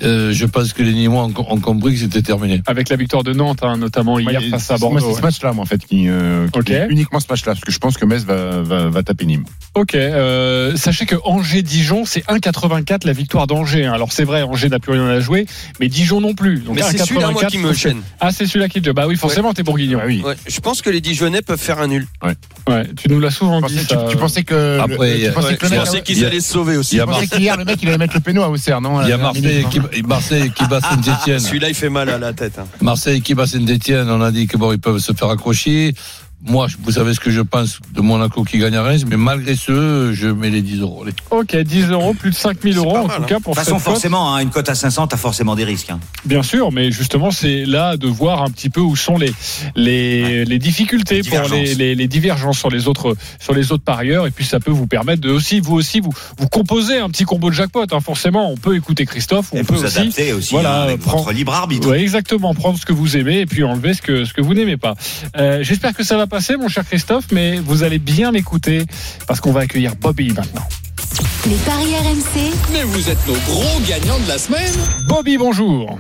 euh, 0.04 0.32
je 0.34 0.46
pense 0.46 0.74
que 0.74 0.84
les 0.84 0.94
Nîmois 0.94 1.24
ont, 1.24 1.34
ont 1.50 1.60
compris 1.60 1.94
que 1.94 2.00
c'était 2.00 2.22
terminé. 2.22 2.62
Avec 2.66 2.90
la 2.90 2.96
victoire 2.96 3.24
de 3.24 3.34
Nantes, 3.34 3.60
hein, 3.64 3.78
notamment 3.78 4.20
hier 4.20 4.42
Ouais, 4.42 4.50
face 4.50 4.72
à 4.72 4.78
Bordeaux. 4.78 5.00
c'est 5.12 5.18
ce 5.18 5.22
match-là, 5.22 5.54
moi, 5.54 5.64
en 5.64 5.66
fait, 5.66 5.86
qui, 5.86 6.08
euh, 6.10 6.48
qui 6.66 6.74
est 6.74 6.88
uniquement 6.90 7.20
ce 7.20 7.28
match-là, 7.30 7.54
parce 7.54 7.64
que 7.66 7.72
je 7.72 7.80
pense 7.80 7.98
que 7.98 8.06
Metz 8.06 8.24
va, 8.26 8.62
va, 8.62 8.90
va 8.90 9.04
taper 9.04 9.26
Nîmes. 9.26 9.46
Ok, 9.76 9.96
euh, 9.96 10.76
sachez 10.76 11.06
que 11.06 11.16
Angers-Dijon, 11.24 12.06
c'est 12.06 12.26
1,84 12.28 13.06
la 13.06 13.14
victoire 13.14 13.48
d'Angers. 13.48 13.86
hein. 13.86 13.94
Alors 13.94 14.12
c'est 14.12 14.24
vrai, 14.24 14.44
Angers 14.44 14.70
n'a 14.70 14.80
plus 14.80 14.94
rien 14.94 15.08
à 15.08 15.20
jouer, 15.20 15.46
mais 15.80 15.88
Dijon 15.88 16.22
non 16.22 16.34
plus. 16.34 16.60
Donc 16.60 16.76
Mais 16.76 16.82
c'est 16.84 16.98
celui-là, 16.98 17.32
moi, 17.32 17.42
1,84, 17.44 17.48
qui 17.52 17.58
me 17.58 17.74
gêne. 17.74 18.02
Ah, 18.20 18.32
c'est 18.32 18.46
celui-là 18.46 18.70
qui 18.70 18.82
te... 18.82 18.90
Bah 18.92 19.06
oui, 19.08 19.16
forcément, 19.16 19.54
t'es 19.54 19.64
bourguignon. 19.64 20.00
Ah 20.02 20.06
oui. 20.08 20.22
Ouais, 20.26 20.36
je 20.48 20.60
pense 20.60 20.82
que 20.82 20.90
les 20.90 21.02
Dijonais 21.02 21.42
peuvent 21.42 21.60
faire 21.60 21.80
un 21.80 21.88
nul. 21.88 22.08
Ouais, 22.68 22.84
tu 22.96 23.10
nous 23.10 23.20
l'as 23.20 23.32
souvent 23.32 23.62
Tu 23.62 23.74
dit. 23.74 23.86
tu, 23.88 23.96
tu 24.10 24.18
pensais 24.18 24.44
que, 24.44 24.80
Après, 24.80 25.18
le, 25.18 25.26
tu 25.28 25.32
pensais 25.32 25.48
Ouais, 25.50 26.02
tu 26.02 26.02
qu'ils 26.14 26.26
allaient 26.26 26.40
se 26.40 26.52
sauver 26.52 26.78
aussi. 26.78 26.96
il 26.96 26.98
y 27.00 27.02
a 27.02 27.06
pensais 27.06 27.28
qu'hier, 27.28 27.58
le 27.58 27.66
mec, 27.66 27.80
il 27.82 27.90
allait 27.90 27.98
mettre 27.98 28.14
le 28.14 28.20
péno 28.22 28.42
à 28.44 28.50
Auxerre, 28.50 28.80
non 28.82 29.02
Il 29.02 29.10
y 29.10 29.12
a 29.12 29.18
la 29.18 29.24
Marseille 29.24 29.66
Marseille 30.02 30.52
qui 30.52 30.66
bat 30.66 30.82
Saint-Etienne. 30.82 31.40
Celui-là, 31.40 31.70
il 31.70 31.76
fait 31.76 31.90
mal 31.90 32.10
à 32.10 32.18
la 32.18 32.34
tête. 32.34 32.58
hein. 32.60 32.66
Marseille 32.82 33.22
qui 33.22 33.36
bat 33.36 33.46
Saint-Etienne, 33.46 34.10
on 34.10 34.22
a 34.22 34.32
dit 34.32 34.48
que 34.48 34.58
bon, 34.58 34.72
ils 34.72 34.80
peuvent 34.80 34.98
se 35.00 35.14
faire 35.14 35.30
accrocher. 35.30 35.94
Moi, 36.46 36.68
vous 36.84 36.92
savez 36.92 37.14
ce 37.14 37.20
que 37.20 37.32
je 37.32 37.42
pense 37.42 37.80
de 37.94 38.02
Monaco 38.02 38.44
qui 38.44 38.58
gagne 38.58 38.76
à 38.76 38.84
Reims, 38.84 39.06
mais 39.08 39.16
malgré 39.18 39.56
ce, 39.56 40.12
je 40.14 40.28
mets 40.28 40.50
les 40.50 40.62
10 40.62 40.82
euros. 40.82 41.04
Allez. 41.04 41.14
Ok, 41.32 41.56
10 41.56 41.86
euros, 41.92 42.14
plus 42.14 42.32
de 42.32 42.36
5000 42.36 42.78
euros 42.78 42.98
en 42.98 43.08
mal, 43.08 43.18
tout 43.18 43.24
hein. 43.24 43.26
cas 43.28 43.40
pour 43.40 43.54
De 43.54 43.60
toute 43.60 43.66
façon, 43.66 43.78
cette 43.78 43.86
cote. 43.86 43.94
forcément, 43.94 44.36
hein, 44.36 44.40
une 44.40 44.50
cote 44.50 44.68
à 44.68 44.76
500, 44.76 45.08
t'as 45.08 45.18
forcément 45.18 45.56
des 45.56 45.64
risques. 45.64 45.90
hein. 45.90 46.00
Bien 46.26 46.44
sûr, 46.44 46.72
mais 46.72 46.92
justement, 46.92 47.32
c'est 47.32 47.66
là 47.66 47.96
de 47.98 48.08
voir 48.08 48.44
un 48.44 48.50
petit 48.50 48.70
peu 48.70 48.82
où 48.82 48.96
sont 48.96 49.18
les 49.18 49.34
les, 49.76 50.46
les 50.46 50.60
difficultés 50.60 51.22
Les 51.22 51.30
pour 51.30 51.40
les, 51.40 51.44
divergences. 51.48 51.78
les, 51.78 51.96
les 51.96 52.08
divergences 52.08 52.58
sur 52.60 52.70
les 52.70 52.88
autres 52.88 53.16
sur 53.40 53.54
les 53.54 53.72
autres 53.72 53.84
parieurs, 53.84 54.28
et 54.28 54.32
puis 54.32 54.46
ça 54.46 54.60
peut 54.60 54.72
vous 54.72 54.88
permettre 54.88 55.22
de 55.22 55.30
aussi 55.32 55.60
vous 55.60 55.76
aussi 55.76 56.00
vous 56.00 56.14
vous 56.38 56.48
composer 56.50 57.00
un 57.00 57.10
petit 57.10 57.24
combo 57.26 57.50
de 57.50 57.56
jackpot. 57.56 57.86
hein. 57.92 58.00
Forcément, 58.02 58.52
on 58.52 58.58
peut 58.58 58.76
écouter 58.76 59.06
Christophe, 59.06 59.50
on 59.54 59.58
Et 59.58 59.64
peut 59.64 59.76
vous 59.76 59.86
aussi 59.86 59.98
adapter 60.00 60.34
aussi 60.34 60.54
voilà, 60.54 60.82
hein, 60.82 60.84
avec 60.84 61.02
votre 61.02 61.32
libre 61.32 61.54
arbitre. 61.54 61.90
Ouais, 61.90 62.02
exactement. 62.02 62.54
Prendre 62.54 62.78
ce 62.80 62.86
que 62.86 62.94
vous 62.94 63.18
aimez 63.18 63.40
et 63.42 63.46
puis 63.46 63.64
enlever 63.64 63.94
ce 63.94 64.02
que, 64.02 64.26
ce 64.26 64.34
que 64.34 64.42
vous 64.42 64.54
n'aimez 64.54 64.78
pas. 64.78 64.96
Euh, 65.38 65.64
J'espère 65.64 65.94
que 65.94 66.04
ça 66.04 66.18
va 66.18 66.28
passer, 66.34 66.58
mon 66.58 66.68
cher 66.68 66.84
Christophe, 66.84 67.26
mais 67.32 67.60
vous 67.60 67.84
allez 67.84 68.00
bien 68.00 68.32
l'écouter 68.32 68.88
parce 69.28 69.40
qu'on 69.40 69.52
va 69.52 69.60
accueillir 69.60 69.96
Bobby 69.96 70.34
maintenant. 70.34 70.64
les 71.46 71.56
paris 71.58 71.94
RMC, 71.94 72.52
Mais 72.72 72.82
vous 72.82 73.08
êtes 73.08 73.28
nos 73.28 73.36
gros 73.36 73.80
gagnants 73.88 74.18
de 74.18 74.28
la 74.28 74.40
semaine. 74.40 74.74
Bobby, 75.08 75.38
bonjour. 75.38 76.00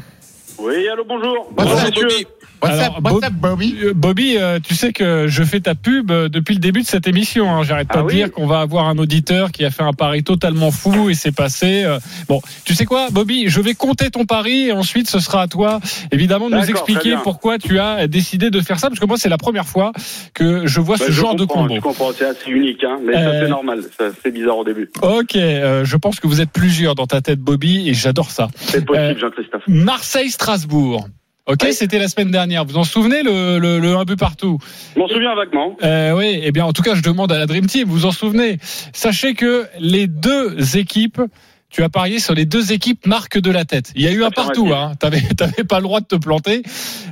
Oui, 0.57 0.87
allô, 0.91 1.03
bonjour. 1.07 1.49
Bonjour, 1.55 1.75
Bonjour, 1.75 2.03
monsieur. 2.03 2.25
Bobby. 2.69 2.81
Alors, 2.81 3.01
Bobby, 3.31 3.75
Bobby, 3.95 4.37
euh, 4.37 4.59
tu 4.61 4.75
sais 4.75 4.93
que 4.93 5.27
je 5.27 5.43
fais 5.43 5.59
ta 5.59 5.75
pub 5.75 6.11
euh, 6.11 6.29
depuis 6.29 6.53
le 6.55 6.59
début 6.59 6.81
de 6.81 6.87
cette 6.87 7.07
émission. 7.07 7.49
hein. 7.51 7.63
J'arrête 7.63 7.87
pas 7.89 7.99
Ah 7.99 8.01
de 8.03 8.07
oui 8.07 8.15
dire 8.15 8.31
qu'on 8.31 8.47
va 8.47 8.61
avoir 8.61 8.87
un 8.87 8.97
auditeur 8.97 9.51
qui 9.51 9.65
a 9.65 9.69
fait 9.71 9.83
un 9.83 9.93
pari 9.93 10.23
totalement 10.23 10.71
fou 10.71 11.09
et 11.09 11.13
c'est 11.13 11.31
passé. 11.35 11.83
euh. 11.83 11.99
Bon, 12.27 12.41
tu 12.65 12.73
sais 12.75 12.85
quoi, 12.85 13.07
Bobby, 13.11 13.45
je 13.49 13.61
vais 13.61 13.73
compter 13.73 14.09
ton 14.09 14.25
pari 14.25 14.67
et 14.67 14.71
ensuite 14.71 15.09
ce 15.09 15.19
sera 15.19 15.41
à 15.43 15.47
toi, 15.47 15.79
évidemment, 16.11 16.49
de 16.49 16.55
nous 16.55 16.69
expliquer 16.69 17.15
pourquoi 17.23 17.57
tu 17.57 17.79
as 17.79 18.07
décidé 18.07 18.49
de 18.49 18.59
faire 18.61 18.79
ça. 18.79 18.87
Parce 18.89 18.99
que 18.99 19.05
moi, 19.05 19.17
c'est 19.17 19.29
la 19.29 19.37
première 19.37 19.65
fois 19.67 19.91
que 20.33 20.65
je 20.65 20.79
vois 20.79 20.97
Bah, 20.97 21.05
ce 21.07 21.11
je 21.11 21.19
genre 21.21 21.35
de 21.35 21.45
combo. 21.45 21.75
Je 21.75 21.81
comprends, 21.81 22.11
c'est 22.17 22.25
assez 22.25 22.49
unique, 22.49 22.83
hein, 22.83 22.99
mais 23.05 23.13
ça 23.13 23.19
Euh, 23.19 23.41
c'est 23.43 23.49
normal. 23.49 23.81
Ça, 23.97 24.05
C'est 24.23 24.31
bizarre 24.31 24.57
au 24.57 24.63
début. 24.63 24.89
Ok, 25.01 25.35
euh, 25.35 25.83
je 25.85 25.97
pense 25.97 26.19
que 26.19 26.27
vous 26.27 26.39
êtes 26.41 26.51
plusieurs 26.51 26.95
dans 26.95 27.07
ta 27.07 27.21
tête, 27.21 27.39
Bobby, 27.39 27.89
et 27.89 27.93
j'adore 27.93 28.31
ça. 28.31 28.47
C'est 28.55 28.85
possible, 28.85 29.03
Euh, 29.05 29.19
Jean-Christophe. 29.19 29.63
Marseille-Strasbourg. 29.67 31.07
Ok, 31.45 31.67
c'était 31.73 31.99
la 31.99 32.07
semaine 32.07 32.31
dernière. 32.31 32.63
Vous 32.63 32.77
en 32.77 32.85
souvenez 32.85 33.21
le, 33.21 33.59
le, 33.59 33.79
le 33.79 33.95
un 33.97 34.05
but 34.05 34.17
partout? 34.17 34.57
Je 34.95 34.99
m'en 34.99 35.09
souviens 35.09 35.35
vaguement. 35.35 35.75
Euh, 35.83 36.13
oui, 36.15 36.39
eh 36.41 36.51
bien, 36.53 36.63
en 36.63 36.71
tout 36.71 36.83
cas, 36.83 36.95
je 36.95 37.01
demande 37.01 37.33
à 37.33 37.37
la 37.37 37.45
Dream 37.47 37.65
Team, 37.65 37.85
vous 37.85 37.93
vous 37.95 38.05
en 38.05 38.11
souvenez 38.13 38.59
Sachez 38.93 39.33
que 39.33 39.65
les 39.77 40.07
deux 40.07 40.77
équipes, 40.77 41.21
tu 41.69 41.83
as 41.83 41.89
parié 41.89 42.19
sur 42.19 42.33
les 42.33 42.45
deux 42.45 42.71
équipes 42.71 43.05
marques 43.05 43.37
de 43.39 43.51
la 43.51 43.65
tête. 43.65 43.91
Il 43.95 44.03
y 44.03 44.07
a 44.07 44.11
eu 44.11 44.23
un 44.23 44.31
partout, 44.31 44.69
hein. 44.73 44.93
T'avais, 44.97 45.19
t'avais 45.37 45.65
pas 45.65 45.77
le 45.79 45.83
droit 45.83 45.99
de 45.99 46.05
te 46.05 46.15
planter. 46.15 46.63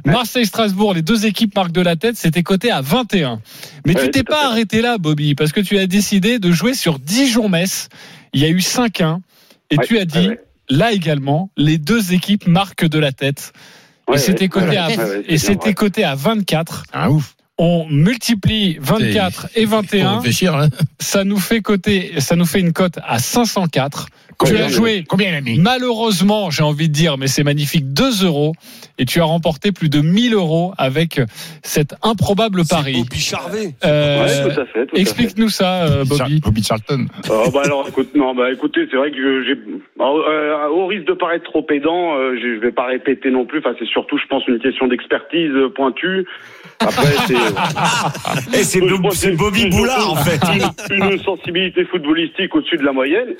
Marseille-Strasbourg, 0.06 0.94
les 0.94 1.02
deux 1.02 1.26
équipes 1.26 1.54
marques 1.54 1.74
de 1.74 1.82
la 1.82 1.98
tête, 1.98 2.16
c'était 2.16 2.44
coté 2.44 2.72
à 2.72 2.80
21. 2.80 3.42
Mais 3.86 3.96
Ouais, 3.98 4.06
tu 4.06 4.12
t'es 4.12 4.24
pas 4.24 4.48
arrêté 4.48 4.82
là, 4.82 4.98
Bobby, 4.98 5.36
parce 5.36 5.52
que 5.52 5.60
tu 5.60 5.78
as 5.78 5.88
décidé 5.88 6.40
de 6.40 6.52
jouer 6.54 6.74
sur 6.74 7.00
Dijon-Metz. 7.00 7.90
Il 8.34 8.40
y 8.42 8.46
a 8.46 8.50
eu 8.50 8.60
5-1. 8.60 9.20
Et 9.72 9.78
Ouais, 9.78 9.86
tu 9.86 9.98
as 10.00 10.06
dit, 10.06 10.30
là 10.70 10.94
également, 10.94 11.50
les 11.58 11.78
deux 11.78 12.14
équipes 12.14 12.48
marques 12.48 12.86
de 12.86 12.98
la 12.98 13.12
tête. 13.12 13.52
Ouais, 14.12 14.18
et 14.18 14.20
c'était 14.20 14.44
ouais, 14.44 14.50
coté 14.50 14.68
ouais, 14.68 14.78
à, 14.78 14.88
ouais, 14.88 14.98
ouais, 14.98 15.24
et 15.28 15.38
c'est 15.38 15.48
c'était 15.48 15.66
bien, 15.66 15.74
coté 15.74 16.04
à 16.04 16.16
24 16.16 16.84
Ah 16.94 17.10
ouf. 17.12 17.36
On 17.64 17.86
multiplie 17.90 18.78
24 18.82 19.50
et 19.56 19.66
Faut 19.66 19.76
21, 19.76 20.16
réfléchir, 20.18 20.56
hein. 20.56 20.70
ça 21.00 21.24
nous 21.24 21.38
fait 21.38 21.62
coter, 21.62 22.20
ça 22.20 22.36
nous 22.36 22.46
fait 22.46 22.60
une 22.60 22.74
cote 22.74 22.98
à 23.08 23.20
504. 23.20 24.08
tu 24.08 24.12
Combien 24.40 24.64
as 24.66 24.68
de- 24.70 24.74
joué, 24.74 25.04
Combien 25.08 25.30
il 25.30 25.36
a 25.36 25.42
mis 25.42 25.60
malheureusement, 25.60 26.50
j'ai 26.50 26.64
envie 26.64 26.88
de 26.90 26.94
dire, 26.94 27.20
mais 27.20 27.28
c'est 27.28 27.44
magnifique, 27.44 27.94
2 27.94 28.26
euros, 28.26 28.54
et 28.98 29.06
tu 29.06 29.22
as 29.22 29.26
remporté 29.26 29.72
plus 29.72 29.90
de 29.90 30.02
1000 30.02 30.34
euros 30.34 30.74
avec 30.80 31.22
cet 31.62 31.94
improbable 32.02 32.64
pari. 32.68 32.94
Bobby 32.94 33.20
Charvet. 33.20 33.76
Euh, 33.86 34.26
Ouais, 34.26 34.54
tout 34.56 34.60
à 34.60 34.66
fait. 34.66 34.88
Explique-nous 35.00 35.50
ça, 35.50 35.84
euh, 35.84 36.04
Bobby. 36.04 36.40
Bobby 36.40 36.64
Charlton. 36.64 37.06
Oh, 37.30 37.52
bah 37.54 37.62
alors, 37.66 37.88
écoute, 37.88 38.16
non, 38.16 38.34
bah 38.34 38.52
écoutez, 38.52 38.88
c'est 38.90 38.98
vrai 38.98 39.12
que 39.12 39.44
j'ai, 39.46 39.52
euh, 40.00 40.68
au 40.70 40.88
risque 40.88 41.06
de 41.08 41.14
paraître 41.14 41.44
trop 41.46 41.62
pédant, 41.62 42.16
euh, 42.16 42.36
je 42.42 42.60
vais 42.60 42.72
pas 42.72 42.88
répéter 42.88 43.30
non 43.30 43.46
plus. 43.46 43.60
Enfin, 43.60 43.76
c'est 43.78 43.86
surtout, 43.88 44.18
je 44.18 44.26
pense, 44.28 44.48
une 44.48 44.58
question 44.60 44.88
d'expertise 44.88 45.52
euh, 45.52 45.70
pointue. 45.70 46.26
Après, 46.82 47.16
c'est. 47.28 47.34
Et 48.60 48.64
c'est 48.64 48.80
Je 48.80 48.96
Bo- 48.96 49.02
pense 49.04 49.12
que 49.14 49.18
c'est 49.18 49.32
Bobby 49.32 49.70
Boulard, 49.70 50.12
en 50.12 50.16
fait. 50.18 50.40
Une, 50.90 51.04
une 51.12 51.20
sensibilité 51.24 51.86
footballistique 51.86 52.54
au-dessus 52.56 52.78
de 52.78 52.84
la 52.84 52.92
moyenne. 52.92 53.30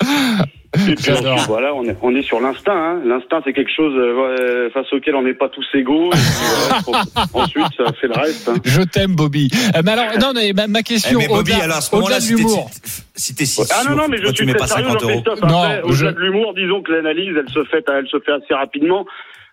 Et 0.88 0.94
puis 0.94 1.12
voilà, 1.46 1.74
on 1.74 1.84
est, 1.84 1.94
on 2.00 2.16
est 2.16 2.22
sur 2.22 2.40
l'instinct. 2.40 2.72
Hein. 2.74 3.02
L'instinct, 3.04 3.42
c'est 3.44 3.52
quelque 3.52 3.70
chose 3.76 3.92
euh, 3.94 4.70
face 4.70 4.90
auquel 4.94 5.14
on 5.16 5.22
n'est 5.22 5.34
pas 5.34 5.50
tous 5.50 5.66
égaux. 5.74 6.10
Et 6.10 6.16
puis, 6.16 6.82
pense- 6.86 7.14
ensuite, 7.34 7.66
ça 7.76 7.92
fait 8.00 8.06
le 8.06 8.14
reste. 8.18 8.48
Hein. 8.48 8.54
Je 8.64 8.80
t'aime, 8.80 9.14
Bobby. 9.14 9.50
Euh, 9.76 9.82
mais 9.84 9.92
alors, 9.92 10.06
non, 10.18 10.32
mais 10.34 10.52
ma, 10.54 10.66
ma 10.68 10.78
Eh, 10.78 10.82
question, 10.82 11.18
mais 11.18 11.28
Bobby, 11.28 11.52
au-delà 11.52 11.64
alors 11.64 11.76
à 11.76 11.80
ce 11.82 11.94
au-delà 11.94 12.00
moment-là, 12.00 12.16
de 12.20 12.22
si 12.22 12.28
t'es 12.34 12.40
l'humour. 12.40 12.70
si 13.14 13.34
t'es 13.34 13.44
si 13.44 13.62
Ah 13.70 13.82
non, 13.90 13.96
non, 13.96 14.08
mais 14.08 14.16
je 14.16 14.28
tu 14.28 14.34
suis 14.36 14.46
mets 14.46 14.52
très 14.54 14.60
pas 14.60 14.66
sérieux, 14.68 14.86
50 14.88 15.02
euros 15.02 15.12
Jean-Christophe. 15.12 15.50
Non, 15.50 15.62
Après, 15.62 15.80
je- 15.84 15.92
au-delà 15.92 16.12
de 16.12 16.18
l'humour, 16.20 16.54
disons 16.54 16.80
que 16.82 16.92
l'analyse, 16.92 17.34
elle 17.38 17.52
se 17.52 17.64
fait, 17.64 17.84
elle 17.88 18.08
se 18.08 18.18
fait 18.20 18.32
assez 18.32 18.54
rapidement. 18.54 19.04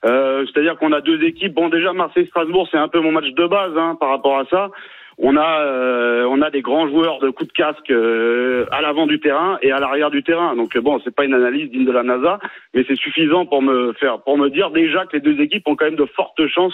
Euh, 0.05 0.45
C'est-à-dire 0.45 0.77
qu'on 0.77 0.91
a 0.93 1.01
deux 1.01 1.21
équipes. 1.23 1.53
Bon, 1.53 1.69
déjà, 1.69 1.93
Marseille-Strasbourg, 1.93 2.67
c'est 2.71 2.77
un 2.77 2.87
peu 2.87 2.99
mon 3.01 3.11
match 3.11 3.29
de 3.35 3.47
base 3.47 3.73
hein, 3.77 3.97
par 3.99 4.09
rapport 4.09 4.39
à 4.39 4.45
ça. 4.49 4.69
On 5.21 5.35
a, 5.35 5.59
euh, 5.65 6.25
on 6.29 6.41
a 6.41 6.49
des 6.49 6.61
grands 6.61 6.87
joueurs 6.87 7.19
de 7.19 7.29
coups 7.29 7.49
de 7.49 7.53
casque 7.53 7.91
euh, 7.91 8.65
à 8.71 8.81
l'avant 8.81 9.05
du 9.05 9.19
terrain 9.19 9.57
et 9.61 9.69
à 9.73 9.79
l'arrière 9.79 10.09
du 10.09 10.23
terrain. 10.23 10.55
Donc 10.55 10.77
euh, 10.77 10.81
bon, 10.81 11.01
c'est 11.03 11.13
pas 11.13 11.25
une 11.25 11.33
analyse 11.33 11.69
digne 11.69 11.83
de 11.85 11.91
la 11.91 12.03
NASA, 12.03 12.39
mais 12.73 12.85
c'est 12.87 12.95
suffisant 12.95 13.45
pour 13.45 13.61
me 13.61 13.91
faire, 13.99 14.21
pour 14.21 14.37
me 14.37 14.49
dire 14.49 14.71
déjà 14.71 15.05
que 15.05 15.17
les 15.17 15.21
deux 15.21 15.41
équipes 15.41 15.63
ont 15.67 15.75
quand 15.75 15.83
même 15.85 15.97
de 15.97 16.07
fortes 16.15 16.39
chances 16.47 16.73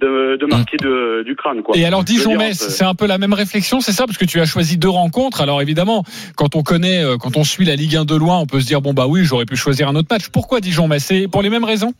de, 0.00 0.36
de 0.36 0.46
marquer 0.46 0.78
de- 0.78 1.22
du 1.24 1.36
crâne. 1.36 1.62
Quoi. 1.62 1.76
Et 1.76 1.84
alors 1.84 2.02
Dijon-Metz, 2.04 2.62
euh, 2.62 2.68
c'est 2.70 2.84
un 2.84 2.94
peu 2.94 3.06
la 3.06 3.18
même 3.18 3.32
réflexion, 3.34 3.80
c'est 3.80 3.92
ça? 3.92 4.06
Parce 4.06 4.16
que 4.18 4.24
tu 4.24 4.40
as 4.40 4.46
choisi 4.46 4.78
deux 4.78 4.88
rencontres. 4.88 5.42
Alors 5.42 5.60
évidemment, 5.60 6.02
quand 6.36 6.54
on 6.56 6.62
connaît, 6.62 7.04
euh, 7.04 7.16
quand 7.18 7.36
on 7.36 7.44
suit 7.44 7.66
la 7.66 7.76
Ligue 7.76 7.96
1 7.96 8.04
de 8.06 8.14
loin, 8.14 8.38
on 8.38 8.46
peut 8.46 8.60
se 8.60 8.66
dire 8.66 8.80
bon 8.80 8.94
bah 8.94 9.06
oui, 9.06 9.20
j'aurais 9.24 9.44
pu 9.46 9.56
choisir 9.56 9.86
un 9.88 9.96
autre 9.96 10.08
match. 10.10 10.28
Pourquoi 10.32 10.60
Dijon-Metz? 10.60 11.02
C'est 11.04 11.28
pour 11.28 11.42
les 11.42 11.50
mêmes 11.50 11.64
raisons? 11.64 11.92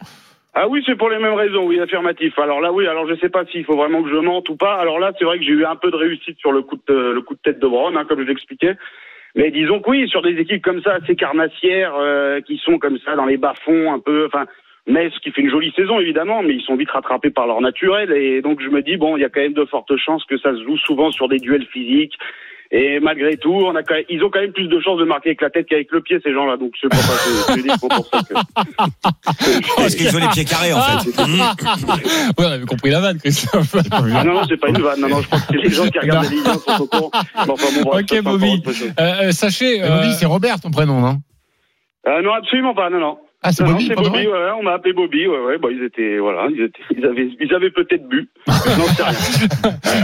Ah 0.59 0.69
oui, 0.69 0.83
c'est 0.87 0.97
pour 0.97 1.11
les 1.11 1.19
mêmes 1.19 1.35
raisons, 1.35 1.67
oui, 1.67 1.79
affirmatif. 1.79 2.39
Alors 2.39 2.63
là, 2.63 2.73
oui, 2.73 2.87
alors 2.87 3.07
je 3.07 3.15
sais 3.17 3.29
pas 3.29 3.45
s'il 3.45 3.63
faut 3.67 3.77
vraiment 3.77 4.03
que 4.03 4.09
je 4.09 4.17
mente 4.17 4.49
ou 4.49 4.57
pas. 4.57 4.77
Alors 4.77 4.99
là, 4.99 5.13
c'est 5.19 5.27
vrai 5.27 5.39
que 5.39 5.45
j'ai 5.45 5.53
eu 5.53 5.67
un 5.67 5.77
peu 5.77 5.91
de 5.91 5.97
réussite 5.97 6.39
sur 6.39 6.51
le 6.51 6.63
coup 6.63 6.79
de, 6.89 6.95
le 6.95 7.21
coup 7.21 7.35
de 7.35 7.41
tête 7.41 7.59
de 7.59 7.67
Brown, 7.67 7.95
hein, 7.95 8.07
comme 8.09 8.23
je 8.23 8.27
l'expliquais. 8.27 8.75
Mais 9.35 9.51
disons 9.51 9.81
que 9.81 9.91
oui, 9.91 10.09
sur 10.09 10.23
des 10.23 10.35
équipes 10.39 10.65
comme 10.65 10.81
ça, 10.81 10.95
assez 10.95 11.15
carnassières, 11.15 11.95
euh, 11.97 12.41
qui 12.41 12.57
sont 12.57 12.79
comme 12.79 12.99
ça 13.01 13.17
dans 13.17 13.27
les 13.27 13.37
bas-fonds, 13.37 13.93
un 13.93 13.99
peu, 13.99 14.25
enfin, 14.25 14.47
Metz 14.87 15.13
qui 15.23 15.31
fait 15.31 15.43
une 15.43 15.51
jolie 15.51 15.73
saison 15.73 16.01
évidemment, 16.01 16.43
mais 16.43 16.55
ils 16.55 16.63
sont 16.63 16.77
vite 16.77 16.91
rattrapés 16.91 17.29
par 17.29 17.47
leur 17.47 17.61
naturel. 17.61 18.11
Et 18.13 18.41
donc 18.41 18.63
je 18.63 18.71
me 18.71 18.81
dis, 18.81 18.97
bon, 18.97 19.19
il 19.19 19.21
y 19.21 19.25
a 19.27 19.29
quand 19.29 19.43
même 19.43 19.53
de 19.53 19.67
fortes 19.67 19.95
chances 19.99 20.25
que 20.25 20.39
ça 20.39 20.55
se 20.55 20.65
joue 20.65 20.79
souvent 20.79 21.11
sur 21.11 21.29
des 21.29 21.39
duels 21.39 21.67
physiques. 21.67 22.17
Et 22.71 22.99
malgré 23.01 23.37
tout, 23.37 23.53
on 23.53 23.75
a 23.77 23.83
quand 23.83 23.95
même, 23.95 24.05
ils 24.09 24.23
ont 24.25 24.31
quand 24.31 24.41
même 24.41 24.53
plus 24.53 24.69
de 24.69 24.81
chances 24.81 24.99
de 24.99 25.05
marquer 25.05 25.31
avec 25.31 25.41
la 25.41 25.51
tête 25.51 25.67
qu'avec 25.69 25.91
le 25.93 26.01
pied, 26.01 26.19
ces 26.23 26.33
gens-là. 26.33 26.57
Donc 26.57 26.73
c'est 26.81 26.89
pour 26.89 26.99
ça 26.99 27.13
que 27.13 27.53
c'est 27.53 27.61
uniquement 27.61 27.89
pour 27.89 28.07
ça 28.07 28.21
que. 28.23 28.35
Parce 29.77 29.95
qu'ils 29.95 30.17
ont 30.17 30.19
les 30.19 30.29
pieds 30.29 30.45
carrés, 30.45 30.73
en 30.73 30.81
fait. 30.81 31.11
Oui, 32.39 32.45
on 32.47 32.51
avait 32.51 32.65
compris 32.65 32.91
la 32.91 33.01
vanne, 33.01 33.19
Christophe. 33.19 33.77
Ah 33.91 34.25
non, 34.25 34.35
non, 34.35 34.43
c'est 34.49 34.57
pas 34.57 34.69
une 34.69 34.81
vanne. 34.81 35.01
Non, 35.01 35.09
non, 35.09 35.21
je 35.21 35.27
crois 35.27 35.39
que 35.39 35.47
c'est 35.51 35.57
les 35.57 35.71
gens 35.71 35.87
qui 35.87 35.99
regardent 35.99 36.25
la 36.25 36.31
Ligue 36.31 36.47
1 36.47 36.53
sont 36.55 36.83
au 36.83 36.87
courant. 36.87 37.11
Mais 37.15 37.51
enfin, 37.51 37.67
bon, 37.75 37.91
bref, 37.91 38.05
Ok, 38.11 38.23
Bobby. 38.23 38.63
Euh, 38.67 39.03
euh, 39.23 39.33
sachez, 39.33 39.83
euh, 39.83 39.89
Bobby, 39.89 40.13
c'est 40.15 40.27
Robert 40.27 40.61
ton 40.61 40.71
prénom, 40.71 41.01
non? 41.01 41.19
Euh, 42.07 42.23
non, 42.23 42.33
absolument 42.35 42.75
pas, 42.75 42.91
non, 42.91 42.99
non. 42.99 43.19
Ah, 43.43 43.53
c'est 43.53 43.63
Bobby, 43.65 43.89
ouais, 44.27 44.51
on 44.59 44.63
m'a 44.65 44.73
appelé 44.73 44.93
Bobby, 44.93 45.27
ouais, 45.27 45.39
ouais, 45.39 45.59
bah, 45.59 45.69
ils 45.71 45.85
étaient, 45.85 46.19
voilà, 46.19 46.49
ils 46.51 46.63
étaient, 46.63 46.83
ils 46.97 47.05
avaient, 47.05 47.29
ils 47.41 47.55
avaient 47.55 47.71
peut-être 47.71 48.09
bu. 48.09 48.29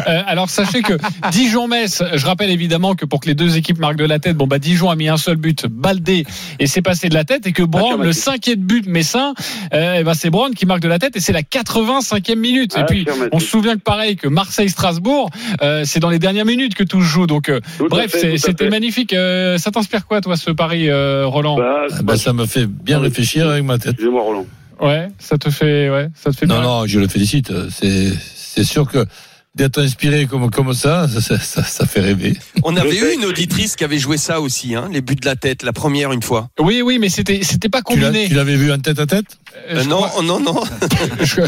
Euh, 0.08 0.22
alors 0.26 0.48
sachez 0.48 0.82
que 0.82 0.94
Dijon-Metz, 1.30 2.02
je 2.14 2.26
rappelle 2.26 2.50
évidemment 2.50 2.94
que 2.94 3.04
pour 3.04 3.20
que 3.20 3.28
les 3.28 3.34
deux 3.34 3.56
équipes 3.56 3.78
marquent 3.78 3.96
de 3.96 4.04
la 4.06 4.18
tête, 4.18 4.36
bon 4.36 4.46
bah 4.46 4.58
Dijon 4.58 4.90
a 4.90 4.96
mis 4.96 5.08
un 5.08 5.16
seul 5.16 5.36
but, 5.36 5.66
Baldé, 5.66 6.24
et 6.58 6.66
c'est 6.66 6.82
passé 6.82 7.08
de 7.08 7.14
la 7.14 7.24
tête, 7.24 7.46
et 7.46 7.52
que 7.52 7.62
Brown, 7.62 8.02
le 8.02 8.12
cinquième 8.12 8.60
but 8.60 8.86
messin, 8.86 9.34
euh, 9.74 9.96
eh 10.00 10.04
ben, 10.04 10.14
c'est 10.14 10.30
Brown 10.30 10.54
qui 10.54 10.66
marque 10.66 10.80
de 10.80 10.88
la 10.88 10.98
tête, 10.98 11.16
et 11.16 11.20
c'est 11.20 11.32
la 11.32 11.42
85e 11.42 12.36
minute. 12.36 12.76
Et 12.76 12.80
Ah, 12.80 12.84
puis 12.84 13.06
on 13.32 13.38
se 13.38 13.46
souvient 13.46 13.76
que 13.76 13.82
pareil 13.82 14.16
que 14.16 14.28
Marseille-Strasbourg, 14.28 15.30
euh, 15.62 15.82
c'est 15.84 16.00
dans 16.00 16.10
les 16.10 16.18
dernières 16.18 16.46
minutes 16.46 16.74
que 16.74 16.84
tout 16.84 17.00
se 17.00 17.06
joue. 17.06 17.26
Donc 17.26 17.48
euh, 17.48 17.60
Tout 17.78 17.88
bref, 17.88 18.14
c'était 18.36 18.68
magnifique. 18.70 19.12
Euh, 19.12 19.58
ça 19.58 19.70
t'inspire 19.70 20.06
quoi 20.06 20.20
toi 20.20 20.36
ce 20.36 20.50
pari, 20.50 20.88
euh, 20.88 21.26
Roland? 21.26 21.56
Bah, 21.56 21.86
Ah 21.90 22.02
ben, 22.02 22.16
ça 22.16 22.32
me 22.32 22.46
fait 22.46 22.66
bien 22.66 22.98
réfléchir 22.98 23.31
avec 23.40 23.64
ma 23.64 23.78
tête. 23.78 23.92
excusez-moi, 23.92 24.22
Roland. 24.22 24.46
Ouais, 24.80 25.08
ça 25.18 25.38
te 25.38 25.48
fait, 25.50 25.90
ouais, 25.90 26.08
ça 26.14 26.30
te 26.32 26.36
fait 26.36 26.46
Non, 26.46 26.56
bien. 26.56 26.62
non, 26.64 26.86
je 26.86 26.98
le 26.98 27.06
félicite. 27.08 27.52
C'est, 27.70 28.12
c'est 28.34 28.64
sûr 28.64 28.88
que 28.88 29.06
d'être 29.54 29.82
inspiré 29.82 30.26
comme, 30.26 30.50
comme 30.50 30.72
ça, 30.72 31.06
ça, 31.08 31.20
ça, 31.20 31.38
ça- 31.38 31.62
ça 31.62 31.86
fait 31.86 32.00
rêver. 32.00 32.34
On 32.64 32.74
avait 32.76 32.96
eu 32.96 33.14
une 33.14 33.24
auditrice 33.26 33.76
qui 33.76 33.84
avait 33.84 33.98
joué 33.98 34.16
ça 34.16 34.40
aussi, 34.40 34.74
hein, 34.74 34.88
les 34.90 35.02
buts 35.02 35.14
de 35.14 35.26
la 35.26 35.36
tête, 35.36 35.62
la 35.62 35.72
première 35.74 36.10
une 36.10 36.22
fois. 36.22 36.48
Oui, 36.58 36.80
oui, 36.82 36.98
mais 36.98 37.10
c'était, 37.10 37.40
c'était 37.42 37.68
pas 37.68 37.82
combiné. 37.82 38.26
tu 38.28 38.34
l'avais 38.34 38.56
vu 38.56 38.72
en 38.72 38.78
tête 38.78 38.98
à 38.98 39.06
tête? 39.06 39.26
Euh, 39.70 39.80
Euh, 39.80 39.84
non, 39.84 39.96
crois- 39.98 40.12
oh, 40.18 40.22
non, 40.22 40.40
non. 40.40 40.62
Je- 41.20 41.42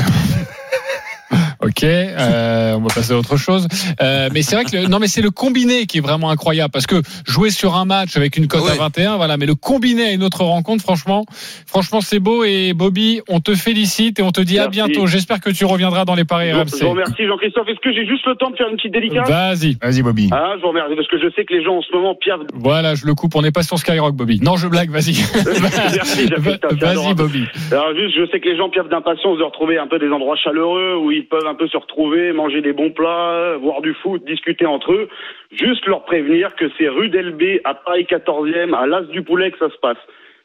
Ok, 1.65 1.83
euh, 1.85 2.75
on 2.75 2.81
va 2.81 2.89
passer 2.95 3.13
à 3.13 3.17
autre 3.17 3.37
chose. 3.37 3.67
Euh, 4.03 4.29
mais 4.33 4.43
c'est 4.43 4.55
vrai 4.57 4.65
que 4.65 4.77
le, 4.77 4.87
non, 4.87 4.99
mais 4.99 5.07
c'est 5.07 5.23
le 5.23 5.31
combiné 5.31 5.87
qui 5.87 5.99
est 5.99 6.01
vraiment 6.01 6.31
incroyable 6.31 6.71
parce 6.71 6.87
que 6.87 6.97
jouer 7.27 7.51
sur 7.51 7.75
un 7.77 7.85
match 7.85 8.17
avec 8.17 8.37
une 8.37 8.49
cote 8.49 8.63
Ouais. 8.65 8.71
à 8.73 8.75
21, 8.75 9.17
voilà, 9.17 9.37
mais 9.37 9.47
le 9.47 9.55
combiné 9.55 10.05
à 10.07 10.13
une 10.13 10.23
autre 10.23 10.43
rencontre, 10.45 10.83
franchement, 10.83 11.25
franchement, 11.67 12.01
c'est 12.01 12.19
beau 12.19 12.45
et 12.45 12.73
Bobby, 12.75 13.21
on 13.29 13.41
te 13.41 13.55
félicite 13.55 14.19
et 14.19 14.23
on 14.23 14.31
te 14.31 14.41
dit 14.41 14.59
à 14.59 14.69
bientôt. 14.69 15.07
J'espère 15.07 15.41
que 15.41 15.51
tu 15.51 15.65
reviendras 15.65 16.05
dans 16.05 16.15
les 16.15 16.25
paris 16.25 16.51
Je 16.51 16.55
je 16.55 16.57
vous 16.85 16.89
RMC. 16.89 16.91
remercie, 16.91 17.27
Jean-Christophe. 17.27 17.69
Est-ce 17.69 17.81
que 17.81 17.93
j'ai 17.93 18.07
juste 18.07 18.27
le 18.27 18.35
temps 18.37 18.51
de 18.51 18.57
faire 18.57 18.69
une 18.69 18.77
petite 18.77 18.93
dédicace? 18.93 19.29
Vas-y. 19.29 19.77
Vas-y, 19.83 20.03
Bobby. 20.03 20.29
Ah, 20.33 20.55
je 20.57 20.63
vous 20.63 20.69
remercie, 20.69 20.95
parce 20.97 21.09
que 21.09 21.19
je 21.19 21.29
sais 21.35 21.45
que 21.45 21.53
les 21.55 21.63
gens 21.65 21.77
en 21.77 21.83
ce 21.83 21.93
moment 21.95 22.15
piavent. 22.15 22.47
Voilà, 22.55 22.95
je 22.95 23.07
le 23.07 23.15
coupe. 23.15 23.35
On 23.37 23.43
n'est 23.43 23.53
pas 23.53 23.63
sur 23.63 23.79
Skyrock, 23.79 24.15
Bobby. 24.15 24.41
Non, 24.41 24.57
je 24.57 24.67
blague. 24.69 24.91
Vas-y. 24.91 25.15
Merci, 25.95 26.27
Vas-y. 26.81 27.15
Bobby. 27.15 27.45
Alors 27.71 27.95
juste, 27.95 28.17
je 28.17 28.27
sais 28.31 28.41
que 28.41 28.49
les 28.49 28.57
gens 28.57 28.69
piavent 28.71 28.89
d'impatience 28.89 29.39
de 29.39 29.43
retrouver 29.45 29.79
un 29.79 29.87
peu 29.87 29.99
des 29.99 30.09
endroits 30.09 30.37
chaleureux 30.37 30.97
où 31.03 31.11
ils 31.11 31.27
peuvent 31.27 31.47
un 31.47 31.54
peu 31.55 31.67
se 31.69 31.77
retrouver, 31.77 32.33
manger 32.33 32.61
des 32.61 32.73
bons 32.73 32.91
plats, 32.91 33.57
voir 33.61 33.83
du 33.83 33.95
foot, 33.95 34.25
discuter 34.25 34.67
entre 34.67 34.93
eux. 34.93 35.09
Juste 35.53 35.87
leur 35.87 36.05
prévenir 36.05 36.55
que 36.57 36.67
c'est 36.77 36.89
rue 36.89 37.09
d'Elbé, 37.09 37.61
à 37.65 37.75
Paris 37.75 38.07
14e, 38.09 38.75
à 38.75 38.87
l'As 38.87 39.03
du 39.03 39.23
Poulet 39.23 39.51
que 39.51 39.59
ça 39.59 39.71
se 39.71 39.79
passe. 39.79 39.99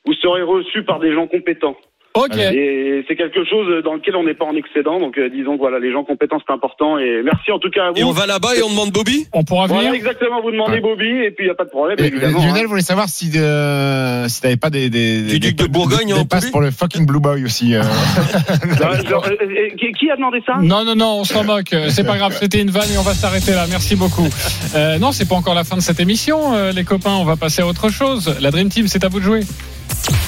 Vous 0.05 0.14
serez 0.14 0.41
reçus 0.41 0.84
par 0.84 0.99
des 0.99 1.14
gens 1.14 1.28
compétents. 1.28 1.78
Ok. 2.16 2.36
Et 2.38 3.05
c'est 3.07 3.16
quelque 3.16 3.45
chose 3.45 3.84
dans 3.84 3.93
lequel 3.93 4.16
on 4.16 4.24
n'est 4.24 4.34
pas 4.34 4.45
en 4.45 4.55
excédent. 4.55 4.99
Donc 4.99 5.18
euh, 5.18 5.30
disons 5.30 5.53
que 5.53 5.60
voilà, 5.60 5.80
les 5.80 5.91
gens 5.91 6.03
compétents 6.03 6.39
c'est 6.45 6.53
important. 6.53 6.97
Et 6.97 7.22
merci 7.24 7.51
en 7.51 7.60
tout 7.60 7.70
cas 7.70 7.88
à 7.88 7.91
vous. 7.91 7.97
Et 7.97 8.03
on 8.03 8.12
va 8.12 8.26
là-bas 8.26 8.55
et 8.57 8.64
on 8.64 8.70
demande 8.70 8.91
Bobby 8.91 9.28
On 9.32 9.43
pourra 9.43 9.68
venir 9.68 9.82
Voilà, 9.82 9.95
exactement. 9.95 10.41
Vous 10.41 10.51
demandez 10.51 10.74
Ouais. 10.74 10.82
Bobby 10.82 11.07
et 11.07 11.32
puis 11.32 11.45
il 11.45 11.47
y 11.47 11.51
a 11.51 11.55
pas 11.55 11.66
de 11.66 11.70
problème. 11.70 11.97
Et, 11.99 12.05
évidemment. 12.07 12.39
Lionel 12.39 12.64
hein. 12.64 12.68
voulait 12.68 12.82
savoir 12.82 13.10
si, 13.10 13.32
euh, 13.36 14.28
si 14.28 14.41
t'avais 14.41 14.57
pas 14.57 14.70
des, 14.70 14.89
des, 14.89 15.22
Du 15.22 15.39
des, 15.39 15.51
duc 15.51 15.55
de 15.57 15.68
Bourgogne 15.68 16.14
en 16.14 16.26
passes 16.26 16.45
plus 16.45 16.51
pour 16.51 16.62
le 16.62 16.72
fucking 16.72 17.05
Blue 17.05 17.20
Boy 17.20 17.43
aussi. 17.45 17.76
euh. 17.76 17.84
Non, 18.82 19.10
genre, 19.10 19.26
euh, 19.28 19.36
euh, 19.41 19.70
qui- 19.78 20.10
a 20.10 20.16
demandé 20.16 20.39
ça? 20.45 20.57
Non, 20.62 20.84
non, 20.84 20.95
non, 20.95 21.20
on 21.20 21.24
s'en 21.24 21.43
moque. 21.43 21.74
Euh, 21.74 21.89
C'est 21.89 22.03
pas 22.03 22.18
grave, 22.18 22.36
c'était 22.39 22.62
une 22.62 22.72
vanne 22.72 22.89
et 22.93 22.97
on 22.97 23.03
va 23.03 23.14
s'arrêter 23.14 23.51
là. 23.51 23.66
Merci 23.70 23.95
beaucoup. 23.95 24.28
Euh, 24.76 24.97
non, 24.97 25.12
c'est 25.12 25.28
pas 25.30 25.36
encore 25.36 25.53
la 25.53 25.64
fin 25.64 25.76
de 25.76 25.82
cette 25.82 25.99
émission, 25.99 26.53
euh, 26.55 26.72
les 26.72 26.84
copains. 26.84 27.16
On 27.20 27.26
va 27.26 27.36
passer 27.36 27.62
à 27.62 27.68
autre 27.68 27.89
chose. 27.89 28.36
La 28.41 28.49
Dream 28.51 28.70
Team, 28.70 28.88
c'est 28.88 29.03
à 29.03 29.07
vous 29.10 29.20
de 29.20 29.26
jouer. 29.26 29.41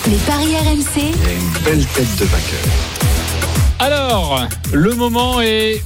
Les 0.08 0.18
paris 0.28 0.56
RMC. 0.56 1.71
Belle 1.72 1.86
tête 1.86 2.16
de 2.20 2.26
vainqueur. 2.26 2.60
Alors, 3.80 4.46
le 4.74 4.94
moment 4.94 5.40
est 5.40 5.82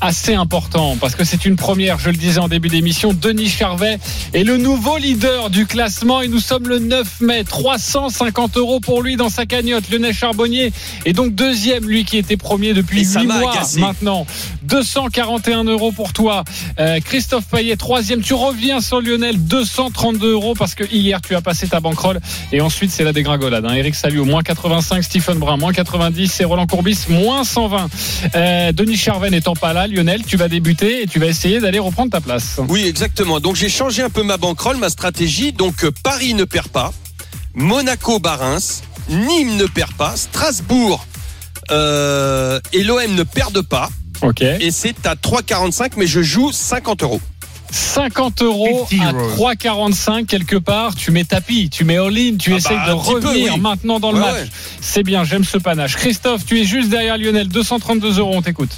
assez 0.00 0.34
important 0.34 0.96
parce 1.00 1.14
que 1.14 1.22
c'est 1.22 1.44
une 1.44 1.56
première, 1.56 1.98
je 1.98 2.08
le 2.08 2.16
disais 2.16 2.40
en 2.40 2.48
début 2.48 2.68
d'émission, 2.68 3.12
Denis 3.12 3.48
Charvet 3.48 3.98
est 4.32 4.42
le 4.42 4.56
nouveau 4.56 4.96
leader 4.96 5.50
du 5.50 5.66
classement 5.66 6.22
et 6.22 6.28
nous 6.28 6.40
sommes 6.40 6.66
le 6.66 6.78
9 6.78 7.20
mai, 7.20 7.44
350 7.44 8.56
euros 8.56 8.80
pour 8.80 9.02
lui 9.02 9.16
dans 9.16 9.28
sa 9.28 9.44
cagnotte. 9.44 9.90
Lionel 9.90 10.14
Charbonnier 10.14 10.72
est 11.04 11.12
donc 11.12 11.34
deuxième, 11.34 11.86
lui 11.86 12.06
qui 12.06 12.16
était 12.16 12.38
premier 12.38 12.72
depuis 12.72 13.02
Et 13.02 13.04
ça 13.04 13.20
8 13.20 13.26
m'a 13.26 13.38
mois 13.38 13.54
maintenant. 13.76 14.26
241 14.72 15.64
euros 15.64 15.92
pour 15.92 16.14
toi. 16.14 16.44
Euh, 16.78 16.98
Christophe 17.04 17.44
Payet, 17.44 17.76
troisième. 17.76 18.22
Tu 18.22 18.32
reviens 18.32 18.80
sur 18.80 19.02
Lionel, 19.02 19.38
232 19.38 20.32
euros 20.32 20.54
parce 20.54 20.74
que 20.74 20.82
hier 20.90 21.20
tu 21.20 21.34
as 21.34 21.42
passé 21.42 21.68
ta 21.68 21.80
banquerolle 21.80 22.20
et 22.52 22.62
ensuite 22.62 22.90
c'est 22.90 23.04
la 23.04 23.12
dégringolade. 23.12 23.66
Hein. 23.66 23.74
Eric 23.74 23.94
Salio, 23.94 24.24
moins 24.24 24.42
85, 24.42 25.04
Stephen 25.04 25.36
Brun, 25.36 25.58
moins 25.58 25.74
90 25.74 26.40
et 26.40 26.44
Roland 26.46 26.66
Courbis, 26.66 27.00
moins 27.10 27.44
120. 27.44 27.90
Euh, 28.34 28.72
Denis 28.72 28.96
Charvet 28.96 29.28
n'étant 29.28 29.54
pas 29.54 29.74
là, 29.74 29.86
Lionel, 29.86 30.22
tu 30.24 30.38
vas 30.38 30.48
débuter 30.48 31.02
et 31.02 31.06
tu 31.06 31.18
vas 31.18 31.26
essayer 31.26 31.60
d'aller 31.60 31.78
reprendre 31.78 32.10
ta 32.10 32.22
place. 32.22 32.58
Oui, 32.70 32.86
exactement. 32.86 33.40
Donc 33.40 33.56
j'ai 33.56 33.68
changé 33.68 34.02
un 34.02 34.10
peu 34.10 34.22
ma 34.22 34.38
banquerolle, 34.38 34.78
ma 34.78 34.88
stratégie. 34.88 35.52
Donc 35.52 35.84
euh, 35.84 35.90
Paris 36.02 36.32
ne 36.32 36.44
perd 36.44 36.68
pas, 36.68 36.94
Monaco 37.52 38.20
bat 38.20 38.36
Reims, 38.36 38.84
Nîmes 39.10 39.58
ne 39.58 39.66
perd 39.66 39.92
pas, 39.92 40.16
Strasbourg 40.16 41.06
et 41.70 42.84
l'OM 42.84 43.14
ne 43.14 43.22
perdent 43.22 43.62
pas. 43.62 43.90
Ok. 44.22 44.42
Et 44.42 44.70
c'est 44.70 45.06
à 45.06 45.14
3,45, 45.14 45.92
mais 45.96 46.06
je 46.06 46.22
joue 46.22 46.52
50 46.52 47.02
euros. 47.02 47.20
50 47.70 48.42
euros 48.42 48.86
50 48.90 49.02
à 49.08 49.12
euros. 49.18 49.48
3,45 49.54 50.26
quelque 50.26 50.56
part. 50.56 50.94
Tu 50.94 51.10
mets 51.10 51.24
tapis, 51.24 51.70
tu 51.70 51.84
mets 51.84 51.96
all-in, 51.96 52.36
tu 52.36 52.52
Ah 52.52 52.56
essayes 52.56 52.76
bah, 52.76 52.88
de 52.88 52.90
peu, 52.92 52.96
revenir 52.98 53.54
oui. 53.54 53.60
maintenant 53.60 53.98
dans 53.98 54.12
le 54.12 54.18
Ouais, 54.18 54.24
match. 54.26 54.34
ouais. 54.42 54.48
C'est 54.80 55.02
bien, 55.02 55.24
j'aime 55.24 55.44
ce 55.44 55.56
panache. 55.58 55.96
Christophe, 55.96 56.44
tu 56.44 56.60
es 56.60 56.64
juste 56.64 56.90
derrière 56.90 57.16
Lionel, 57.16 57.48
232 57.48 58.18
euros, 58.18 58.32
on 58.36 58.42
t'écoute. 58.42 58.70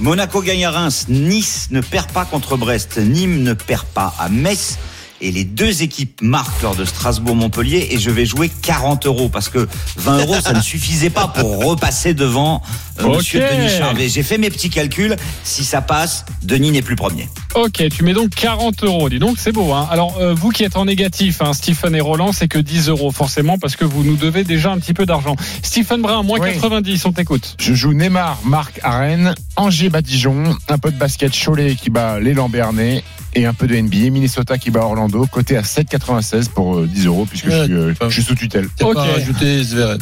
Monaco 0.00 0.42
gagne 0.42 0.64
à 0.64 0.72
Reims, 0.72 1.06
Nice 1.08 1.68
ne 1.70 1.80
perd 1.80 2.10
pas 2.10 2.24
contre 2.24 2.56
Brest, 2.56 2.98
Nîmes 2.98 3.42
ne 3.44 3.52
perd 3.52 3.84
pas 3.86 4.12
à 4.18 4.28
Metz. 4.28 4.76
Et 5.20 5.30
les 5.30 5.44
deux 5.44 5.82
équipes 5.82 6.20
marquent 6.22 6.62
lors 6.62 6.76
de 6.76 6.84
Strasbourg-Montpellier 6.84 7.88
et 7.90 7.98
je 7.98 8.10
vais 8.10 8.26
jouer 8.26 8.50
40 8.62 9.06
euros 9.06 9.28
parce 9.28 9.48
que 9.48 9.68
20 9.96 10.18
euros 10.20 10.36
ça 10.42 10.52
ne 10.52 10.60
suffisait 10.62 11.10
pas 11.10 11.28
pour 11.28 11.64
repasser 11.64 12.14
devant 12.14 12.60
euh, 13.00 13.04
Ok. 13.04 13.16
Monsieur 13.18 13.40
Denis 13.40 13.68
Charvet. 13.70 14.08
J'ai 14.08 14.22
fait 14.22 14.38
mes 14.38 14.50
petits 14.50 14.70
calculs. 14.70 15.16
Si 15.42 15.64
ça 15.64 15.80
passe, 15.80 16.24
Denis 16.42 16.70
n'est 16.72 16.82
plus 16.82 16.96
premier. 16.96 17.28
Ok, 17.54 17.82
tu 17.90 18.04
mets 18.04 18.12
donc 18.12 18.30
40 18.30 18.84
euros. 18.84 19.08
Dis 19.08 19.18
donc, 19.18 19.36
c'est 19.38 19.52
beau. 19.52 19.72
Hein 19.72 19.86
Alors, 19.90 20.16
euh, 20.20 20.34
vous 20.34 20.50
qui 20.50 20.64
êtes 20.64 20.76
en 20.76 20.84
négatif, 20.84 21.40
hein, 21.40 21.52
Stephen 21.52 21.94
et 21.94 22.00
Roland, 22.00 22.32
c'est 22.32 22.48
que 22.48 22.58
10 22.58 22.88
euros, 22.88 23.10
forcément, 23.12 23.58
parce 23.58 23.76
que 23.76 23.84
vous 23.84 24.02
nous 24.02 24.16
devez 24.16 24.44
déjà 24.44 24.72
un 24.72 24.78
petit 24.78 24.94
peu 24.94 25.06
d'argent. 25.06 25.36
Stephen 25.62 26.02
Brun, 26.02 26.22
moins 26.22 26.38
Oui. 26.40 26.54
90, 26.54 27.04
on 27.06 27.12
t'écoute. 27.12 27.56
Je 27.58 27.74
joue 27.74 27.92
Neymar, 27.92 28.38
Marc 28.44 28.80
à 28.82 28.98
Rennes, 28.98 29.34
Angers 29.56 29.88
bat 29.88 30.02
Dijon, 30.02 30.56
un 30.68 30.78
peu 30.78 30.90
de 30.90 30.96
basket 30.98 31.32
Cholet 31.32 31.76
qui 31.76 31.90
bat 31.90 32.18
l'élan 32.20 32.48
Bernay 32.48 33.02
et 33.34 33.46
un 33.46 33.54
peu 33.54 33.66
de 33.66 33.76
NBA, 33.76 34.10
Minnesota 34.10 34.58
qui 34.58 34.70
bat 34.70 34.80
Orlando, 34.80 35.26
côté 35.26 35.56
à 35.56 35.62
7,96 35.62 36.48
pour 36.50 36.76
euh, 36.78 36.86
10 36.86 37.06
euros 37.06 37.26
puisque 37.28 37.50
je, 37.50 37.64
suis, 37.64 37.72
euh, 37.72 37.94
je 38.02 38.08
suis 38.10 38.22
sous 38.22 38.34
tutelle. 38.34 38.68
T'as 38.76 38.86
Ok. 38.86 38.94
pas 38.94 39.04
rajouté 39.04 39.62
Zverev. 39.64 39.98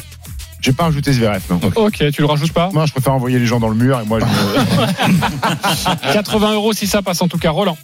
J'ai 0.61 0.73
pas 0.73 0.87
ajouté 0.87 1.13
Zverev, 1.13 1.41
non. 1.51 1.61
Ok, 1.75 2.05
tu 2.13 2.21
le 2.21 2.27
rajoutes 2.27 2.53
pas 2.53 2.71
Moi, 2.73 2.87
je 2.87 2.93
préfère 2.93 3.13
envoyer 3.15 3.39
les 3.39 3.47
gens 3.47 3.59
dans 3.59 3.69
le 3.69 3.75
mur 3.75 4.01
et 4.01 4.07
moi, 4.07 4.21
je... 4.21 6.13
80 6.13 6.53
euros 6.55 6.73
si 6.73 6.87
ça 6.87 7.03
passe, 7.03 7.21
en 7.23 7.29
tout 7.29 7.39
cas. 7.39 7.51
Roland. 7.51 7.77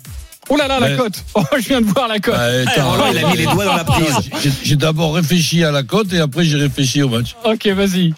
Oh 0.51 0.57
là 0.57 0.66
là, 0.66 0.80
la 0.80 0.86
Ouais. 0.92 0.96
cote 0.96 1.22
Oh, 1.34 1.42
je 1.61 1.68
viens 1.68 1.82
de 1.82 1.86
voir 1.86 2.09
la 2.09 2.20
cote 2.20 2.34
attends, 2.34 2.90
Roland, 2.92 3.05
il 3.12 3.18
a 3.22 3.28
mis 3.30 3.36
les 3.36 3.44
doigts 3.44 3.66
dans 3.66 3.76
la 3.76 3.84
prise. 3.84 4.30
J'ai- 4.62 4.76
d'abord 4.76 5.14
réfléchi 5.14 5.62
à 5.62 5.70
la 5.70 5.82
cote 5.82 6.11
et 6.14 6.20
après 6.20 6.44
j'ai 6.44 6.57
réfléchi 6.57 7.03
au 7.03 7.09
match. 7.11 7.36
Ok, 7.44 7.66
vas-y. 7.66 8.14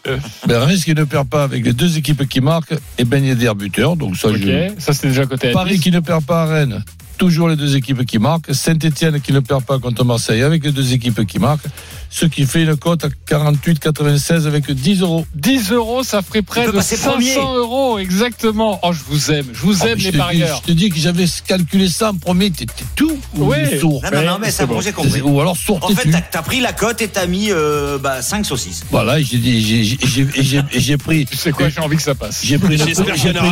Ben, 0.47 0.59
Reims 0.59 0.85
qui 0.85 0.95
ne 0.95 1.03
perd 1.05 1.27
pas 1.29 1.43
avec 1.43 1.65
les 1.65 1.73
deux 1.73 1.97
équipes 1.99 2.29
qui 2.29 2.41
marquent 2.41 2.75
et 2.99 3.05
Ben 3.05 3.25
Yedder 3.25 3.51
buteur. 3.57 3.97
Donc 3.97 4.17
ça, 4.17 4.29
Ok, 4.29 4.37
je... 4.39 4.69
ça 4.79 4.93
c'était 4.93 5.09
déjà 5.09 5.27
côté 5.27 5.49
à 5.49 5.53
Paris 5.53 5.73
10. 5.77 5.81
qui 5.81 5.91
ne 5.91 5.99
perd 5.99 6.25
pas 6.25 6.43
à 6.43 6.47
Rennes. 6.47 6.85
Toujours 7.21 7.51
les 7.51 7.57
deux 7.57 7.77
équipes 7.77 8.07
qui 8.07 8.19
marquent. 8.19 8.55
Saint-Etienne 8.55 9.21
qui 9.21 9.35
ne 9.35 9.41
perd 9.41 9.63
pas 9.63 9.79
contre 9.79 10.05
Marseille 10.07 10.41
avec 10.43 10.65
les 10.65 10.73
deux 10.73 10.95
équipes 10.95 11.27
qui 11.27 11.39
marquent. 11.39 11.67
Ce 12.09 12.25
qui 12.25 12.47
fait 12.47 12.63
une 12.63 12.77
cote 12.77 13.05
à 13.05 13.09
48,96 13.29 14.47
avec 14.47 14.71
10 14.71 15.03
euros. 15.03 15.27
10 15.35 15.71
euros, 15.73 16.03
ça 16.03 16.23
ferait 16.23 16.41
près 16.41 16.65
de 16.67 16.71
passer 16.73 16.97
500 16.97 17.13
premier. 17.13 17.37
euros, 17.37 17.99
exactement. 17.99 18.81
Oh, 18.83 18.93
je 18.95 19.01
vous 19.07 19.31
aime, 19.31 19.47
je 19.53 19.61
vous 19.61 19.83
Oh, 19.83 19.87
aime 19.87 19.99
je 19.99 20.05
les 20.07 20.13
dis- 20.13 20.17
parieurs. 20.19 20.63
Je 20.67 20.73
te 20.73 20.77
dis 20.77 20.89
que 20.89 20.97
j'avais 20.99 21.27
calculé 21.47 21.89
ça 21.89 22.11
en 22.11 22.15
premier. 22.17 22.51
T'étais 22.51 22.85
tout 22.97 23.19
ou 23.37 23.51
Oui. 23.53 23.79
sourd 23.79 24.03
Non, 24.13 24.19
non, 24.23 24.27
non, 24.27 24.39
mais 24.41 24.51
ça, 24.51 24.65
bon, 24.65 24.81
j'ai 24.81 24.93
compris. 24.93 25.21
Ou 25.21 25.41
alors 25.41 25.53
En 25.53 25.55
sortais 25.55 25.95
fait, 25.95 26.25
t'as 26.33 26.43
pris 26.43 26.61
la 26.61 26.73
cote 26.73 27.03
et 27.03 27.09
t'as 27.09 27.27
mis 27.27 27.51
euh, 27.53 27.99
bah, 27.99 28.23
5 28.23 28.47
saucisses. 28.47 28.83
Voilà, 28.91 29.21
et 29.21 29.25
j'ai 29.25 29.37
dit, 29.39 29.61
j'ai- 29.61 30.97
pris. 30.97 31.27
Tu 31.27 31.37
sais 31.37 31.53
quoi, 31.53 31.69
j'ai 31.69 31.81
envie 31.81 31.97
que 31.97 32.03
ça 32.03 32.15
passe. 32.15 32.41
J'ai 32.45 32.59
pris 32.59 32.77
une, 32.77 32.83
en 32.83 32.87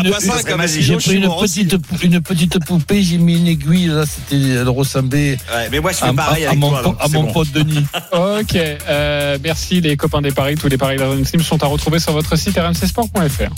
une- 0.02 0.10
pas 0.10 0.20
5, 0.20 0.56
mais 0.56 0.66
j'ai 0.68 0.82
sinon 0.82 0.98
je 0.98 1.04
pris 1.04 1.48
suis 1.48 1.62
une 1.62 2.12
une 2.14 2.20
petite 2.22 2.58
poupée, 2.64 3.02
j'ai 3.02 3.18
mis 3.18 3.36
une 3.38 3.57
aiguille, 3.58 3.86
là, 3.86 4.04
c'était, 4.06 4.42
elle 4.50 4.68
ressemblait 4.68 5.36
Ouais, 5.52 5.68
mais 5.70 5.80
moi, 5.80 5.92
je 5.92 6.04
à, 6.04 6.08
fais 6.08 6.14
pareil 6.14 6.44
à- 6.44 6.48
à 6.48 6.50
avec 6.50 6.60
mon, 6.60 6.70
toi. 6.70 6.82
donc 6.82 6.96
à 7.00 7.06
c'est 7.06 7.12
mon 7.14 7.24
bon. 7.24 7.32
pote 7.32 7.52
Denis. 7.52 7.84
Ok, 8.12 8.54
euh, 8.56 9.38
merci 9.42 9.80
les 9.80 9.96
copains 9.96 10.22
des 10.22 10.30
paris. 10.32 10.54
Tous 10.56 10.68
les 10.68 10.78
paris 10.78 10.96
de 10.96 11.02
la 11.02 11.08
Dream 11.08 11.24
Team 11.24 11.42
sont 11.42 11.62
à 11.62 11.66
retrouver 11.66 11.98
sur 11.98 12.12
votre 12.12 12.36
site 12.36 12.56
rmcsport.fr. 12.58 13.50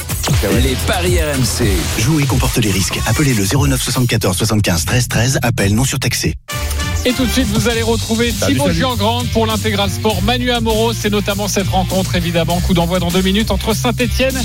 Les 0.63 0.77
paris 0.87 1.19
RMC. 1.21 1.69
Jouer 1.99 2.25
comporte 2.25 2.57
les 2.59 2.71
risques. 2.71 2.99
Appelez 3.07 3.35
le 3.35 3.45
09 3.45 3.81
74 3.83 4.37
75 4.37 4.85
13 4.85 5.09
13. 5.09 5.39
Appel 5.43 5.75
non 5.75 5.85
surtaxé. 5.85 6.35
Et 7.07 7.13
tout 7.13 7.25
de 7.25 7.31
suite, 7.31 7.47
vous 7.47 7.69
allez 7.69 7.81
retrouver 7.83 8.31
Salut, 8.31 8.55
Thibaut. 8.59 8.71
Giangrande 8.73 9.27
pour 9.29 9.47
l'intégral 9.47 9.91
sport. 9.91 10.21
Manu 10.23 10.51
Amoro, 10.51 10.93
c'est 10.93 11.09
notamment 11.11 11.49
cette 11.49 11.69
rencontre, 11.69 12.15
évidemment. 12.15 12.61
Coup 12.61 12.75
d'envoi 12.75 12.99
dans 12.99 13.09
deux 13.09 13.23
minutes 13.23 13.51
entre 13.51 13.75
Saint-Etienne 13.75 14.39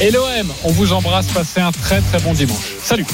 et 0.00 0.10
l'OM. 0.10 0.52
On 0.64 0.72
vous 0.72 0.92
embrasse. 0.92 1.26
Passez 1.26 1.60
un 1.60 1.70
très 1.72 2.00
très 2.00 2.18
bon 2.20 2.32
dimanche. 2.32 2.74
Salut. 2.82 3.06